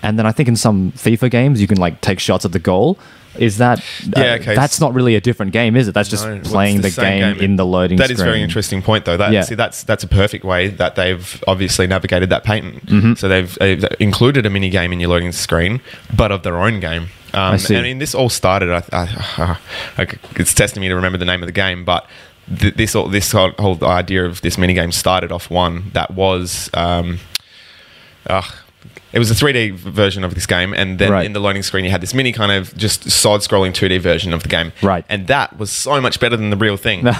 And 0.01 0.19
then 0.19 0.25
I 0.25 0.31
think 0.31 0.47
in 0.49 0.55
some 0.55 0.91
FIFA 0.91 1.31
games, 1.31 1.61
you 1.61 1.67
can 1.67 1.77
like 1.77 2.01
take 2.01 2.19
shots 2.19 2.45
at 2.45 2.51
the 2.51 2.59
goal. 2.59 2.99
Is 3.37 3.57
that 3.57 3.79
uh, 3.79 4.21
Yeah, 4.21 4.37
okay. 4.41 4.55
That's 4.55 4.79
not 4.79 4.93
really 4.93 5.15
a 5.15 5.21
different 5.21 5.51
game, 5.51 5.75
is 5.75 5.87
it? 5.87 5.93
That's 5.93 6.09
just 6.09 6.25
No, 6.25 6.39
playing 6.39 6.81
the, 6.81 6.91
same 6.91 7.35
game, 7.35 7.43
in 7.43 7.55
the 7.55 7.65
loading. 7.65 7.97
That 7.97 8.11
is 8.11 8.19
a 8.19 8.23
very 8.23 8.41
interesting 8.41 8.81
point, 8.81 9.05
though. 9.05 9.17
That, 9.17 9.31
Yeah. 9.31 9.41
See, 9.41 9.55
that's 9.55 9.83
that's 9.83 10.03
a 10.03 10.07
perfect 10.07 10.43
way 10.43 10.67
that 10.67 10.95
they've 10.95 11.43
obviously 11.47 11.87
navigated 11.87 12.29
that 12.29 12.43
patent. 12.43 12.85
Mm-hmm. 12.85 13.13
So 13.15 13.27
they've, 13.27 13.53
they've 13.59 13.85
included 13.99 14.45
a 14.45 14.49
mini 14.49 14.69
game 14.69 14.93
in 14.93 14.99
your 14.99 15.09
loading 15.09 15.31
screen, 15.31 15.81
but 16.15 16.31
of 16.31 16.43
their 16.43 16.57
own 16.57 16.79
game. 16.79 17.07
Um, 17.33 17.53
I 17.53 17.57
see. 17.57 17.75
I 17.75 17.81
mean, 17.81 17.97
this 17.97 18.15
all 18.15 18.29
started. 18.29 18.69
I, 18.71 18.83
I, 18.93 19.57
it's 20.37 20.53
testing 20.53 20.81
me 20.81 20.87
to 20.87 20.95
remember 20.95 21.17
the 21.17 21.25
name 21.25 21.43
of 21.43 21.47
the 21.47 21.53
game, 21.53 21.83
but 21.83 22.07
th- 22.59 22.75
this 22.75 22.95
all, 22.95 23.09
this 23.09 23.31
whole, 23.31 23.51
whole 23.59 23.83
idea 23.83 24.25
of 24.25 24.41
this 24.41 24.57
mini 24.57 24.73
game 24.73 24.91
started 24.91 25.31
off 25.31 25.49
one 25.49 25.89
that 25.93 26.11
was. 26.11 26.69
Um, 26.73 27.19
ugh, 28.27 28.55
it 29.15 29.19
was 29.19 29.31
a 29.31 29.33
3D 29.33 29.73
version 29.73 30.23
of 30.23 30.35
this 30.35 30.45
game, 30.45 30.73
and 30.73 30.99
then 30.99 31.11
Right. 31.11 31.25
in 31.25 31.33
the 31.33 31.39
loading 31.39 31.63
screen, 31.63 31.85
you 31.85 31.89
had 31.91 32.01
this 32.01 32.13
mini 32.13 32.31
kind 32.31 32.51
of 32.51 32.75
just 32.77 33.09
side-scrolling 33.09 33.73
2D 33.73 33.97
version 33.99 34.33
of 34.33 34.43
the 34.43 34.49
game. 34.49 34.73
Right. 34.83 35.03
and 35.09 35.25
that 35.27 35.57
was 35.57 35.71
so 35.71 35.99
much 36.01 36.19
better 36.19 36.37
than 36.37 36.51
the 36.51 36.57
real 36.57 36.77
thing. 36.77 37.07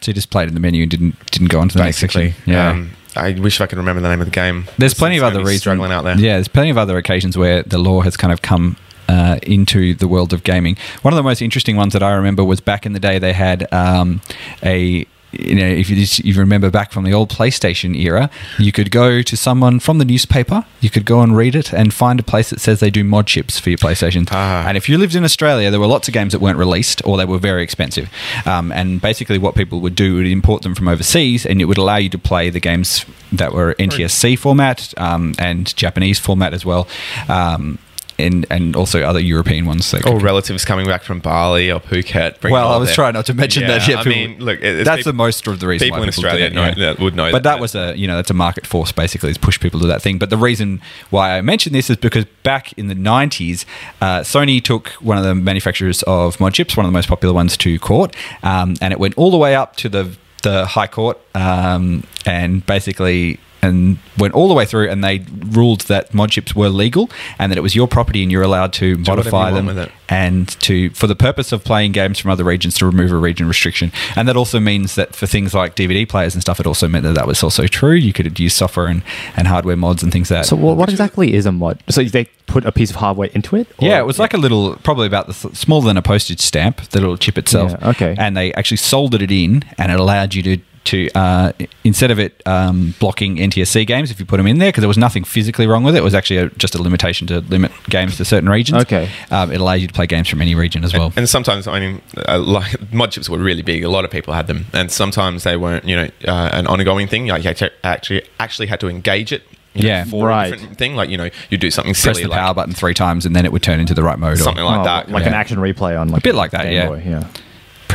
So 0.00 0.10
you 0.10 0.14
just 0.14 0.30
played 0.30 0.46
in 0.46 0.54
the 0.54 0.60
menu 0.60 0.82
and 0.82 0.90
didn't 0.92 1.16
didn't 1.32 1.48
go 1.48 1.58
on 1.58 1.68
to 1.70 1.76
the 1.76 1.82
next 1.82 2.00
basically. 2.00 2.30
section. 2.30 2.52
Yeah. 2.52 2.70
Um, 2.70 2.90
I 3.16 3.32
wish 3.32 3.60
I 3.60 3.66
could 3.66 3.78
remember 3.78 4.00
the 4.00 4.08
name 4.08 4.20
of 4.20 4.26
the 4.28 4.30
game. 4.30 4.66
There's 4.78 4.94
plenty 4.94 5.16
of 5.16 5.24
other 5.24 5.40
reasons. 5.40 5.62
struggling 5.62 5.90
out 5.90 6.04
there. 6.04 6.16
Yeah, 6.16 6.34
there's 6.34 6.46
plenty 6.46 6.70
of 6.70 6.78
other 6.78 6.96
occasions 6.98 7.36
where 7.36 7.64
the 7.64 7.78
law 7.78 8.02
has 8.02 8.16
kind 8.16 8.32
of 8.32 8.40
come 8.40 8.76
uh, 9.08 9.40
into 9.42 9.94
the 9.94 10.06
world 10.06 10.32
of 10.32 10.44
gaming. 10.44 10.76
One 11.02 11.12
of 11.12 11.16
the 11.16 11.24
most 11.24 11.42
interesting 11.42 11.74
ones 11.74 11.94
that 11.94 12.02
I 12.04 12.12
remember 12.14 12.44
was 12.44 12.60
back 12.60 12.86
in 12.86 12.92
the 12.92 13.00
day. 13.00 13.18
They 13.18 13.32
had 13.32 13.66
um, 13.72 14.20
a 14.62 15.04
you 15.32 15.54
know, 15.54 15.66
if 15.66 15.90
you, 15.90 15.96
just, 15.96 16.24
you 16.24 16.34
remember 16.34 16.70
back 16.70 16.90
from 16.90 17.04
the 17.04 17.12
old 17.12 17.30
PlayStation 17.30 17.96
era, 17.96 18.30
you 18.58 18.72
could 18.72 18.90
go 18.90 19.22
to 19.22 19.36
someone 19.36 19.78
from 19.78 19.98
the 19.98 20.04
newspaper, 20.04 20.64
you 20.80 20.90
could 20.90 21.04
go 21.04 21.20
and 21.20 21.36
read 21.36 21.54
it 21.54 21.72
and 21.72 21.92
find 21.92 22.18
a 22.18 22.22
place 22.22 22.50
that 22.50 22.60
says 22.60 22.80
they 22.80 22.90
do 22.90 23.04
mod 23.04 23.26
chips 23.26 23.58
for 23.58 23.68
your 23.70 23.78
PlayStation. 23.78 24.26
Ah. 24.30 24.66
And 24.66 24.76
if 24.76 24.88
you 24.88 24.96
lived 24.96 25.14
in 25.14 25.24
Australia, 25.24 25.70
there 25.70 25.80
were 25.80 25.86
lots 25.86 26.08
of 26.08 26.14
games 26.14 26.32
that 26.32 26.40
weren't 26.40 26.58
released 26.58 27.02
or 27.04 27.16
they 27.16 27.24
were 27.24 27.38
very 27.38 27.62
expensive. 27.62 28.10
Um, 28.46 28.72
and 28.72 29.00
basically, 29.00 29.38
what 29.38 29.54
people 29.54 29.80
would 29.80 29.94
do 29.94 30.16
would 30.16 30.26
import 30.26 30.62
them 30.62 30.74
from 30.74 30.88
overseas, 30.88 31.44
and 31.44 31.60
it 31.60 31.66
would 31.66 31.78
allow 31.78 31.96
you 31.96 32.08
to 32.10 32.18
play 32.18 32.50
the 32.50 32.60
games 32.60 33.04
that 33.32 33.52
were 33.52 33.74
NTSC 33.74 34.38
format 34.38 34.94
um, 34.96 35.34
and 35.38 35.74
Japanese 35.76 36.18
format 36.18 36.54
as 36.54 36.64
well. 36.64 36.88
Um, 37.28 37.78
and, 38.18 38.46
and 38.50 38.74
also 38.76 39.02
other 39.02 39.20
European 39.20 39.64
ones. 39.66 39.90
That 39.90 40.06
Or 40.06 40.18
relatives 40.18 40.64
coming 40.64 40.86
back 40.86 41.02
from 41.02 41.20
Bali 41.20 41.70
or 41.70 41.80
Phuket. 41.80 42.42
well, 42.50 42.68
I 42.68 42.76
was 42.76 42.88
their- 42.88 42.94
trying 42.96 43.14
not 43.14 43.26
to 43.26 43.34
mention 43.34 43.66
that. 43.66 43.86
Yeah, 43.86 43.94
Yeah, 43.94 44.00
I 44.00 44.04
people- 44.04 44.18
mean, 44.30 44.38
look, 44.44 44.60
that's 44.60 44.88
people- 44.98 45.02
the 45.04 45.12
most 45.16 45.46
of 45.46 45.60
the 45.60 45.66
reason 45.66 45.86
people 45.86 45.98
why 46.00 46.04
in 46.04 46.10
did 46.10 46.14
Australia 46.24 46.50
know, 46.50 46.64
yeah. 46.64 46.74
that 46.74 46.98
would 46.98 47.14
know. 47.14 47.30
But 47.30 47.44
that 47.44 47.60
was 47.60 47.74
a 47.74 47.94
you 47.96 48.06
know 48.06 48.16
that's 48.16 48.30
a 48.30 48.34
market 48.34 48.66
force 48.66 48.92
basically 48.92 49.32
to 49.32 49.40
push 49.40 49.58
people 49.60 49.80
to 49.80 49.86
that 49.86 50.02
thing. 50.02 50.18
But 50.18 50.30
the 50.30 50.36
reason 50.36 50.80
why 51.10 51.36
I 51.38 51.40
mention 51.42 51.72
this 51.72 51.90
is 51.90 51.96
because 51.96 52.24
back 52.42 52.72
in 52.76 52.88
the 52.88 52.94
'90s, 52.94 53.64
uh, 54.00 54.20
Sony 54.20 54.62
took 54.62 54.88
one 55.00 55.16
of 55.18 55.24
the 55.24 55.34
manufacturers 55.34 56.02
of 56.04 56.38
mod 56.40 56.54
chips, 56.54 56.76
one 56.76 56.86
of 56.86 56.92
the 56.92 56.96
most 56.96 57.08
popular 57.08 57.34
ones, 57.34 57.56
to 57.58 57.78
court, 57.78 58.14
um, 58.42 58.74
and 58.80 58.92
it 58.92 58.98
went 58.98 59.14
all 59.16 59.30
the 59.30 59.36
way 59.38 59.54
up 59.54 59.76
to 59.76 59.88
the 59.88 60.10
the 60.42 60.66
High 60.66 60.86
Court, 60.86 61.18
um, 61.34 62.04
and 62.26 62.64
basically. 62.66 63.38
And 63.60 63.98
went 64.16 64.34
all 64.34 64.46
the 64.46 64.54
way 64.54 64.64
through, 64.64 64.88
and 64.88 65.02
they 65.02 65.24
ruled 65.50 65.80
that 65.82 66.14
mod 66.14 66.30
chips 66.30 66.54
were 66.54 66.68
legal, 66.68 67.10
and 67.38 67.50
that 67.50 67.58
it 67.58 67.60
was 67.62 67.74
your 67.74 67.88
property, 67.88 68.22
and 68.22 68.30
you're 68.30 68.42
allowed 68.42 68.72
to 68.74 68.96
whatever 68.98 69.16
modify 69.16 69.50
them 69.50 69.66
with 69.66 69.78
it. 69.78 69.90
and 70.08 70.48
to 70.60 70.90
for 70.90 71.06
the 71.08 71.16
purpose 71.16 71.50
of 71.50 71.64
playing 71.64 71.90
games 71.92 72.18
from 72.20 72.30
other 72.30 72.44
regions 72.44 72.74
to 72.78 72.86
remove 72.86 73.10
a 73.10 73.16
region 73.16 73.48
restriction. 73.48 73.90
And 74.14 74.28
that 74.28 74.36
also 74.36 74.60
means 74.60 74.94
that 74.94 75.16
for 75.16 75.26
things 75.26 75.54
like 75.54 75.74
DVD 75.74 76.08
players 76.08 76.34
and 76.34 76.40
stuff, 76.42 76.60
it 76.60 76.66
also 76.66 76.86
meant 76.86 77.02
that 77.04 77.14
that 77.14 77.26
was 77.26 77.42
also 77.42 77.66
true. 77.66 77.94
You 77.94 78.12
could 78.12 78.38
use 78.38 78.54
software 78.54 78.86
and, 78.86 79.02
and 79.36 79.48
hardware 79.48 79.76
mods 79.76 80.02
and 80.04 80.12
things 80.12 80.30
like 80.30 80.42
that. 80.42 80.46
So 80.46 80.54
what, 80.56 80.76
what 80.76 80.88
exactly 80.88 81.34
is 81.34 81.44
a 81.44 81.50
mod? 81.52 81.82
So 81.88 82.04
they 82.04 82.26
put 82.46 82.64
a 82.64 82.72
piece 82.72 82.90
of 82.90 82.96
hardware 82.96 83.28
into 83.34 83.56
it? 83.56 83.66
Or- 83.78 83.88
yeah, 83.88 83.98
it 83.98 84.06
was 84.06 84.18
like 84.18 84.32
a 84.34 84.38
little, 84.38 84.76
probably 84.76 85.06
about 85.06 85.26
the 85.26 85.32
s- 85.32 85.58
smaller 85.58 85.84
than 85.86 85.96
a 85.98 86.02
postage 86.02 86.40
stamp, 86.40 86.80
the 86.90 87.00
little 87.00 87.16
chip 87.18 87.36
itself. 87.36 87.72
Yeah, 87.72 87.90
okay. 87.90 88.14
And 88.16 88.36
they 88.36 88.54
actually 88.54 88.78
soldered 88.78 89.20
it 89.20 89.30
in, 89.30 89.64
and 89.76 89.92
it 89.92 90.00
allowed 90.00 90.34
you 90.34 90.42
to 90.44 90.58
to 90.88 91.08
uh, 91.14 91.52
instead 91.84 92.10
of 92.10 92.18
it 92.18 92.42
um, 92.46 92.94
blocking 93.00 93.36
NTSC 93.36 93.86
games, 93.86 94.10
if 94.10 94.20
you 94.20 94.26
put 94.26 94.36
them 94.38 94.46
in 94.46 94.58
there, 94.58 94.68
because 94.68 94.82
there 94.82 94.88
was 94.88 94.98
nothing 94.98 95.24
physically 95.24 95.66
wrong 95.66 95.82
with 95.84 95.94
it, 95.94 95.98
it 95.98 96.04
was 96.04 96.14
actually 96.14 96.36
a, 96.38 96.48
just 96.50 96.74
a 96.74 96.82
limitation 96.82 97.26
to 97.28 97.40
limit 97.40 97.72
games 97.88 98.16
to 98.18 98.24
certain 98.24 98.48
regions. 98.48 98.82
Okay. 98.82 99.08
um, 99.30 99.50
it 99.52 99.60
allows 99.60 99.80
you 99.80 99.86
to 99.88 99.94
play 99.94 100.06
games 100.06 100.28
from 100.28 100.42
any 100.42 100.54
region 100.54 100.84
as 100.84 100.92
well. 100.92 101.12
And 101.16 101.28
sometimes, 101.28 101.66
I 101.66 101.80
mean, 101.80 102.02
uh, 102.28 102.38
like 102.38 102.92
mod 102.92 103.12
chips 103.12 103.28
were 103.28 103.38
really 103.38 103.62
big. 103.62 103.84
A 103.84 103.88
lot 103.90 104.04
of 104.04 104.10
people 104.10 104.34
had 104.34 104.46
them, 104.46 104.66
and 104.72 104.90
sometimes 104.90 105.44
they 105.44 105.56
weren't, 105.56 105.84
you 105.84 105.96
know, 105.96 106.08
uh, 106.26 106.50
an 106.52 106.66
ongoing 106.66 107.08
thing. 107.08 107.26
Like 107.28 107.44
you 107.44 107.50
actually 107.84 108.22
actually 108.40 108.66
had 108.68 108.80
to 108.80 108.88
engage 108.88 109.32
it. 109.32 109.42
you 109.74 109.82
know, 109.82 109.88
Yeah, 109.88 110.04
for 110.04 110.26
right. 110.28 110.48
a 110.52 110.56
different 110.56 110.78
thing. 110.78 110.96
Like 110.96 111.10
you 111.10 111.16
know, 111.16 111.30
you 111.50 111.58
do 111.58 111.70
something 111.70 111.94
Press 111.94 112.16
the 112.18 112.26
like 112.28 112.38
power 112.38 112.54
button 112.54 112.72
three 112.74 112.94
times, 112.94 113.26
and 113.26 113.36
then 113.36 113.44
it 113.44 113.52
would 113.52 113.62
turn 113.62 113.78
into 113.80 113.94
the 113.94 114.02
right 114.02 114.18
mode. 114.18 114.34
or- 114.34 114.42
something 114.42 114.64
like 114.64 114.80
Oh, 114.80 114.84
that. 114.84 115.10
like 115.10 115.22
yeah. 115.22 115.28
an 115.28 115.34
action 115.34 115.58
replay 115.58 116.00
on 116.00 116.08
like 116.08 116.20
A 116.20 116.24
bit 116.24 116.34
like 116.34 116.50
that, 116.52 116.64
Game 116.64 116.72
yeah. 116.72 116.88
Boy, 116.88 117.02
yeah. 117.06 117.24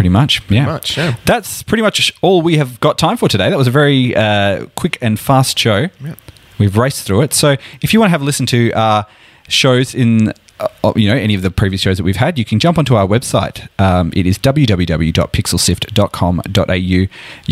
Pretty 0.03 0.13
much, 0.13 0.41
yeah. 0.49 0.65
much, 0.65 0.97
yeah. 0.97 1.15
That's 1.25 1.63
pretty 1.63 1.81
much 1.81 2.13
all 2.21 2.41
we 2.41 2.57
have 2.57 2.77
got 2.81 2.97
time 2.97 3.15
for 3.15 3.29
today. 3.29 3.49
That 3.49 3.57
was 3.57 3.67
a 3.67 3.71
very 3.71 4.13
uh, 4.15 4.65
quick 4.75 4.97
and 5.01 5.17
fast 5.17 5.57
show. 5.57 5.87
Yeah. 6.03 6.15
We've 6.59 6.77
raced 6.77 7.05
through 7.05 7.21
it. 7.21 7.33
So 7.33 7.55
if 7.81 7.93
you 7.93 7.99
want 7.99 8.09
to 8.09 8.11
have 8.11 8.21
a 8.21 8.25
listen 8.25 8.45
to 8.47 8.71
our 8.73 9.07
shows 9.47 9.95
in 9.95 10.33
uh, 10.59 10.67
you 10.95 11.09
know 11.09 11.15
any 11.15 11.33
of 11.35 11.41
the 11.41 11.51
previous 11.51 11.81
shows 11.81 11.97
that 11.97 12.03
we've 12.03 12.17
had, 12.17 12.37
you 12.37 12.45
can 12.45 12.59
jump 12.59 12.77
onto 12.77 12.95
our 12.95 13.07
website. 13.07 13.67
Um, 13.79 14.11
it 14.15 14.27
is 14.27 14.37
www.pixelsift.com.au. 14.37 16.73
You 16.73 17.07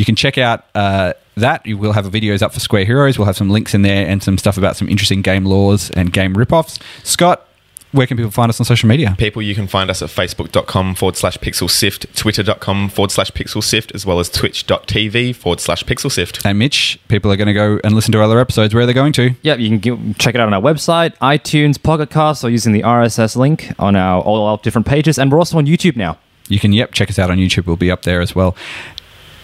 can 0.06 0.16
check 0.16 0.38
out 0.38 0.66
uh, 0.76 1.14
that. 1.36 1.66
You 1.66 1.78
will 1.78 1.94
have 1.94 2.06
videos 2.06 2.42
up 2.42 2.54
for 2.54 2.60
Square 2.60 2.86
Heroes. 2.86 3.18
We'll 3.18 3.28
have 3.28 3.38
some 3.38 3.50
links 3.50 3.74
in 3.74 3.82
there 3.82 4.06
and 4.08 4.22
some 4.22 4.38
stuff 4.38 4.58
about 4.58 4.76
some 4.76 4.90
interesting 4.90 5.22
game 5.22 5.46
laws 5.46 5.90
and 5.92 6.12
game 6.12 6.38
rip-offs. 6.38 6.80
Scott, 7.04 7.48
where 7.92 8.08
can 8.08 8.18
people 8.18 8.32
find 8.32 8.50
us 8.50 8.60
on 8.60 8.66
social 8.66 8.88
media? 8.88 9.16
People, 9.18 9.42
you 9.42 9.56
can 9.56 9.68
find 9.68 9.90
us 9.90 10.02
at 10.02 10.10
facebook.com 10.10 10.96
forward 10.96 11.18
slash 11.18 11.38
pixel 11.38 11.70
sift, 11.70 12.14
twitter.com 12.16 12.90
forward 12.90 13.12
slash 13.12 13.32
pixel 13.32 13.64
sift, 13.64 13.94
as 13.94 14.06
well 14.06 14.20
as 14.20 14.30
twitch.tv 14.30 15.36
forward 15.36 15.60
slash 15.60 15.84
pixel 15.84 16.12
sift. 16.12 16.46
And 16.46 16.58
Mitch, 16.60 17.00
people 17.08 17.32
are 17.32 17.38
going 17.38 17.48
to 17.48 17.54
go 17.54 17.80
and 17.84 17.94
listen 17.94 18.12
to 18.14 18.22
other 18.22 18.40
episodes. 18.40 18.74
Where 18.74 18.84
are 18.84 18.86
they 18.86 18.94
going 18.94 19.14
to? 19.14 19.36
Yep, 19.42 19.60
you 19.60 19.80
can 19.80 19.82
g- 19.82 20.14
check 20.18 20.36
it 20.36 20.42
out 20.42 20.48
on 20.48 20.54
our 20.54 20.62
website, 20.62 21.16
iTunes, 21.18 21.82
Pocket 21.82 22.10
Cast, 22.10 22.44
or 22.44 22.50
using 22.50 22.74
the 22.74 22.82
RSS 22.82 23.36
link 23.36 23.72
on 23.80 23.96
our 23.96 24.22
all 24.22 24.46
our 24.46 24.58
different 24.58 24.88
pages. 24.88 25.18
And 25.20 25.32
we're 25.32 25.40
also 25.40 25.58
on 25.58 25.66
YouTube 25.66 25.96
now. 25.96 26.18
You 26.48 26.60
can, 26.60 26.74
yep, 26.74 26.92
check 26.92 27.10
us 27.10 27.18
out 27.18 27.30
on 27.32 27.38
YouTube. 27.38 27.66
We'll 27.66 27.78
be 27.78 27.92
up 27.92 28.02
there 28.04 28.20
as 28.20 28.36
well. 28.36 28.56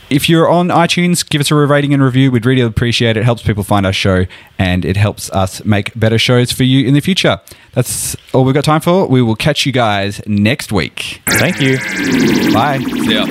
If 0.10 0.30
you're 0.30 0.50
on 0.50 0.70
iTunes, 0.70 1.28
give 1.28 1.42
us 1.42 1.52
a 1.52 1.56
rating 1.56 1.94
and 1.94 2.02
review. 2.02 2.32
We'd 2.32 2.46
really 2.46 2.62
appreciate 2.62 3.18
it. 3.18 3.22
It 3.22 3.24
helps 3.24 3.44
people 3.44 3.64
find 3.64 3.86
our 3.86 3.92
show 3.94 4.26
and 4.58 4.86
it 4.86 4.96
helps 4.96 5.30
us 5.32 5.64
make 5.66 5.92
better 6.00 6.18
shows 6.18 6.52
for 6.52 6.64
you 6.64 6.88
in 6.88 6.94
the 6.94 7.02
future. 7.02 7.40
That's 7.74 8.16
all 8.34 8.46
we've 8.46 8.56
got 8.56 8.64
time 8.64 8.82
for. 8.82 9.06
We 9.08 9.22
will 9.22 9.36
catch 9.36 9.66
you 9.66 9.72
guys 9.72 10.22
next 10.26 10.72
week. 10.72 11.22
Thank 11.28 11.60
you. 11.60 11.78
Bye. 12.54 12.80
See 12.80 13.14
ya. 13.14 13.26